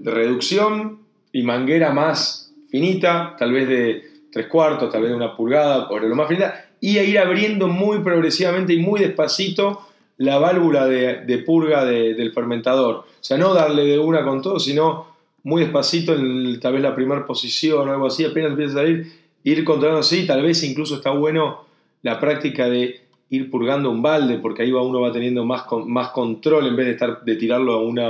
reducción 0.03 1.01
y 1.33 1.43
manguera 1.43 1.93
más 1.93 2.53
finita, 2.71 3.37
tal 3.39 3.53
vez 3.53 3.69
de 3.69 4.03
tres 4.33 4.47
cuartos, 4.47 4.91
tal 4.91 5.03
vez 5.03 5.13
una 5.13 5.37
pulgada, 5.37 5.89
o 5.89 5.99
lo 5.99 6.15
más 6.15 6.29
finita, 6.29 6.67
y 6.81 6.99
a 6.99 7.05
ir 7.05 7.19
abriendo 7.19 7.69
muy 7.69 8.01
progresivamente 8.01 8.73
y 8.73 8.79
muy 8.79 9.01
despacito 9.01 9.89
la 10.19 10.39
válvula 10.39 10.87
de, 10.87 11.43
purga 11.47 11.85
del 11.85 12.33
fermentador. 12.33 12.97
O 12.97 13.05
sea, 13.21 13.39
no 13.39 13.55
darle 13.55 13.85
de 13.85 13.99
una 13.99 14.25
con 14.25 14.43
todo, 14.43 14.59
sino 14.59 15.07
muy 15.45 15.63
despacito 15.63 16.15
en 16.15 16.59
tal 16.61 16.75
vez 16.75 16.83
la 16.83 16.95
primera 16.95 17.25
posición 17.25 17.89
o 17.89 17.93
algo 17.93 18.07
así, 18.07 18.25
apenas 18.25 18.51
empieza 18.51 18.73
a 18.73 18.77
salir, 18.83 19.13
ir 19.45 19.65
controlando 19.65 20.01
así, 20.01 20.27
tal 20.27 20.43
vez 20.43 20.63
incluso 20.65 20.97
está 20.97 21.11
bueno 21.11 21.68
la 22.03 22.21
práctica 22.21 22.69
de 22.69 23.01
ir 23.31 23.51
purgando 23.51 23.91
un 23.91 24.03
balde, 24.03 24.39
porque 24.39 24.63
ahí 24.63 24.71
va, 24.71 24.83
uno 24.83 25.01
va 25.01 25.13
teniendo 25.13 25.45
más, 25.45 25.65
más 25.87 26.09
control 26.11 26.67
en 26.67 26.77
vez 26.77 26.87
de, 26.87 26.93
estar, 26.93 27.25
de 27.25 27.37
tirarlo 27.37 27.75
a 27.75 27.83
una, 27.83 28.09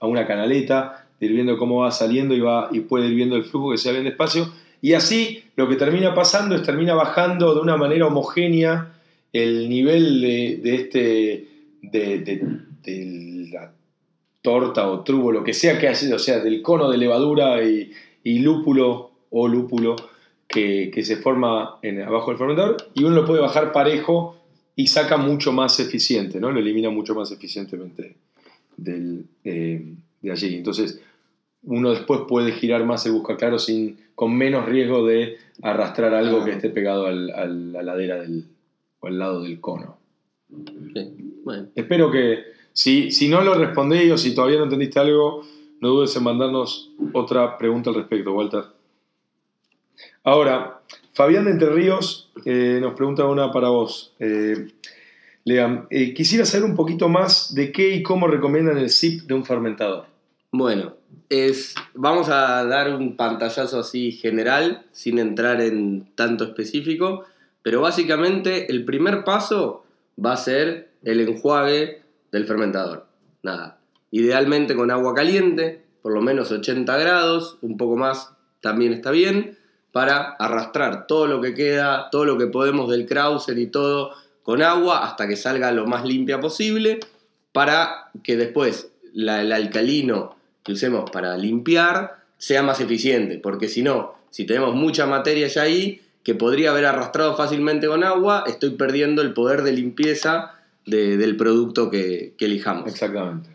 a 0.00 0.06
una 0.06 0.26
canaleta, 0.26 1.06
de 1.18 1.26
ir 1.26 1.32
viendo 1.32 1.58
cómo 1.58 1.80
va 1.80 1.90
saliendo 1.90 2.34
y, 2.34 2.40
va, 2.40 2.68
y 2.72 2.80
puede 2.80 3.08
ir 3.08 3.14
viendo 3.14 3.36
el 3.36 3.44
flujo 3.44 3.70
que 3.70 3.78
sea 3.78 3.92
bien 3.92 4.04
despacio 4.04 4.52
y 4.84 4.92
así 4.92 5.42
lo 5.56 5.66
que 5.66 5.76
termina 5.76 6.14
pasando 6.14 6.54
es 6.54 6.62
termina 6.62 6.92
bajando 6.92 7.54
de 7.54 7.60
una 7.62 7.78
manera 7.78 8.06
homogénea 8.06 8.92
el 9.32 9.70
nivel 9.70 10.20
de, 10.20 10.74
este, 10.74 11.48
de, 11.80 12.42
la 13.50 13.72
torta 14.42 14.86
o 14.90 15.00
trubo, 15.02 15.32
lo 15.32 15.42
que 15.42 15.54
sea 15.54 15.78
que 15.78 15.88
haya, 15.88 16.14
o 16.14 16.18
sea, 16.18 16.40
del 16.40 16.60
cono 16.60 16.90
de 16.90 16.98
levadura 16.98 17.64
y, 17.64 17.92
lúpulo 18.24 19.12
o 19.30 19.48
lúpulo 19.48 19.96
que, 20.54 21.04
se 21.04 21.16
forma 21.16 21.78
en, 21.82 22.00
abajo 22.02 22.30
del 22.30 22.38
fermentador 22.38 22.76
y 22.94 23.02
uno 23.02 23.16
lo 23.16 23.26
puede 23.26 23.40
bajar 23.40 23.72
parejo 23.72 24.36
y 24.76 24.86
saca 24.86 25.16
mucho 25.16 25.52
más 25.52 25.80
eficiente, 25.80 26.38
¿no? 26.40 26.50
Lo 26.50 26.60
elimina 26.60 26.90
mucho 26.90 27.14
más 27.14 27.32
eficientemente 27.32 28.14
del, 28.76 29.26
eh, 29.42 29.84
de 30.22 30.32
allí. 30.32 30.54
Entonces, 30.56 31.00
uno 31.64 31.90
después 31.90 32.22
puede 32.28 32.52
girar 32.52 32.84
más 32.84 33.04
el 33.06 33.12
buscaclaro 33.12 33.58
sin, 33.58 33.98
con 34.14 34.36
menos 34.36 34.66
riesgo 34.66 35.04
de 35.04 35.38
arrastrar 35.62 36.14
algo 36.14 36.44
que 36.44 36.52
esté 36.52 36.70
pegado 36.70 37.06
a 37.06 37.12
la 37.12 37.82
ladera 37.82 38.20
del, 38.20 38.44
o 39.00 39.08
al 39.08 39.18
lado 39.18 39.42
del 39.42 39.60
cono. 39.60 39.96
Espero 41.74 42.10
que, 42.10 42.44
si, 42.72 43.10
si 43.10 43.28
no 43.28 43.42
lo 43.42 43.54
respondéis 43.54 44.12
o 44.12 44.18
si 44.18 44.34
todavía 44.34 44.58
no 44.58 44.64
entendiste 44.64 45.00
algo, 45.00 45.42
no 45.80 45.88
dudes 45.88 46.14
en 46.16 46.22
mandarnos 46.22 46.92
otra 47.12 47.58
pregunta 47.58 47.90
al 47.90 47.96
respecto, 47.96 48.32
Walter. 48.32 48.64
Ahora, 50.22 50.80
Fabián 51.12 51.44
de 51.44 51.52
Entre 51.52 51.70
Ríos 51.70 52.30
eh, 52.44 52.78
nos 52.80 52.94
pregunta 52.94 53.24
una 53.24 53.52
para 53.52 53.68
vos. 53.68 54.14
Eh, 54.18 54.68
Lean, 55.44 55.86
eh, 55.90 56.14
quisiera 56.14 56.46
saber 56.46 56.64
un 56.64 56.74
poquito 56.74 57.08
más 57.08 57.54
de 57.54 57.70
qué 57.70 57.94
y 57.94 58.02
cómo 58.02 58.26
recomiendan 58.26 58.78
el 58.78 58.90
zip 58.90 59.22
de 59.22 59.34
un 59.34 59.44
fermentador. 59.44 60.06
Bueno, 60.50 60.94
es, 61.28 61.74
vamos 61.94 62.28
a 62.28 62.64
dar 62.64 62.94
un 62.94 63.16
pantallazo 63.16 63.80
así 63.80 64.12
general, 64.12 64.86
sin 64.92 65.18
entrar 65.18 65.60
en 65.60 66.06
tanto 66.14 66.44
específico, 66.44 67.24
pero 67.62 67.80
básicamente 67.80 68.70
el 68.70 68.84
primer 68.84 69.24
paso 69.24 69.84
va 70.24 70.32
a 70.32 70.36
ser 70.36 70.90
el 71.02 71.20
enjuague 71.20 72.02
del 72.32 72.46
fermentador. 72.46 73.06
Nada, 73.42 73.78
idealmente 74.10 74.74
con 74.74 74.90
agua 74.90 75.14
caliente, 75.14 75.82
por 76.02 76.12
lo 76.12 76.22
menos 76.22 76.50
80 76.50 76.96
grados, 76.96 77.58
un 77.60 77.76
poco 77.76 77.96
más 77.96 78.30
también 78.60 78.92
está 78.92 79.10
bien, 79.10 79.58
para 79.94 80.30
arrastrar 80.40 81.06
todo 81.06 81.28
lo 81.28 81.40
que 81.40 81.54
queda, 81.54 82.08
todo 82.10 82.24
lo 82.24 82.36
que 82.36 82.48
podemos 82.48 82.90
del 82.90 83.06
Krauser 83.06 83.56
y 83.60 83.68
todo 83.68 84.10
con 84.42 84.60
agua 84.60 85.04
hasta 85.04 85.28
que 85.28 85.36
salga 85.36 85.70
lo 85.70 85.86
más 85.86 86.04
limpia 86.04 86.40
posible, 86.40 86.98
para 87.52 88.10
que 88.24 88.36
después 88.36 88.88
el 89.14 89.28
alcalino 89.28 90.34
que 90.64 90.72
usemos 90.72 91.08
para 91.12 91.36
limpiar 91.36 92.16
sea 92.38 92.64
más 92.64 92.80
eficiente, 92.80 93.38
porque 93.38 93.68
si 93.68 93.84
no, 93.84 94.16
si 94.30 94.44
tenemos 94.46 94.74
mucha 94.74 95.06
materia 95.06 95.46
ya 95.46 95.62
ahí, 95.62 96.02
que 96.24 96.34
podría 96.34 96.72
haber 96.72 96.86
arrastrado 96.86 97.36
fácilmente 97.36 97.86
con 97.86 98.02
agua, 98.02 98.42
estoy 98.48 98.70
perdiendo 98.70 99.22
el 99.22 99.32
poder 99.32 99.62
de 99.62 99.74
limpieza 99.74 100.56
del 100.86 101.36
producto 101.36 101.88
que, 101.88 102.34
que 102.36 102.46
elijamos. 102.46 102.88
Exactamente. 102.88 103.48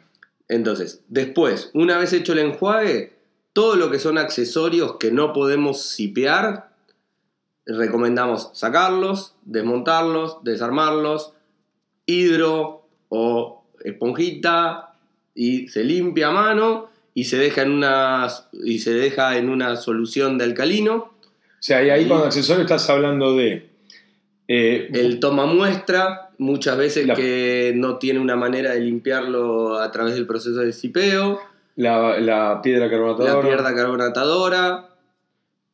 Entonces, 0.48 1.02
después, 1.10 1.70
una 1.74 1.98
vez 1.98 2.14
hecho 2.14 2.32
el 2.32 2.40
enjuague, 2.40 3.19
todo 3.54 3.76
lo 3.76 3.90
que 3.92 4.00
son 4.00 4.18
accesorios 4.18 4.98
que 5.00 5.12
no 5.12 5.34
podemos 5.34 5.82
sipear, 5.82 6.70
recomendamos 7.66 8.50
sacarlos, 8.54 9.36
desmontarlos, 9.44 10.44
desarmarlos, 10.44 11.34
hidro 12.06 12.86
o 13.10 13.64
esponjita 13.84 14.96
y 15.36 15.68
se 15.68 15.84
limpia 15.84 16.30
a 16.30 16.32
mano 16.32 16.90
y 17.14 17.26
se 17.26 17.38
deja 17.38 17.64
en 17.64 17.72
una, 17.72 18.28
y 18.64 18.80
se 18.80 18.94
deja 18.94 19.38
en 19.38 19.50
una 19.50 19.76
solución 19.76 20.38
de 20.38 20.46
alcalino. 20.46 20.96
O 20.96 21.62
sea, 21.62 21.84
y 21.84 21.90
ahí 21.90 22.08
con 22.08 22.22
accesorio 22.22 22.62
estás 22.64 22.90
hablando 22.90 23.36
de... 23.36 23.70
Eh, 24.48 24.90
el 24.94 25.20
toma 25.20 25.46
muestra, 25.46 26.32
muchas 26.40 26.76
veces 26.76 27.06
La- 27.06 27.14
que 27.14 27.74
no 27.76 27.98
tiene 28.00 28.20
una 28.20 28.36
manera 28.36 28.72
de 28.72 28.80
limpiarlo 28.80 29.78
a 29.78 29.92
través 29.92 30.16
del 30.16 30.26
proceso 30.26 30.62
de 30.62 30.74
sipeo, 30.74 31.40
La, 31.80 32.20
la 32.20 32.62
piedra 32.62 32.90
carbonatadora. 32.90 33.34
la 33.36 33.42
piedra 33.42 33.76
carbonatadora, 33.76 34.90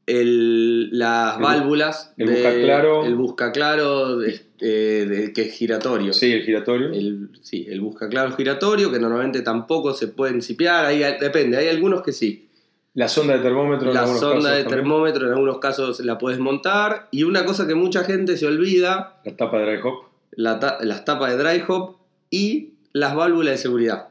el- 0.06 0.90
las 0.98 1.38
El- 1.38 1.44
válvulas, 1.44 2.14
el 2.18 2.28
de- 2.28 2.34
buscaclaro. 2.34 3.06
el 3.06 3.16
buscaclaro 3.16 4.18
de- 4.18 4.42
eh, 4.60 5.06
de- 5.10 5.34
que 5.34 5.42
es 5.44 5.54
giratorio. 5.58 6.14
Sí, 6.14 6.32
el 6.32 6.44
giratorio. 6.44 6.92
El, 6.94 7.30
sí, 7.42 7.66
el 7.70 7.82
buscaclaro 7.82 8.36
giratorio, 8.36 8.92
que 8.92 9.00
normalmente 9.00 9.42
tampoco 9.42 9.94
se 9.94 10.08
pueden 10.08 10.42
sipear, 10.44 10.86
ahí 10.86 11.00
depende, 11.20 11.58
hay 11.58 11.70
algunos 11.70 12.04
que 12.04 12.12
sí. 12.12 12.48
La 12.94 13.08
sonda 13.10 13.34
de 13.38 13.40
termómetro. 13.44 13.90
en 13.90 13.94
La 13.96 14.02
algunos 14.02 14.20
sonda 14.22 14.36
casos 14.36 14.50
de 14.52 14.64
también. 14.64 14.78
termómetro 14.84 15.26
en 15.28 15.34
algunos 15.34 15.58
casos 15.58 16.00
la 16.02 16.18
puedes 16.18 16.40
montar. 16.40 17.08
Y 17.12 17.24
una 17.24 17.44
cosa 17.44 17.68
que 17.68 17.76
mucha 17.76 18.04
gente 18.06 18.38
se 18.38 18.46
olvida, 18.46 19.18
La 19.26 19.36
tapa 19.36 19.58
de 19.60 19.66
dry 19.66 19.82
hop. 19.84 20.06
la 20.32 20.60
ta- 20.60 20.78
las 20.82 21.04
tapas 21.04 21.36
de 21.36 21.44
dry 21.44 21.64
hop 21.68 21.98
y 22.30 22.70
las 22.94 23.14
válvulas 23.16 23.54
de 23.56 23.58
seguridad. 23.58 24.08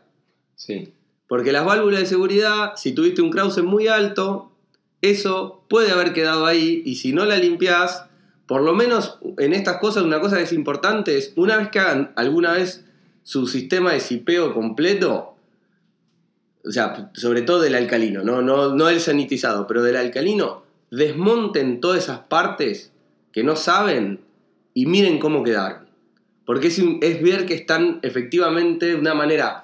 Sí. 0.57 0.93
Porque 1.27 1.53
las 1.53 1.64
válvulas 1.64 2.01
de 2.01 2.07
seguridad, 2.07 2.72
si 2.77 2.93
tuviste 2.93 3.22
un 3.22 3.31
Krause 3.31 3.62
muy 3.62 3.89
alto, 3.89 4.53
eso 5.01 5.64
puede 5.68 5.91
haber 5.91 6.12
quedado 6.12 6.47
ahí 6.47 6.83
y 6.85 6.97
si 6.97 7.12
no 7.12 7.25
la 7.25 7.37
limpias, 7.37 8.07
por 8.47 8.62
lo 8.62 8.75
menos 8.75 9.18
en 9.39 9.53
estas 9.53 9.79
cosas, 9.79 10.03
una 10.03 10.20
cosa 10.20 10.37
que 10.37 10.43
es 10.43 10.53
importante 10.53 11.16
es, 11.16 11.33
una 11.37 11.57
vez 11.57 11.68
que 11.68 11.79
hagan 11.79 12.12
alguna 12.16 12.53
vez 12.53 12.85
su 13.22 13.47
sistema 13.47 13.93
de 13.93 14.01
sipeo 14.01 14.53
completo, 14.53 15.35
o 16.64 16.70
sea, 16.70 17.11
sobre 17.14 17.43
todo 17.43 17.61
del 17.61 17.75
alcalino, 17.75 18.22
no, 18.22 18.43
no, 18.43 18.75
no 18.75 18.87
del 18.87 19.01
sanitizado, 19.01 19.66
pero 19.66 19.83
del 19.83 19.97
alcalino, 19.97 20.62
desmonten 20.91 21.81
todas 21.81 22.05
esas 22.05 22.20
partes 22.20 22.93
que 23.33 23.43
no 23.43 23.57
saben 23.57 24.20
y 24.75 24.87
miren 24.87 25.18
cómo 25.18 25.43
quedaron. 25.43 25.85
Porque 26.47 26.68
es, 26.68 27.22
ver 27.22 27.47
que 27.47 27.55
están 27.55 28.01
efectivamente 28.03 28.87
de 28.87 28.95
una 28.95 29.14
manera 29.14 29.64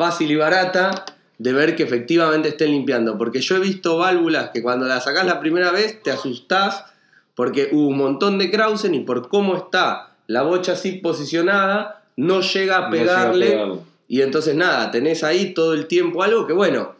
fácil 0.00 0.30
y 0.30 0.36
barata 0.36 1.04
de 1.36 1.52
ver 1.52 1.76
que 1.76 1.82
efectivamente 1.82 2.48
estén 2.48 2.70
limpiando. 2.70 3.18
Porque 3.18 3.40
yo 3.42 3.56
he 3.56 3.60
visto 3.60 3.98
válvulas 3.98 4.48
que 4.50 4.62
cuando 4.62 4.86
las 4.86 5.04
sacás 5.04 5.26
la 5.26 5.40
primera 5.40 5.70
vez 5.72 6.02
te 6.02 6.10
asustás 6.10 6.84
porque 7.34 7.68
hubo 7.72 7.88
un 7.88 7.98
montón 7.98 8.38
de 8.38 8.50
Krausen 8.50 8.94
y 8.94 9.00
por 9.00 9.28
cómo 9.28 9.56
está 9.56 10.12
la 10.26 10.40
bocha 10.42 10.72
así 10.72 10.92
posicionada 10.92 12.02
no 12.16 12.40
llega 12.40 12.78
a 12.78 12.88
No 12.88 12.96
llega 12.96 13.12
a 13.28 13.32
pegarle. 13.32 13.80
Y 14.08 14.22
entonces 14.22 14.54
nada, 14.54 14.90
tenés 14.90 15.22
ahí 15.22 15.52
todo 15.52 15.74
el 15.74 15.86
tiempo 15.86 16.22
algo 16.22 16.46
que 16.46 16.52
bueno, 16.54 16.94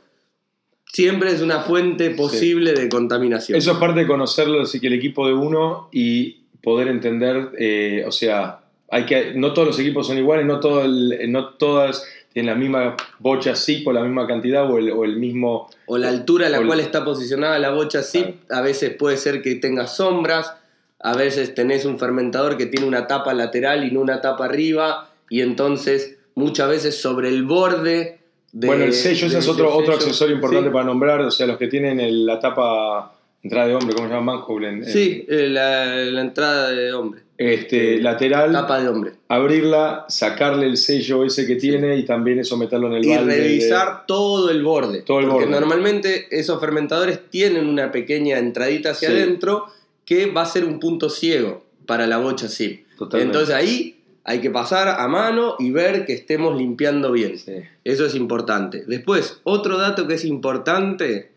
siempre 0.87 1.31
es 1.33 1.41
una 1.41 1.61
fuente 1.61 2.11
posible 2.11 2.73
de 2.75 2.89
contaminación. 2.89 3.57
Eso 3.59 3.73
es 3.73 3.79
parte 3.79 4.01
de 4.01 4.07
conocerlo, 4.07 4.61
así 4.63 4.79
que 4.81 4.89
el 4.89 4.95
equipo 4.95 5.27
de 5.27 5.33
uno 5.35 5.89
y 5.93 6.37
poder 6.63 6.89
entender, 6.89 7.51
eh, 7.59 8.05
o 8.07 8.13
sea, 8.13 8.61
hay 8.91 9.07
que, 9.07 9.33
no 9.35 9.53
todos 9.53 9.69
los 9.69 9.79
equipos 9.79 10.07
son 10.07 10.19
iguales, 10.19 10.47
no, 10.47 10.59
todo 10.61 10.85
el- 10.85 11.31
no 11.31 11.51
todas 11.55 12.05
tienen 12.33 12.53
la 12.55 12.59
misma 12.59 12.97
bocha 13.19 13.57
zip 13.57 13.87
o 13.89 13.93
la 13.93 14.03
misma 14.03 14.27
cantidad 14.27 14.71
o 14.71 14.79
el, 14.79 14.91
o 14.91 15.05
el 15.05 15.17
mismo... 15.17 15.69
o 15.87 15.99
la 15.99 16.09
altura 16.09 16.47
a 16.47 16.51
la 16.51 16.59
el- 16.59 16.67
cual 16.67 16.81
está 16.81 17.05
posicionada 17.05 17.59
la 17.59 17.71
bocha 17.71 18.03
zip, 18.03 18.37
a 18.51 18.61
veces 18.61 18.91
puede 18.95 19.17
ser 19.17 19.43
que 19.43 19.57
tenga 19.57 19.87
sombras, 19.87 20.55
a 21.01 21.17
veces 21.17 21.55
tenés 21.55 21.85
un 21.85 21.99
fermentador 21.99 22.57
que 22.57 22.67
tiene 22.67 22.87
una 22.87 23.07
tapa 23.07 23.35
lateral 23.35 23.85
y 23.85 23.91
no 23.91 24.01
una 24.01 24.21
tapa 24.21 24.45
arriba, 24.45 25.11
y 25.29 25.41
entonces 25.41 26.19
muchas 26.35 26.69
veces 26.69 27.01
sobre 27.01 27.29
el 27.29 27.43
borde 27.45 28.19
de... 28.53 28.67
bueno, 28.67 28.85
el 28.85 28.93
sello, 28.93 29.27
ese 29.27 29.39
es 29.39 29.49
otro, 29.49 29.75
otro 29.75 29.95
accesorio 29.95 30.35
importante 30.37 30.69
sí. 30.69 30.73
para 30.73 30.85
nombrar, 30.85 31.21
o 31.23 31.31
sea, 31.31 31.47
los 31.47 31.57
que 31.59 31.67
tienen 31.69 32.01
el- 32.01 32.27
la 32.27 32.39
tapa 32.39 33.13
entrada 33.43 33.67
de 33.69 33.75
hombre, 33.75 33.95
¿cómo 33.95 34.07
se 34.09 34.15
llama? 34.15 34.35
Manhole. 34.37 34.69
en- 34.69 34.85
en- 34.85 34.85
Sí, 34.93 35.25
eh, 35.29 35.49
la, 35.49 35.97
la 35.97 36.21
entrada 36.21 36.71
de 36.71 36.93
hombre. 36.93 37.23
Este, 37.43 38.03
lateral, 38.03 38.53
Tapa 38.53 38.83
de 38.83 38.89
hombre. 38.91 39.13
abrirla, 39.29 40.05
sacarle 40.11 40.67
el 40.67 40.77
sello 40.77 41.25
ese 41.25 41.47
que 41.47 41.57
tiene 41.57 41.97
y 41.97 42.05
también 42.05 42.39
eso 42.39 42.59
meterlo 42.59 42.89
en 42.89 42.93
el 42.97 43.07
Y 43.07 43.09
balde 43.17 43.35
de- 43.35 43.41
revisar 43.43 44.05
todo 44.07 44.51
el 44.51 44.63
borde. 44.63 45.01
Todo 45.01 45.21
el 45.21 45.27
porque 45.29 45.47
borde. 45.47 45.59
normalmente 45.59 46.27
esos 46.31 46.61
fermentadores 46.61 47.31
tienen 47.31 47.67
una 47.67 47.91
pequeña 47.93 48.39
entradita 48.39 48.91
hacia 48.91 49.09
Sí. 49.09 49.15
adentro 49.15 49.65
que 50.05 50.27
va 50.27 50.43
a 50.43 50.47
ser 50.47 50.67
un 50.67 50.79
punto 50.81 51.09
ciego 51.09 51.65
para 51.87 52.07
la 52.07 52.19
bocha 52.19 52.47
zip. 52.47 52.87
Totalmente. 52.99 53.33
Entonces 53.39 53.55
ahí 53.55 53.97
hay 54.25 54.41
que 54.43 54.51
pasar 54.51 55.01
a 55.01 55.09
mano 55.09 55.55
y 55.59 55.71
ver 55.71 56.05
que 56.05 56.13
estemos 56.13 56.59
limpiando 56.59 57.11
bien. 57.11 57.39
Sí. 57.39 57.55
Eso 57.85 58.05
es 58.05 58.15
importante. 58.17 58.85
Después, 58.87 59.41
otro 59.45 59.79
dato 59.79 60.07
que 60.07 60.13
es 60.13 60.27
importante 60.27 61.31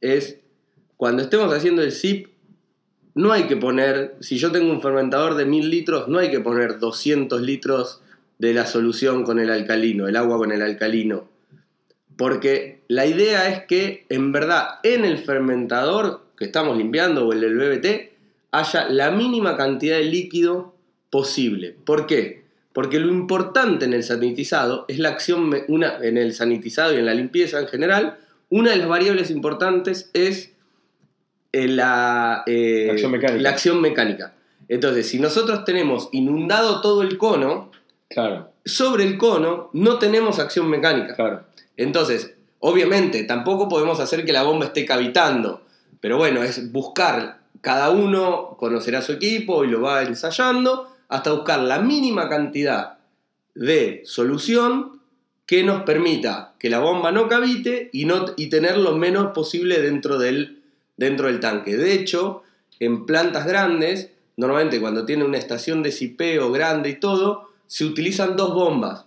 es 0.00 0.36
cuando 0.96 1.22
estemos 1.24 1.52
haciendo 1.52 1.82
el 1.82 1.90
zip, 1.90 2.28
no 3.14 3.32
hay 3.32 3.44
que 3.44 3.56
poner, 3.56 4.14
si 4.20 4.38
yo 4.38 4.52
tengo 4.52 4.70
un 4.70 4.82
fermentador 4.82 5.34
de 5.34 5.44
1000 5.44 5.70
litros, 5.70 6.08
no 6.08 6.18
hay 6.18 6.30
que 6.30 6.40
poner 6.40 6.78
200 6.78 7.40
litros 7.42 8.02
de 8.38 8.54
la 8.54 8.66
solución 8.66 9.24
con 9.24 9.38
el 9.38 9.50
alcalino, 9.50 10.08
el 10.08 10.16
agua 10.16 10.38
con 10.38 10.52
el 10.52 10.62
alcalino. 10.62 11.28
Porque 12.16 12.80
la 12.88 13.06
idea 13.06 13.48
es 13.48 13.64
que 13.66 14.06
en 14.08 14.32
verdad 14.32 14.78
en 14.82 15.04
el 15.04 15.18
fermentador 15.18 16.22
que 16.36 16.44
estamos 16.44 16.76
limpiando 16.76 17.26
o 17.26 17.32
el 17.32 17.56
BBT 17.56 18.10
haya 18.52 18.88
la 18.88 19.10
mínima 19.10 19.56
cantidad 19.56 19.96
de 19.96 20.04
líquido 20.04 20.74
posible. 21.10 21.76
¿Por 21.84 22.06
qué? 22.06 22.44
Porque 22.72 23.00
lo 23.00 23.08
importante 23.08 23.84
en 23.84 23.92
el 23.92 24.04
sanitizado 24.04 24.84
es 24.88 24.98
la 24.98 25.10
acción, 25.10 25.50
una, 25.68 25.98
en 26.02 26.16
el 26.16 26.32
sanitizado 26.32 26.94
y 26.94 26.98
en 26.98 27.06
la 27.06 27.14
limpieza 27.14 27.60
en 27.60 27.66
general, 27.66 28.18
una 28.48 28.70
de 28.70 28.76
las 28.76 28.88
variables 28.88 29.30
importantes 29.30 30.10
es 30.14 30.52
la, 31.52 32.42
eh, 32.46 32.84
La 32.86 32.92
acción 32.92 33.10
mecánica. 33.12 33.42
la 33.42 33.50
acción 33.50 33.80
mecánica. 33.80 34.34
Entonces, 34.68 35.08
si 35.08 35.18
nosotros 35.18 35.64
tenemos 35.64 36.08
inundado 36.12 36.80
todo 36.80 37.02
el 37.02 37.18
cono, 37.18 37.70
Claro, 38.08 38.50
sobre 38.64 39.04
el 39.04 39.18
cono 39.18 39.70
no 39.72 39.98
tenemos 39.98 40.38
acción 40.38 40.68
mecánica. 40.68 41.14
claro. 41.14 41.42
Entonces, 41.76 42.34
obviamente, 42.60 43.22
tampoco 43.24 43.68
podemos 43.68 44.00
hacer 44.00 44.24
que 44.24 44.32
la 44.32 44.42
bomba 44.42 44.66
esté 44.66 44.84
cavitando. 44.84 45.62
Pero 46.00 46.16
bueno, 46.18 46.42
es 46.42 46.72
buscar, 46.72 47.40
cada 47.60 47.90
uno 47.90 48.56
conocerá 48.58 49.02
su 49.02 49.12
equipo 49.12 49.64
y 49.64 49.68
lo 49.68 49.80
va 49.82 50.02
ensayando, 50.02 50.88
hasta 51.08 51.32
buscar 51.32 51.60
la 51.60 51.80
mínima 51.80 52.28
cantidad 52.28 52.98
de 53.54 54.02
solución 54.04 55.00
que 55.46 55.64
nos 55.64 55.82
permita 55.82 56.54
que 56.58 56.70
la 56.70 56.78
bomba 56.78 57.10
no 57.12 57.28
cavite 57.28 57.90
y, 57.92 58.04
no, 58.04 58.26
y 58.36 58.48
tener 58.48 58.76
lo 58.78 58.96
menos 58.96 59.32
posible 59.32 59.80
dentro 59.80 60.18
del, 60.18 60.59
dentro 61.00 61.28
del 61.28 61.40
tanque. 61.40 61.78
De 61.78 61.94
hecho, 61.94 62.42
en 62.78 63.06
plantas 63.06 63.46
grandes, 63.46 64.10
normalmente 64.36 64.80
cuando 64.80 65.06
tiene 65.06 65.24
una 65.24 65.38
estación 65.38 65.82
de 65.82 65.92
sipeo 65.92 66.52
grande 66.52 66.90
y 66.90 67.00
todo, 67.00 67.48
se 67.66 67.86
utilizan 67.86 68.36
dos 68.36 68.54
bombas. 68.54 69.06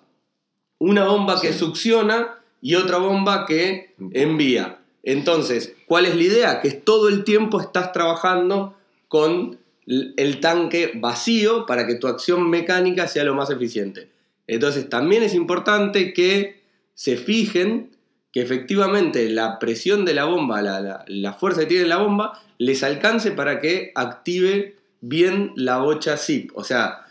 Una 0.79 1.05
bomba 1.05 1.39
que 1.39 1.53
succiona 1.53 2.39
y 2.61 2.75
otra 2.75 2.97
bomba 2.97 3.45
que 3.45 3.93
envía. 4.11 4.79
Entonces, 5.03 5.75
¿cuál 5.85 6.07
es 6.07 6.15
la 6.15 6.23
idea? 6.23 6.61
Que 6.61 6.71
todo 6.71 7.09
el 7.09 7.23
tiempo 7.23 7.61
estás 7.61 7.91
trabajando 7.91 8.75
con 9.07 9.59
el 9.85 10.39
tanque 10.39 10.93
vacío 10.95 11.67
para 11.67 11.85
que 11.85 11.95
tu 11.95 12.07
acción 12.07 12.49
mecánica 12.49 13.07
sea 13.07 13.23
lo 13.23 13.35
más 13.35 13.51
eficiente. 13.51 14.09
Entonces, 14.47 14.89
también 14.89 15.21
es 15.21 15.35
importante 15.35 16.11
que 16.13 16.59
se 16.95 17.17
fijen 17.17 17.91
que 18.33 18.41
efectivamente 18.41 19.29
la 19.29 19.59
presión 19.59 20.03
de 20.03 20.13
la 20.15 20.25
bomba, 20.25 20.61
la, 20.61 20.81
la- 20.81 21.05
la 21.07 21.33
fuerza 21.33 21.61
que 21.61 21.67
tiene 21.67 21.85
la 21.87 21.97
bomba, 21.97 22.41
les 22.57 22.83
alcance 22.83 23.31
para 23.31 23.59
que 23.61 23.91
active 23.95 24.75
bien 25.01 25.53
la 25.55 25.77
bocha 25.77 26.17
zip. 26.17 26.51
O 26.55 26.63
sea, 26.63 27.05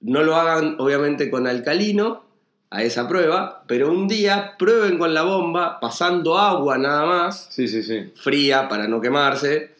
no 0.00 0.22
lo 0.22 0.36
hagan 0.36 0.76
obviamente 0.78 1.30
con 1.30 1.46
alcalino 1.46 2.24
a 2.70 2.82
esa 2.82 3.08
prueba, 3.08 3.64
pero 3.66 3.90
un 3.90 4.06
día 4.08 4.54
prueben 4.58 4.98
con 4.98 5.14
la 5.14 5.22
bomba 5.22 5.80
pasando 5.80 6.36
agua 6.38 6.76
nada 6.78 7.06
más, 7.06 7.46
Sí, 7.50 7.68
sí, 7.68 7.82
sí. 7.82 8.12
fría 8.16 8.68
para 8.68 8.86
no 8.88 9.00
quemarse, 9.00 9.74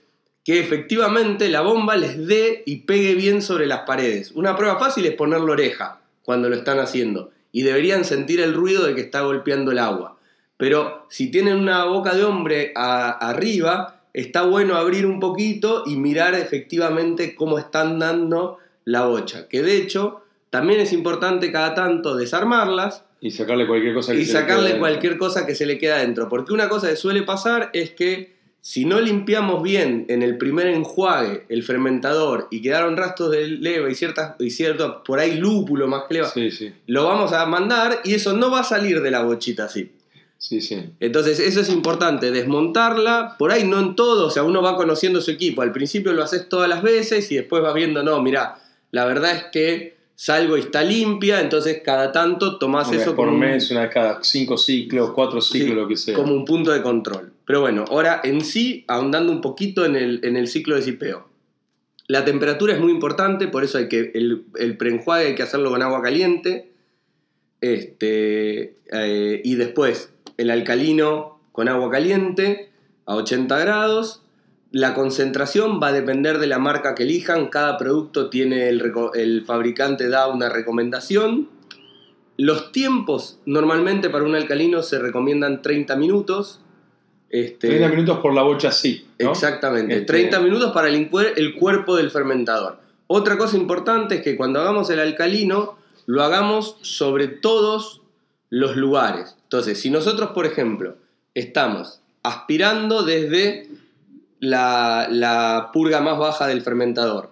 que 0.45 0.61
efectivamente 0.61 1.49
la 1.49 1.61
bomba 1.61 1.97
les 1.97 2.27
dé 2.27 2.63
y 2.65 2.77
pegue 2.83 3.15
bien 3.17 3.43
sobre 3.43 3.67
las 3.67 3.81
paredes. 3.81 4.31
Una 4.33 4.57
prueba 4.57 4.79
fácil 4.79 5.05
es 5.05 5.15
poner 5.15 5.41
la 5.41 5.53
oreja 5.53 5.99
cuando 6.23 6.49
lo 6.49 6.55
están 6.57 6.79
haciendo 6.79 7.33
y 7.53 7.63
deberían 7.63 8.05
sentir 8.05 8.41
el 8.41 8.55
ruido 8.55 8.87
de 8.87 8.95
que 8.95 9.01
está 9.01 9.23
golpeando 9.23 9.73
el 9.73 9.79
agua. 9.81 10.16
Pero 10.57 11.07
si 11.11 11.31
tienen 11.31 11.57
una 11.57 11.85
boca 11.85 12.15
de 12.15 12.25
hombre 12.25 12.73
a- 12.75 13.11
arriba, 13.29 14.01
está 14.15 14.43
bueno 14.43 14.77
abrir 14.77 15.05
un 15.07 15.21
poquito 15.21 15.83
y 15.87 15.97
mirar 15.97 16.35
efectivamente 16.35 17.35
cómo 17.35 17.59
están 17.59 17.99
dando 17.99 18.59
la 18.85 19.05
bocha. 19.07 19.49
Que 19.49 19.63
de 19.63 19.77
hecho 19.77 20.23
también 20.51 20.81
es 20.81 20.93
importante 20.93 21.53
cada 21.53 21.75
tanto 21.75 22.17
desarmarlas 22.17 23.05
Y 23.21 23.31
sacarle 23.31 23.67
cualquier 23.67 23.95
cosa 23.95 24.13
que 24.13 24.21
y 24.21 24.25
se 24.25 24.33
le 24.35 24.39
sacarle 24.41 24.71
quede 24.71 24.79
cualquier 24.79 25.19
cosa 25.19 25.47
que 25.47 25.55
se 25.55 25.67
le 25.67 25.79
queda 25.79 25.97
adentro. 25.97 26.29
Porque 26.29 26.53
una 26.53 26.69
cosa 26.69 26.89
que 26.89 26.97
suele 26.97 27.23
pasar 27.23 27.71
es 27.73 27.91
que 27.91 28.37
si 28.61 28.85
no 28.85 29.01
limpiamos 29.01 29.63
bien 29.63 30.07
en 30.09 30.23
el 30.23 30.39
primer 30.39 30.67
enjuague 30.69 31.45
el 31.49 31.63
fermentador 31.63 32.49
y 32.51 32.63
quedaron 32.63 32.97
rastros 32.97 33.31
de 33.31 33.47
leva 33.49 33.89
y, 33.91 33.95
ciertas, 33.95 34.35
y 34.41 34.51
cierto, 34.51 35.03
por 35.05 35.19
ahí 35.19 35.37
lúpulo 35.37 35.87
más 35.89 36.05
que 36.09 36.15
leva, 36.15 36.29
Sí, 36.29 36.51
sí. 36.51 36.73
lo 36.87 37.05
vamos 37.05 37.33
a 37.33 37.45
mandar 37.47 38.01
y 38.05 38.15
eso 38.15 38.33
no 38.33 38.51
va 38.51 38.61
a 38.61 38.65
salir 38.65 39.03
de 39.03 39.11
la 39.11 39.23
bochita 39.23 39.65
así. 39.67 39.93
Sí, 40.39 40.61
sí. 40.61 40.91
Entonces 41.01 41.41
eso 41.41 41.61
es 41.61 41.69
importante, 41.71 42.31
desmontarla, 42.31 43.37
por 43.39 43.51
ahí 43.51 43.65
no 43.65 43.81
en 43.81 43.97
todo, 43.97 44.27
o 44.27 44.31
sea, 44.31 44.43
uno 44.45 44.63
va 44.63 44.77
conociendo 44.77 45.21
su 45.21 45.31
equipo, 45.31 45.63
al 45.63 45.73
principio 45.73 46.13
lo 46.13 46.23
haces 46.23 46.49
todas 46.49 46.69
las 46.69 46.83
veces 46.83 47.31
y 47.33 47.37
después 47.37 47.63
vas 47.63 47.75
viendo, 47.75 48.03
no, 48.03 48.23
mira, 48.23 48.57
la 48.93 49.05
verdad 49.07 49.35
es 49.35 49.45
que 49.51 49.97
salgo 50.15 50.57
y 50.57 50.61
está 50.61 50.83
limpia, 50.83 51.41
entonces 51.41 51.81
cada 51.85 52.13
tanto 52.13 52.59
tomás 52.59 52.89
Una 52.89 52.97
eso 52.99 53.17
por 53.17 53.27
como 53.27 53.33
un- 53.33 53.41
mes, 53.41 53.71
una 53.71 53.83
vez 53.83 53.91
cada 53.93 54.23
cinco 54.23 54.57
ciclos, 54.57 55.11
cuatro 55.15 55.41
ciclos, 55.41 55.69
Sí, 55.71 55.75
lo 55.75 55.89
que 55.89 55.97
sea. 55.97 56.15
como 56.15 56.33
un 56.35 56.45
punto 56.45 56.71
de 56.71 56.81
control. 56.83 57.33
Pero 57.45 57.61
bueno, 57.61 57.85
ahora 57.89 58.21
en 58.25 58.41
sí, 58.43 58.85
ahondando 58.89 59.33
un 59.33 59.41
poquito 59.41 59.85
en 59.85 59.97
el, 59.97 60.21
en 60.23 60.37
el 60.37 60.49
ciclo 60.49 60.77
de 60.77 60.83
sipeo. 60.83 61.29
La 62.09 62.25
temperatura 62.25 62.73
es 62.73 62.81
muy 62.81 62.93
importante, 62.93 63.49
por 63.49 63.65
eso 63.65 63.79
hay 63.79 63.89
que 63.89 64.13
el, 64.15 64.45
el 64.59 64.77
preenjuague 64.77 65.27
hay 65.29 65.35
que 65.35 65.43
hacerlo 65.43 65.71
con 65.71 65.83
agua 65.83 66.03
caliente. 66.03 66.71
Este, 67.61 68.77
eh, 68.93 69.41
y 69.45 69.55
después 69.57 70.11
el 70.37 70.51
alcalino 70.51 71.39
con 71.53 71.69
agua 71.69 71.91
caliente 71.91 72.71
a 73.07 73.15
80 73.17 73.59
grados. 73.59 74.23
La 74.73 74.95
concentración 74.95 75.81
va 75.83 75.89
a 75.89 75.93
depender 75.93 76.39
de 76.39 76.47
la 76.47 76.59
marca 76.59 76.95
que 76.95 77.05
elijan. 77.05 77.49
Cada 77.49 77.79
producto 77.79 78.29
tiene 78.31 78.69
el, 78.69 78.93
el 79.15 79.45
fabricante 79.45 80.09
da 80.09 80.29
una 80.29 80.49
recomendación. 80.49 81.49
Los 82.37 82.73
tiempos 82.73 83.39
normalmente 83.47 84.11
para 84.11 84.25
un 84.25 84.35
alcalino 84.35 84.83
se 84.83 84.99
recomiendan 84.99 85.63
30 85.63 85.97
minutos. 85.97 86.61
Este, 87.31 87.69
30 87.69 87.89
minutos 87.89 88.19
por 88.19 88.35
la 88.35 88.43
bocha 88.43 88.71
sí. 88.71 89.07
¿no? 89.19 89.31
Exactamente, 89.31 89.95
Este- 89.95 90.07
30 90.07 90.41
minutos 90.41 90.73
para 90.73 90.89
limpiar 90.89 91.29
el 91.37 91.55
cuerpo 91.55 91.97
del 91.97 92.11
fermentador. 92.11 92.79
Otra 93.07 93.39
cosa 93.39 93.57
importante 93.57 94.17
es 94.17 94.23
que 94.23 94.37
cuando 94.37 94.61
hagamos 94.61 94.91
el 94.91 95.01
alcalino, 95.01 95.79
lo 96.07 96.23
hagamos 96.23 96.77
sobre 96.83 97.29
todos 97.29 98.03
los 98.51 98.77
lugares. 98.77 99.36
Entonces, 99.47 99.81
si 99.81 99.91
nosotros, 99.91 100.31
por 100.31 100.45
ejemplo, 100.47 100.97
estamos 101.35 102.01
aspirando 102.23 103.03
desde 103.05 103.69
la, 104.41 105.07
la 105.11 105.71
purga 105.73 106.01
más 106.01 106.19
baja 106.19 106.47
del 106.47 106.63
fermentador 106.63 107.31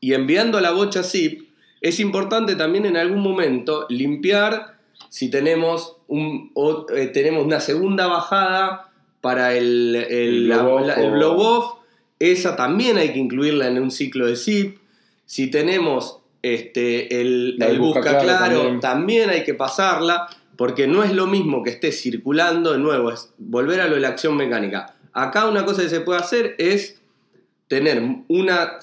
y 0.00 0.14
enviando 0.14 0.60
la 0.60 0.70
bocha 0.72 1.02
zip, 1.02 1.48
es 1.80 2.00
importante 2.00 2.56
también 2.56 2.86
en 2.86 2.96
algún 2.96 3.20
momento 3.20 3.86
limpiar 3.88 4.78
si 5.08 5.30
tenemos, 5.30 5.96
un, 6.08 6.50
o- 6.54 6.86
eh, 6.94 7.08
tenemos 7.08 7.44
una 7.44 7.60
segunda 7.60 8.06
bajada 8.06 8.90
para 9.20 9.54
el, 9.54 9.94
el, 9.96 10.08
El 10.08 10.48
la- 10.48 10.62
blow-off 10.62 11.74
esa 12.18 12.54
también 12.56 12.96
hay 12.98 13.12
que 13.12 13.18
incluirla 13.18 13.66
en 13.68 13.80
un 13.80 13.90
ciclo 13.90 14.26
de 14.26 14.36
zip. 14.36 14.78
Si 15.26 15.50
tenemos 15.50 16.18
este, 16.42 17.20
el, 17.20 17.56
busca 17.58 17.78
busca 17.78 18.00
claro 18.18 18.22
claro, 18.24 18.56
también. 18.58 18.80
también 18.80 19.30
hay 19.30 19.42
que 19.44 19.54
pasarla, 19.54 20.26
porque 20.60 20.86
no 20.86 21.02
es 21.02 21.14
lo 21.14 21.26
mismo 21.26 21.62
que 21.62 21.70
esté 21.70 21.90
circulando, 21.90 22.72
de 22.72 22.78
nuevo, 22.78 23.10
es 23.10 23.32
volver 23.38 23.80
a 23.80 23.88
lo 23.88 23.94
de 23.94 24.02
la 24.02 24.08
acción 24.08 24.36
mecánica. 24.36 24.94
Acá 25.14 25.48
una 25.48 25.64
cosa 25.64 25.80
que 25.80 25.88
se 25.88 26.02
puede 26.02 26.20
hacer 26.20 26.54
es 26.58 27.00
tener 27.66 28.02
una, 28.28 28.78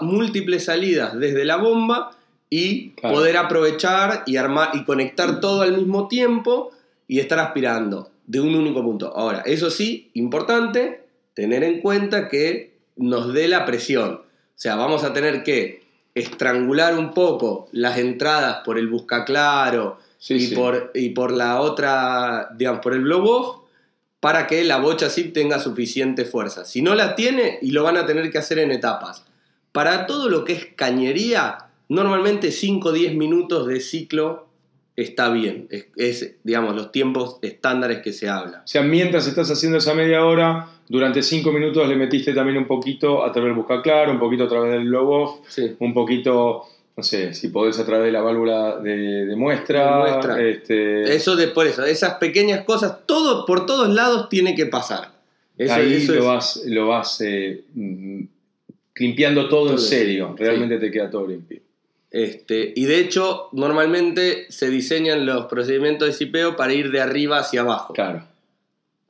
múltiples 0.00 0.64
salidas 0.64 1.16
desde 1.16 1.44
la 1.44 1.54
bomba 1.54 2.18
y 2.50 2.90
Claro. 2.94 3.14
poder 3.14 3.36
aprovechar 3.36 4.24
y 4.26 4.38
armar 4.38 4.70
y 4.74 4.82
conectar 4.82 5.38
todo 5.38 5.62
al 5.62 5.76
mismo 5.76 6.08
tiempo 6.08 6.72
y 7.06 7.20
estar 7.20 7.38
aspirando 7.38 8.10
de 8.26 8.40
un 8.40 8.52
único 8.56 8.82
punto. 8.82 9.16
Ahora, 9.16 9.42
eso 9.46 9.70
sí, 9.70 10.10
importante, 10.14 11.04
tener 11.34 11.62
en 11.62 11.80
cuenta 11.80 12.28
que 12.28 12.74
nos 12.96 13.32
dé 13.32 13.46
la 13.46 13.64
presión. 13.66 14.14
O 14.14 14.22
sea, 14.56 14.74
vamos 14.74 15.04
a 15.04 15.12
tener 15.12 15.44
que 15.44 15.84
estrangular 16.12 16.98
un 16.98 17.14
poco 17.14 17.68
las 17.70 17.98
entradas 17.98 18.62
por 18.64 18.80
el 18.80 18.88
buscaclaro 18.88 20.09
Sí, 20.20 20.34
y, 20.34 20.40
sí. 20.46 20.54
Por, 20.54 20.92
y 20.94 21.08
por 21.08 21.32
la 21.32 21.60
otra, 21.60 22.50
digamos, 22.56 22.80
por 22.82 22.92
el 22.94 23.00
blow-off, 23.00 23.62
para 24.20 24.46
que 24.46 24.62
la 24.64 24.76
bocha 24.78 25.10
zip 25.10 25.32
tenga 25.32 25.58
suficiente 25.58 26.24
fuerza. 26.24 26.64
Si 26.64 26.82
no 26.82 26.94
la 26.94 27.16
tiene, 27.16 27.58
y 27.62 27.72
lo 27.72 27.82
van 27.82 27.96
a 27.96 28.06
tener 28.06 28.30
que 28.30 28.38
hacer 28.38 28.58
en 28.60 28.70
etapas. 28.70 29.24
Para 29.72 30.06
todo 30.06 30.28
lo 30.28 30.44
que 30.44 30.52
es 30.52 30.66
cañería, 30.76 31.66
normalmente 31.88 32.52
5 32.52 32.88
o 32.90 32.92
10 32.92 33.14
minutos 33.16 33.66
de 33.66 33.80
ciclo 33.80 34.46
está 34.94 35.30
bien. 35.30 35.66
Es, 35.70 35.86
es, 35.96 36.34
digamos, 36.44 36.74
los 36.76 36.92
tiempos 36.92 37.38
estándares 37.40 38.00
que 38.02 38.12
se 38.12 38.28
habla. 38.28 38.58
O 38.64 38.68
sea, 38.68 38.82
mientras 38.82 39.26
estás 39.26 39.50
haciendo 39.50 39.78
esa 39.78 39.94
media 39.94 40.24
hora, 40.26 40.68
durante 40.88 41.22
cinco 41.22 41.52
minutos 41.52 41.88
le 41.88 41.96
metiste 41.96 42.34
también 42.34 42.58
un 42.58 42.66
poquito 42.66 43.24
a 43.24 43.32
través 43.32 43.50
del 43.50 43.56
busca 43.56 43.80
claro, 43.80 44.10
un 44.12 44.18
poquito 44.18 44.44
a 44.44 44.48
través 44.48 44.72
del 44.72 44.86
blow 44.88 45.08
off, 45.10 45.40
Sí. 45.48 45.74
un 45.78 45.94
poquito, 45.94 46.64
no 47.00 47.04
sé, 47.04 47.32
si 47.32 47.48
podés 47.48 47.78
a 47.78 47.86
través 47.86 48.04
de 48.06 48.12
la 48.12 48.20
válvula 48.20 48.76
de, 48.78 49.24
de 49.24 49.36
muestra. 49.36 49.86
De 49.96 49.98
muestra. 50.10 50.42
Este, 50.42 51.14
Eso 51.14 51.34
de 51.34 51.48
por 51.48 51.66
eso, 51.66 51.82
esas 51.84 52.14
pequeñas 52.14 52.64
cosas, 52.64 53.06
todo, 53.06 53.46
por 53.46 53.64
todos 53.64 53.88
lados 53.88 54.28
tiene 54.28 54.54
que 54.54 54.66
pasar. 54.66 55.12
Eso, 55.56 55.72
ahí 55.74 55.94
eso 55.94 56.12
lo 56.12 56.18
es- 56.20 56.24
vas, 56.26 56.62
lo 56.66 56.88
vas 56.88 57.20
eh, 57.22 57.64
limpiando 58.96 59.48
todo, 59.48 59.64
Todo, 59.66 59.72
en 59.72 59.78
serio. 59.78 60.34
sí. 60.36 60.44
Realmente 60.44 60.78
te 60.78 60.90
queda 60.90 61.08
todo 61.10 61.26
limpio. 61.26 61.60
Este, 62.10 62.72
y 62.76 62.84
de 62.84 62.98
hecho, 62.98 63.48
normalmente 63.52 64.46
se 64.50 64.68
diseñan 64.68 65.24
los 65.26 65.46
procedimientos 65.46 66.08
de 66.08 66.12
sipeo 66.14 66.56
para 66.56 66.72
ir 66.74 66.90
de 66.90 67.00
arriba 67.00 67.38
hacia 67.38 67.60
abajo. 67.62 67.94
Claro. 67.94 68.24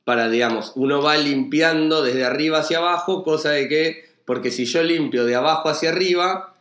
Para, 0.05 0.29
digamos, 0.29 0.73
uno 0.77 1.03
va 1.03 1.17
limpiando 1.17 2.03
desde 2.03 2.25
arriba 2.25 2.59
hacia 2.61 2.79
abajo, 2.79 3.25
cosa 3.25 3.51
de 3.51 3.69
que, 3.69 4.05
porque 4.25 4.51
si 4.51 4.65
yo 4.65 4.83
limpio 4.83 5.25
de 5.25 5.35
abajo 5.35 5.69
hacia 5.69 5.91
arriba, 5.91 6.55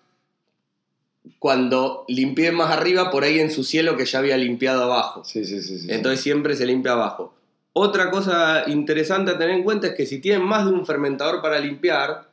cuando 1.37 2.05
limpié 2.07 2.51
más 2.51 2.71
arriba, 2.71 3.11
por 3.11 3.23
ahí 3.23 3.39
ensucié 3.39 3.83
lo 3.83 3.95
que 3.95 4.05
ya 4.05 4.19
había 4.19 4.37
limpiado 4.37 4.83
abajo. 4.83 5.23
Sí, 5.23 5.45
sí, 5.45 5.61
sí. 5.61 5.85
Entonces 5.89 6.21
siempre 6.21 6.55
se 6.55 6.65
limpia 6.65 6.93
abajo. 6.93 7.33
Otra 7.73 8.09
cosa 8.09 8.63
interesante 8.67 9.31
a 9.31 9.37
tener 9.37 9.55
en 9.55 9.63
cuenta 9.63 9.87
es 9.87 9.93
que 9.95 10.05
si 10.05 10.19
tienen 10.19 10.43
más 10.43 10.65
de 10.65 10.71
un 10.71 10.85
fermentador 10.85 11.41
para 11.41 11.59
limpiar 11.59 12.29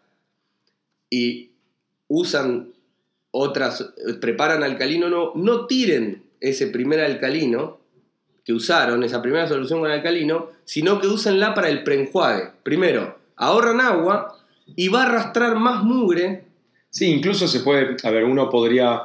y 1.11 1.51
usan 2.09 2.72
otras, 3.30 3.92
preparan 4.20 4.62
alcalino 4.62 5.11
no, 5.11 5.32
no 5.34 5.66
tiren 5.66 6.22
ese 6.40 6.68
primer 6.68 7.01
alcalino 7.01 7.78
que 8.44 8.53
usaron, 8.53 9.03
esa 9.03 9.20
primera 9.20 9.49
solución 9.49 9.80
con 9.80 9.90
alcalino, 9.90 10.51
sino 10.64 11.01
que 11.01 11.09
úsenla 11.09 11.53
para 11.53 11.68
el 11.68 11.82
preenjuague. 11.82 12.53
Primero, 12.62 13.18
ahorran 13.34 13.80
agua 13.80 14.38
y 14.76 14.88
va 14.88 15.03
a 15.03 15.07
arrastrar 15.07 15.57
más 15.57 15.82
mugre. 15.82 16.45
Sí, 16.97 17.11
incluso 17.11 17.47
se 17.47 17.61
puede, 17.61 17.94
a 18.03 18.11
ver, 18.11 18.24
uno 18.24 18.49
podría 18.49 19.03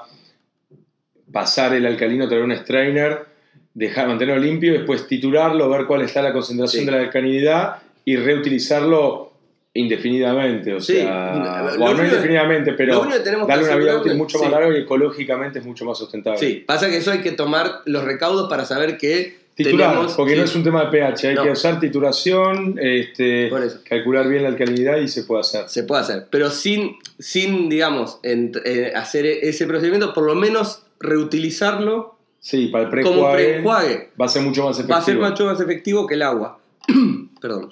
pasar 1.29 1.73
el 1.73 1.85
alcalino, 1.85 2.25
traer 2.29 2.43
un 2.43 2.55
strainer, 2.55 3.25
dejar, 3.73 4.07
mantenerlo 4.07 4.41
limpio, 4.41 4.71
después 4.71 5.07
titurarlo, 5.07 5.69
ver 5.69 5.85
cuál 5.87 6.01
está 6.03 6.21
la 6.21 6.31
concentración 6.31 6.81
Sí. 6.81 6.85
de 6.85 6.91
la 6.93 6.99
alcalinidad 6.99 7.75
y 8.05 8.15
reutilizarlo 8.15 9.33
indefinidamente, 9.73 10.73
o 10.73 10.79
Sí, 10.79 10.93
sea, 10.99 11.73
bueno, 11.77 11.97
no 11.97 12.05
indefinidamente, 12.05 12.71
pero 12.73 13.05
darle 13.45 13.65
una 13.65 13.75
vida 13.75 13.97
útil 13.97 14.15
mucho 14.15 14.37
más 14.39 14.47
sí. 14.47 14.53
larga 14.53 14.77
y 14.77 14.81
ecológicamente 14.83 15.59
es 15.59 15.65
mucho 15.65 15.83
más 15.83 15.97
sustentable. 15.97 16.39
Sí, 16.39 16.63
pasa 16.65 16.89
que 16.89 16.95
eso 16.95 17.11
hay 17.11 17.19
que 17.19 17.33
tomar 17.33 17.81
los 17.85 18.05
recaudos 18.05 18.49
para 18.49 18.63
saber 18.63 18.97
que 18.97 19.40
Titular, 19.55 20.07
porque 20.15 20.35
no 20.35 20.43
es 20.43 20.55
un 20.55 20.63
tema 20.63 20.85
de 20.85 20.91
pH, 20.91 21.27
hay 21.29 21.35
No. 21.35 21.43
que 21.43 21.51
usar 21.51 21.79
tituración, 21.79 22.75
este, 22.81 23.51
calcular 23.87 24.27
bien 24.27 24.43
la 24.43 24.49
alcalinidad 24.49 24.97
y 24.97 25.07
se 25.07 25.23
puede 25.23 25.41
hacer. 25.41 25.67
Se 25.69 25.83
puede 25.83 26.01
hacer, 26.01 26.27
pero 26.31 26.49
sin, 26.49 26.95
sin 27.19 27.69
digamos, 27.69 28.19
en- 28.23 28.53
eh, 28.65 28.93
hacer 28.95 29.25
ese 29.25 29.67
procedimiento, 29.67 30.13
por 30.13 30.25
lo 30.25 30.35
menos 30.35 30.83
reutilizarlo 30.99 32.15
Sí, 32.39 32.67
para 32.67 32.85
el 32.85 32.89
como 32.89 33.31
preenjuague 33.31 33.43
preenjuague. 33.45 34.09
va 34.19 34.25
a 34.25 34.29
ser 34.29 34.41
mucho 34.41 34.63
más 34.65 34.75
efectivo. 34.77 34.93
Va 34.95 34.99
a 35.01 35.05
ser 35.05 35.17
mucho 35.19 35.45
más 35.45 35.59
efectivo 35.59 36.07
que 36.07 36.15
el 36.15 36.21
agua. 36.23 36.59
Perdón. 37.41 37.69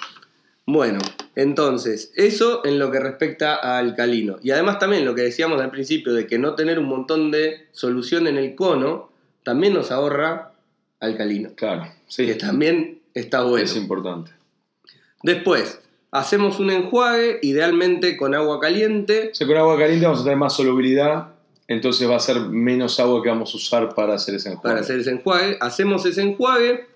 Bueno, 0.68 1.00
entonces, 1.36 2.12
eso 2.16 2.64
en 2.64 2.78
lo 2.78 2.92
que 2.92 3.00
respecta 3.00 3.56
a 3.56 3.80
alcalino. 3.80 4.38
Y 4.44 4.52
además 4.52 4.78
también 4.78 5.04
lo 5.06 5.16
que 5.16 5.24
decíamos 5.24 5.60
al 5.62 5.72
principio 5.72 6.14
de 6.14 6.28
que 6.28 6.38
no 6.38 6.54
tener 6.54 6.78
un 6.78 6.86
montón 6.86 7.32
de 7.32 7.66
solución 7.72 8.28
en 8.28 8.38
el 8.38 8.54
cono, 8.54 9.10
también 9.44 9.74
nos 9.74 9.90
ahorra 9.92 10.49
alcalino. 11.00 11.52
Claro, 11.56 11.88
sí, 12.08 12.26
Que 12.26 12.36
también 12.36 13.00
está 13.14 13.44
bueno. 13.44 13.66
es 13.66 13.76
importante. 13.76 14.32
Después, 15.24 15.80
hacemos 16.12 16.60
un 16.60 16.72
enjuague, 16.72 17.40
idealmente 17.42 18.18
con 18.18 18.34
agua 18.36 18.60
caliente. 18.60 19.30
O 19.32 19.36
sea, 19.36 19.48
con 19.48 19.58
agua 19.58 19.78
caliente 19.78 20.06
vamos 20.06 20.22
a 20.22 20.24
tener 20.24 20.38
más 20.38 20.56
solubilidad, 20.56 21.30
entonces 21.68 22.10
va 22.10 22.16
a 22.16 22.20
ser 22.20 22.40
menos 22.40 23.00
agua 23.00 23.22
que 23.22 23.30
vamos 23.30 23.54
a 23.54 23.58
usar 23.58 23.94
para 23.94 24.16
hacer 24.16 24.36
ese 24.36 24.50
enjuague. 24.50 24.70
para 24.70 24.82
hacer 24.82 25.00
ese 25.00 25.12
enjuague. 25.12 25.58
Hacemos 25.60 26.06
ese 26.06 26.22
enjuague. 26.22 26.88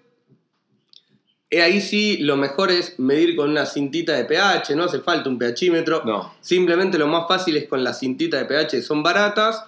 Y 1.49 1.58
ahí 1.58 1.82
sí, 1.82 2.18
lo 2.18 2.36
mejor 2.36 2.72
es 2.72 2.97
medir 2.97 3.36
con 3.36 3.51
una 3.51 3.68
cintita 3.68 4.14
de 4.14 4.26
pH, 4.26 4.76
no 4.76 4.86
hace 4.86 5.01
falta 5.01 5.30
un 5.30 5.38
pHímetro. 5.38 6.01
No, 6.04 6.34
Simplemente 6.41 6.97
lo 6.97 7.08
más 7.08 7.28
fácil 7.28 7.56
es 7.58 7.68
con 7.68 7.84
la 7.84 7.93
cintita 7.93 8.38
de 8.38 8.45
pH, 8.45 8.82
son 8.82 9.04
baratas, 9.04 9.64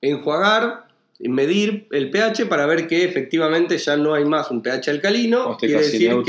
enjuagar, 0.00 0.87
medir 1.18 1.88
el 1.90 2.10
pH 2.10 2.46
para 2.46 2.66
ver 2.66 2.86
que 2.86 3.04
efectivamente 3.04 3.78
ya 3.78 3.96
no 3.96 4.14
hay 4.14 4.24
más 4.24 4.50
un 4.50 4.62
pH 4.62 4.90
alcalino. 4.90 5.56
Quiere 5.56 5.78
decir 5.78 6.08
neutro 6.08 6.24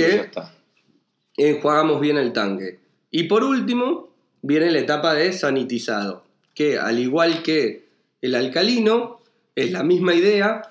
que 1.35 1.49
enjuagamos 1.49 2.01
bien 2.01 2.17
el 2.17 2.33
tanque. 2.33 2.79
Y 3.11 3.23
por 3.23 3.43
último, 3.43 4.09
viene 4.41 4.71
la 4.71 4.79
etapa 4.79 5.13
de 5.13 5.33
sanitizado, 5.33 6.23
que 6.55 6.77
al 6.77 6.99
igual 6.99 7.43
que 7.43 7.87
el 8.21 8.35
alcalino, 8.35 9.21
es 9.55 9.71
la 9.71 9.83
misma 9.83 10.13
idea. 10.15 10.61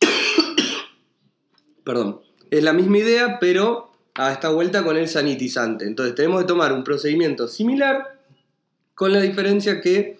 Perdón, 1.84 2.20
es 2.50 2.62
la 2.62 2.72
misma 2.72 2.98
idea, 2.98 3.38
pero 3.40 3.92
a 4.14 4.32
esta 4.32 4.50
vuelta 4.50 4.84
con 4.84 4.96
el 4.96 5.08
sanitizante. 5.08 5.86
Entonces 5.86 6.14
tenemos 6.14 6.42
que 6.42 6.48
tomar 6.48 6.72
un 6.72 6.84
procedimiento 6.84 7.48
similar, 7.48 8.18
con 8.94 9.12
la 9.12 9.20
diferencia 9.20 9.80
que 9.80 10.18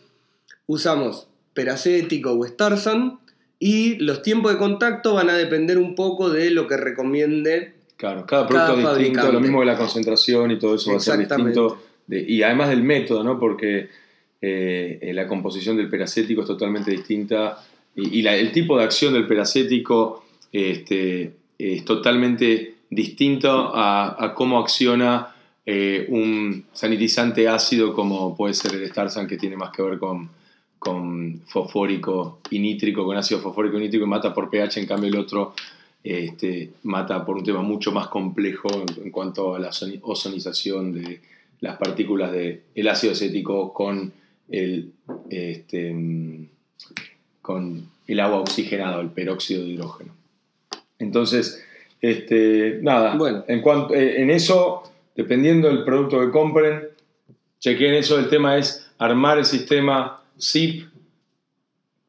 usamos 0.67 1.29
peracético 1.55 2.33
o 2.33 2.47
Starsan. 2.47 3.21
Y 3.63 3.97
los 3.97 4.23
tiempos 4.23 4.53
de 4.53 4.59
contacto 4.59 5.15
van 5.15 5.29
a 5.29 5.37
depender 5.37 5.77
un 5.79 5.95
poco 5.95 6.31
de 6.31 6.51
lo 6.51 6.67
que 6.67 6.79
recomiende. 6.79 7.75
Claro, 7.99 8.25
cada 8.27 8.47
producto 8.49 8.91
es 8.91 8.99
distinto, 8.99 9.31
lo 9.31 9.41
mismo 9.41 9.61
que 9.61 9.67
la 9.67 9.77
concentración 9.77 10.51
y 10.51 10.59
todo 10.59 10.75
eso 10.77 10.91
va 10.91 10.97
a 10.97 11.01
ser 11.01 11.19
distinto. 11.19 11.79
y 12.09 12.43
además 12.43 12.71
del 12.71 12.83
método, 12.83 13.23
¿no? 13.23 13.39
Porque 13.39 13.91
eh, 14.41 15.11
la 15.15 15.29
composición 15.29 15.77
del 15.77 15.91
peracético 15.91 16.41
es 16.41 16.47
totalmente 16.47 16.91
distinta 16.91 17.63
y, 17.95 18.27
el 18.27 18.53
tipo 18.53 18.79
de 18.79 18.85
acción 18.85 19.13
del 19.13 19.27
peracético 19.27 20.25
este, 20.51 21.33
es 21.59 21.85
totalmente 21.85 22.77
distinto 22.89 23.73
a, 23.75 24.33
cómo 24.35 24.59
acciona 24.59 25.35
eh, 25.67 26.07
un 26.09 26.65
sanitizante 26.73 27.49
ácido 27.49 27.93
como 27.93 28.35
puede 28.35 28.55
ser 28.55 28.75
el 28.75 28.89
Starsan 28.89 29.27
que 29.27 29.37
tiene 29.37 29.57
más 29.57 29.71
que 29.71 29.83
ver 29.83 29.99
con, 29.99 30.31
con 30.81 31.43
fosfórico 31.47 32.41
y 32.51 32.59
nítrico, 32.59 33.05
con 33.05 33.17
ácido 33.17 33.41
fosfórico 33.41 33.77
y 33.77 33.83
nítrico 33.83 34.07
y 34.07 34.09
mata 34.09 34.33
por 34.33 34.49
pH, 34.49 34.81
en 34.81 34.87
cambio 34.87 35.11
el 35.11 35.19
otro 35.19 35.53
este, 36.03 36.71
mata 36.85 37.25
por 37.27 37.37
un 37.37 37.45
tema 37.45 37.61
mucho 37.61 37.93
más 37.93 38.09
complejo 38.09 38.69
en, 39.05 39.11
cuanto 39.11 39.55
a 39.55 39.59
la 39.59 39.71
ozonización 40.03 40.95
de 40.95 41.21
las 41.61 41.77
partículas 41.77 42.33
del 42.33 42.89
ácido 42.89 43.13
acético 43.13 43.75
con 43.75 44.11
el, 44.49 44.93
este, 45.29 45.95
con 47.43 47.87
el 48.07 48.21
agua 48.21 48.41
oxigenada, 48.41 49.03
el 49.03 49.11
peróxido 49.11 49.63
de 49.63 49.69
hidrógeno. 49.69 50.15
Entonces, 50.99 51.63
este, 52.01 52.79
nada, 52.81 53.17
bueno. 53.17 53.45
en, 53.47 53.61
cuanto, 53.61 53.95
eh, 53.95 54.23
en 54.23 54.31
eso, 54.31 54.83
dependiendo 55.15 55.69
del 55.69 55.85
producto 55.85 56.21
que 56.21 56.31
compren, 56.31 56.89
chequen 57.59 57.93
eso, 57.93 58.19
el 58.19 58.31
tema 58.31 58.57
es 58.57 58.91
armar 58.97 59.37
el 59.37 59.45
sistema 59.45 60.20
zip 60.41 60.89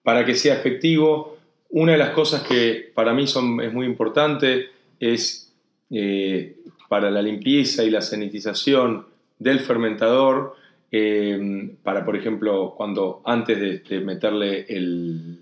para 0.04 0.26
que 0.26 0.36
sea 0.36 0.56
efectivo. 0.56 1.38
Una 1.70 1.94
de 1.94 1.98
las 1.98 2.12
cosas 2.12 2.44
que 2.44 2.92
para 2.94 3.14
mí 3.14 3.28
son, 3.28 3.62
es 3.62 3.74
muy 3.74 3.86
importante 3.86 4.70
es 5.00 5.54
eh, 5.90 6.58
para 6.90 7.10
la 7.10 7.22
limpieza 7.22 7.84
y 7.84 7.90
la 7.90 8.02
sanitización 8.02 9.06
del 9.40 9.62
fermentador, 9.62 10.56
eh, 10.92 11.74
para, 11.84 12.06
por 12.06 12.16
ejemplo, 12.16 12.74
cuando 12.76 13.22
antes 13.26 13.88
de, 13.90 14.00
meterle 14.02 14.66
el, 14.68 15.42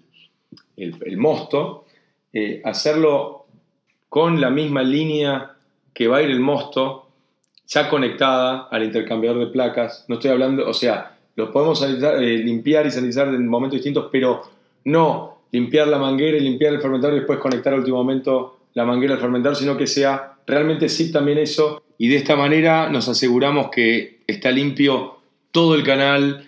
el, 0.77 1.17
mosto, 1.17 1.85
eh, 2.31 2.61
hacerlo 2.63 3.47
con 4.07 4.39
la 4.39 4.49
misma 4.49 4.83
línea 4.83 5.55
que 5.93 6.07
va 6.07 6.17
a 6.17 6.21
ir 6.21 6.29
el 6.29 6.39
mosto, 6.39 7.09
ya 7.67 7.89
conectada 7.89 8.67
al 8.71 8.83
intercambiador 8.83 9.39
de 9.39 9.51
placas. 9.51 10.05
No 10.07 10.15
estoy 10.15 10.31
hablando, 10.31 10.67
o 10.67 10.73
sea, 10.73 11.17
los 11.39 11.49
podemos 11.49 11.81
eh, 11.81 12.37
limpiar 12.37 12.85
y 12.85 12.91
sanitizar 12.91 13.29
en 13.29 13.47
momentos 13.47 13.77
distintos, 13.77 14.09
pero 14.11 14.41
no 14.83 15.39
limpiar 15.51 15.87
la 15.87 15.97
manguera 15.97 16.37
y 16.37 16.41
limpiar 16.41 16.73
el 16.73 16.81
fermentador 16.81 17.15
y 17.15 17.19
después 17.19 17.39
conectar 17.39 17.73
al 17.73 17.79
último 17.79 17.97
momento 17.97 18.59
la 18.73 18.85
manguera 18.85 19.15
al 19.15 19.19
fermentador, 19.19 19.57
sino 19.57 19.77
que 19.77 19.87
sea 19.87 20.33
realmente 20.45 20.89
sí 20.89 21.11
también 21.11 21.37
eso. 21.37 21.81
Y 21.97 22.09
de 22.09 22.17
esta 22.17 22.35
manera 22.35 22.89
nos 22.89 23.07
aseguramos 23.07 23.69
que 23.71 24.19
está 24.27 24.51
limpio 24.51 25.17
todo 25.51 25.75
el 25.75 25.83
canal 25.83 26.45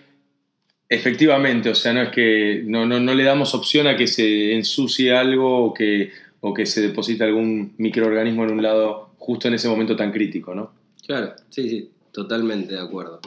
efectivamente, 0.88 1.70
o 1.70 1.74
sea, 1.74 1.94
no 1.94 2.02
es 2.02 2.10
que 2.10 2.62
no, 2.66 2.84
le 2.84 3.24
damos 3.24 3.54
opción 3.54 3.86
a 3.86 3.96
que 3.96 4.06
se 4.06 4.54
ensucie 4.54 5.16
algo 5.16 5.64
o 5.64 5.72
que, 5.72 6.10
o 6.40 6.52
que 6.52 6.66
se 6.66 6.82
deposite 6.82 7.24
algún 7.24 7.72
microorganismo 7.78 8.44
en 8.44 8.50
un 8.52 8.62
lado 8.62 9.14
justo 9.16 9.48
en 9.48 9.54
ese 9.54 9.68
momento 9.68 9.96
tan 9.96 10.12
crítico, 10.12 10.54
¿no? 10.54 10.70
Claro, 11.06 11.32
sí, 11.48 11.68
sí, 11.70 11.90
totalmente 12.12 12.74
de 12.74 12.80
acuerdo. 12.80 13.20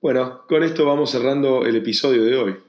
Bueno, 0.00 0.46
con 0.46 0.62
esto 0.62 0.84
vamos 0.84 1.10
cerrando 1.10 1.64
el 1.64 1.74
episodio 1.76 2.22
de 2.24 2.36
hoy. 2.36 2.65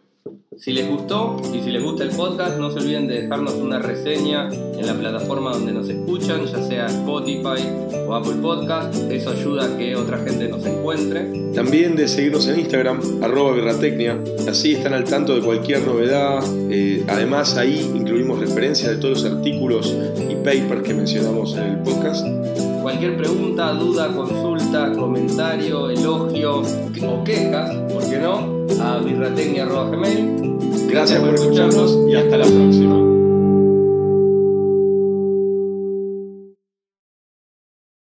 Si 0.57 0.73
les 0.73 0.89
gustó 0.89 1.39
y 1.53 1.61
si 1.61 1.69
les 1.69 1.83
gusta 1.83 2.03
el 2.03 2.09
podcast, 2.09 2.57
no 2.57 2.71
se 2.71 2.79
olviden 2.79 3.07
de 3.07 3.21
dejarnos 3.21 3.53
una 3.55 3.77
reseña 3.77 4.49
en 4.49 4.87
la 4.87 4.95
plataforma 4.95 5.51
donde 5.51 5.71
nos 5.71 5.87
escuchan, 5.87 6.45
ya 6.45 6.63
sea 6.63 6.87
Spotify 6.87 7.63
o 8.07 8.15
Apple 8.15 8.37
Podcast. 8.41 8.95
Eso 9.11 9.31
ayuda 9.31 9.65
a 9.65 9.77
que 9.77 9.95
otra 9.95 10.17
gente 10.17 10.47
nos 10.49 10.65
encuentre. 10.65 11.51
También 11.53 11.95
de 11.95 12.07
seguirnos 12.07 12.47
en 12.47 12.59
Instagram, 12.59 12.99
arroba 13.21 13.55
Así 14.49 14.73
están 14.73 14.93
al 14.93 15.03
tanto 15.03 15.35
de 15.35 15.41
cualquier 15.41 15.85
novedad. 15.85 16.43
Eh, 16.71 17.03
además, 17.07 17.55
ahí 17.57 17.91
incluimos 17.95 18.39
referencias 18.39 18.91
de 18.91 18.97
todos 18.97 19.23
los 19.23 19.31
artículos 19.31 19.95
y 20.29 20.35
papers 20.35 20.81
que 20.81 20.93
mencionamos 20.93 21.55
en 21.55 21.63
el 21.63 21.77
podcast. 21.79 22.25
Cualquier 22.81 23.17
pregunta, 23.17 23.73
duda, 23.73 24.07
consulta, 24.15 24.91
comentario, 24.93 25.89
elogio 25.89 26.61
o 26.61 27.23
quejas, 27.23 27.75
¿por 27.91 28.09
qué 28.09 28.17
no? 28.17 28.56
A 28.79 28.99
birratecnia.gmail. 28.99 30.87
Gracias 30.89 31.19
por 31.19 31.33
escucharnos 31.33 31.97
y 32.07 32.15
hasta 32.15 32.37
la 32.37 32.45
próxima. 32.45 33.16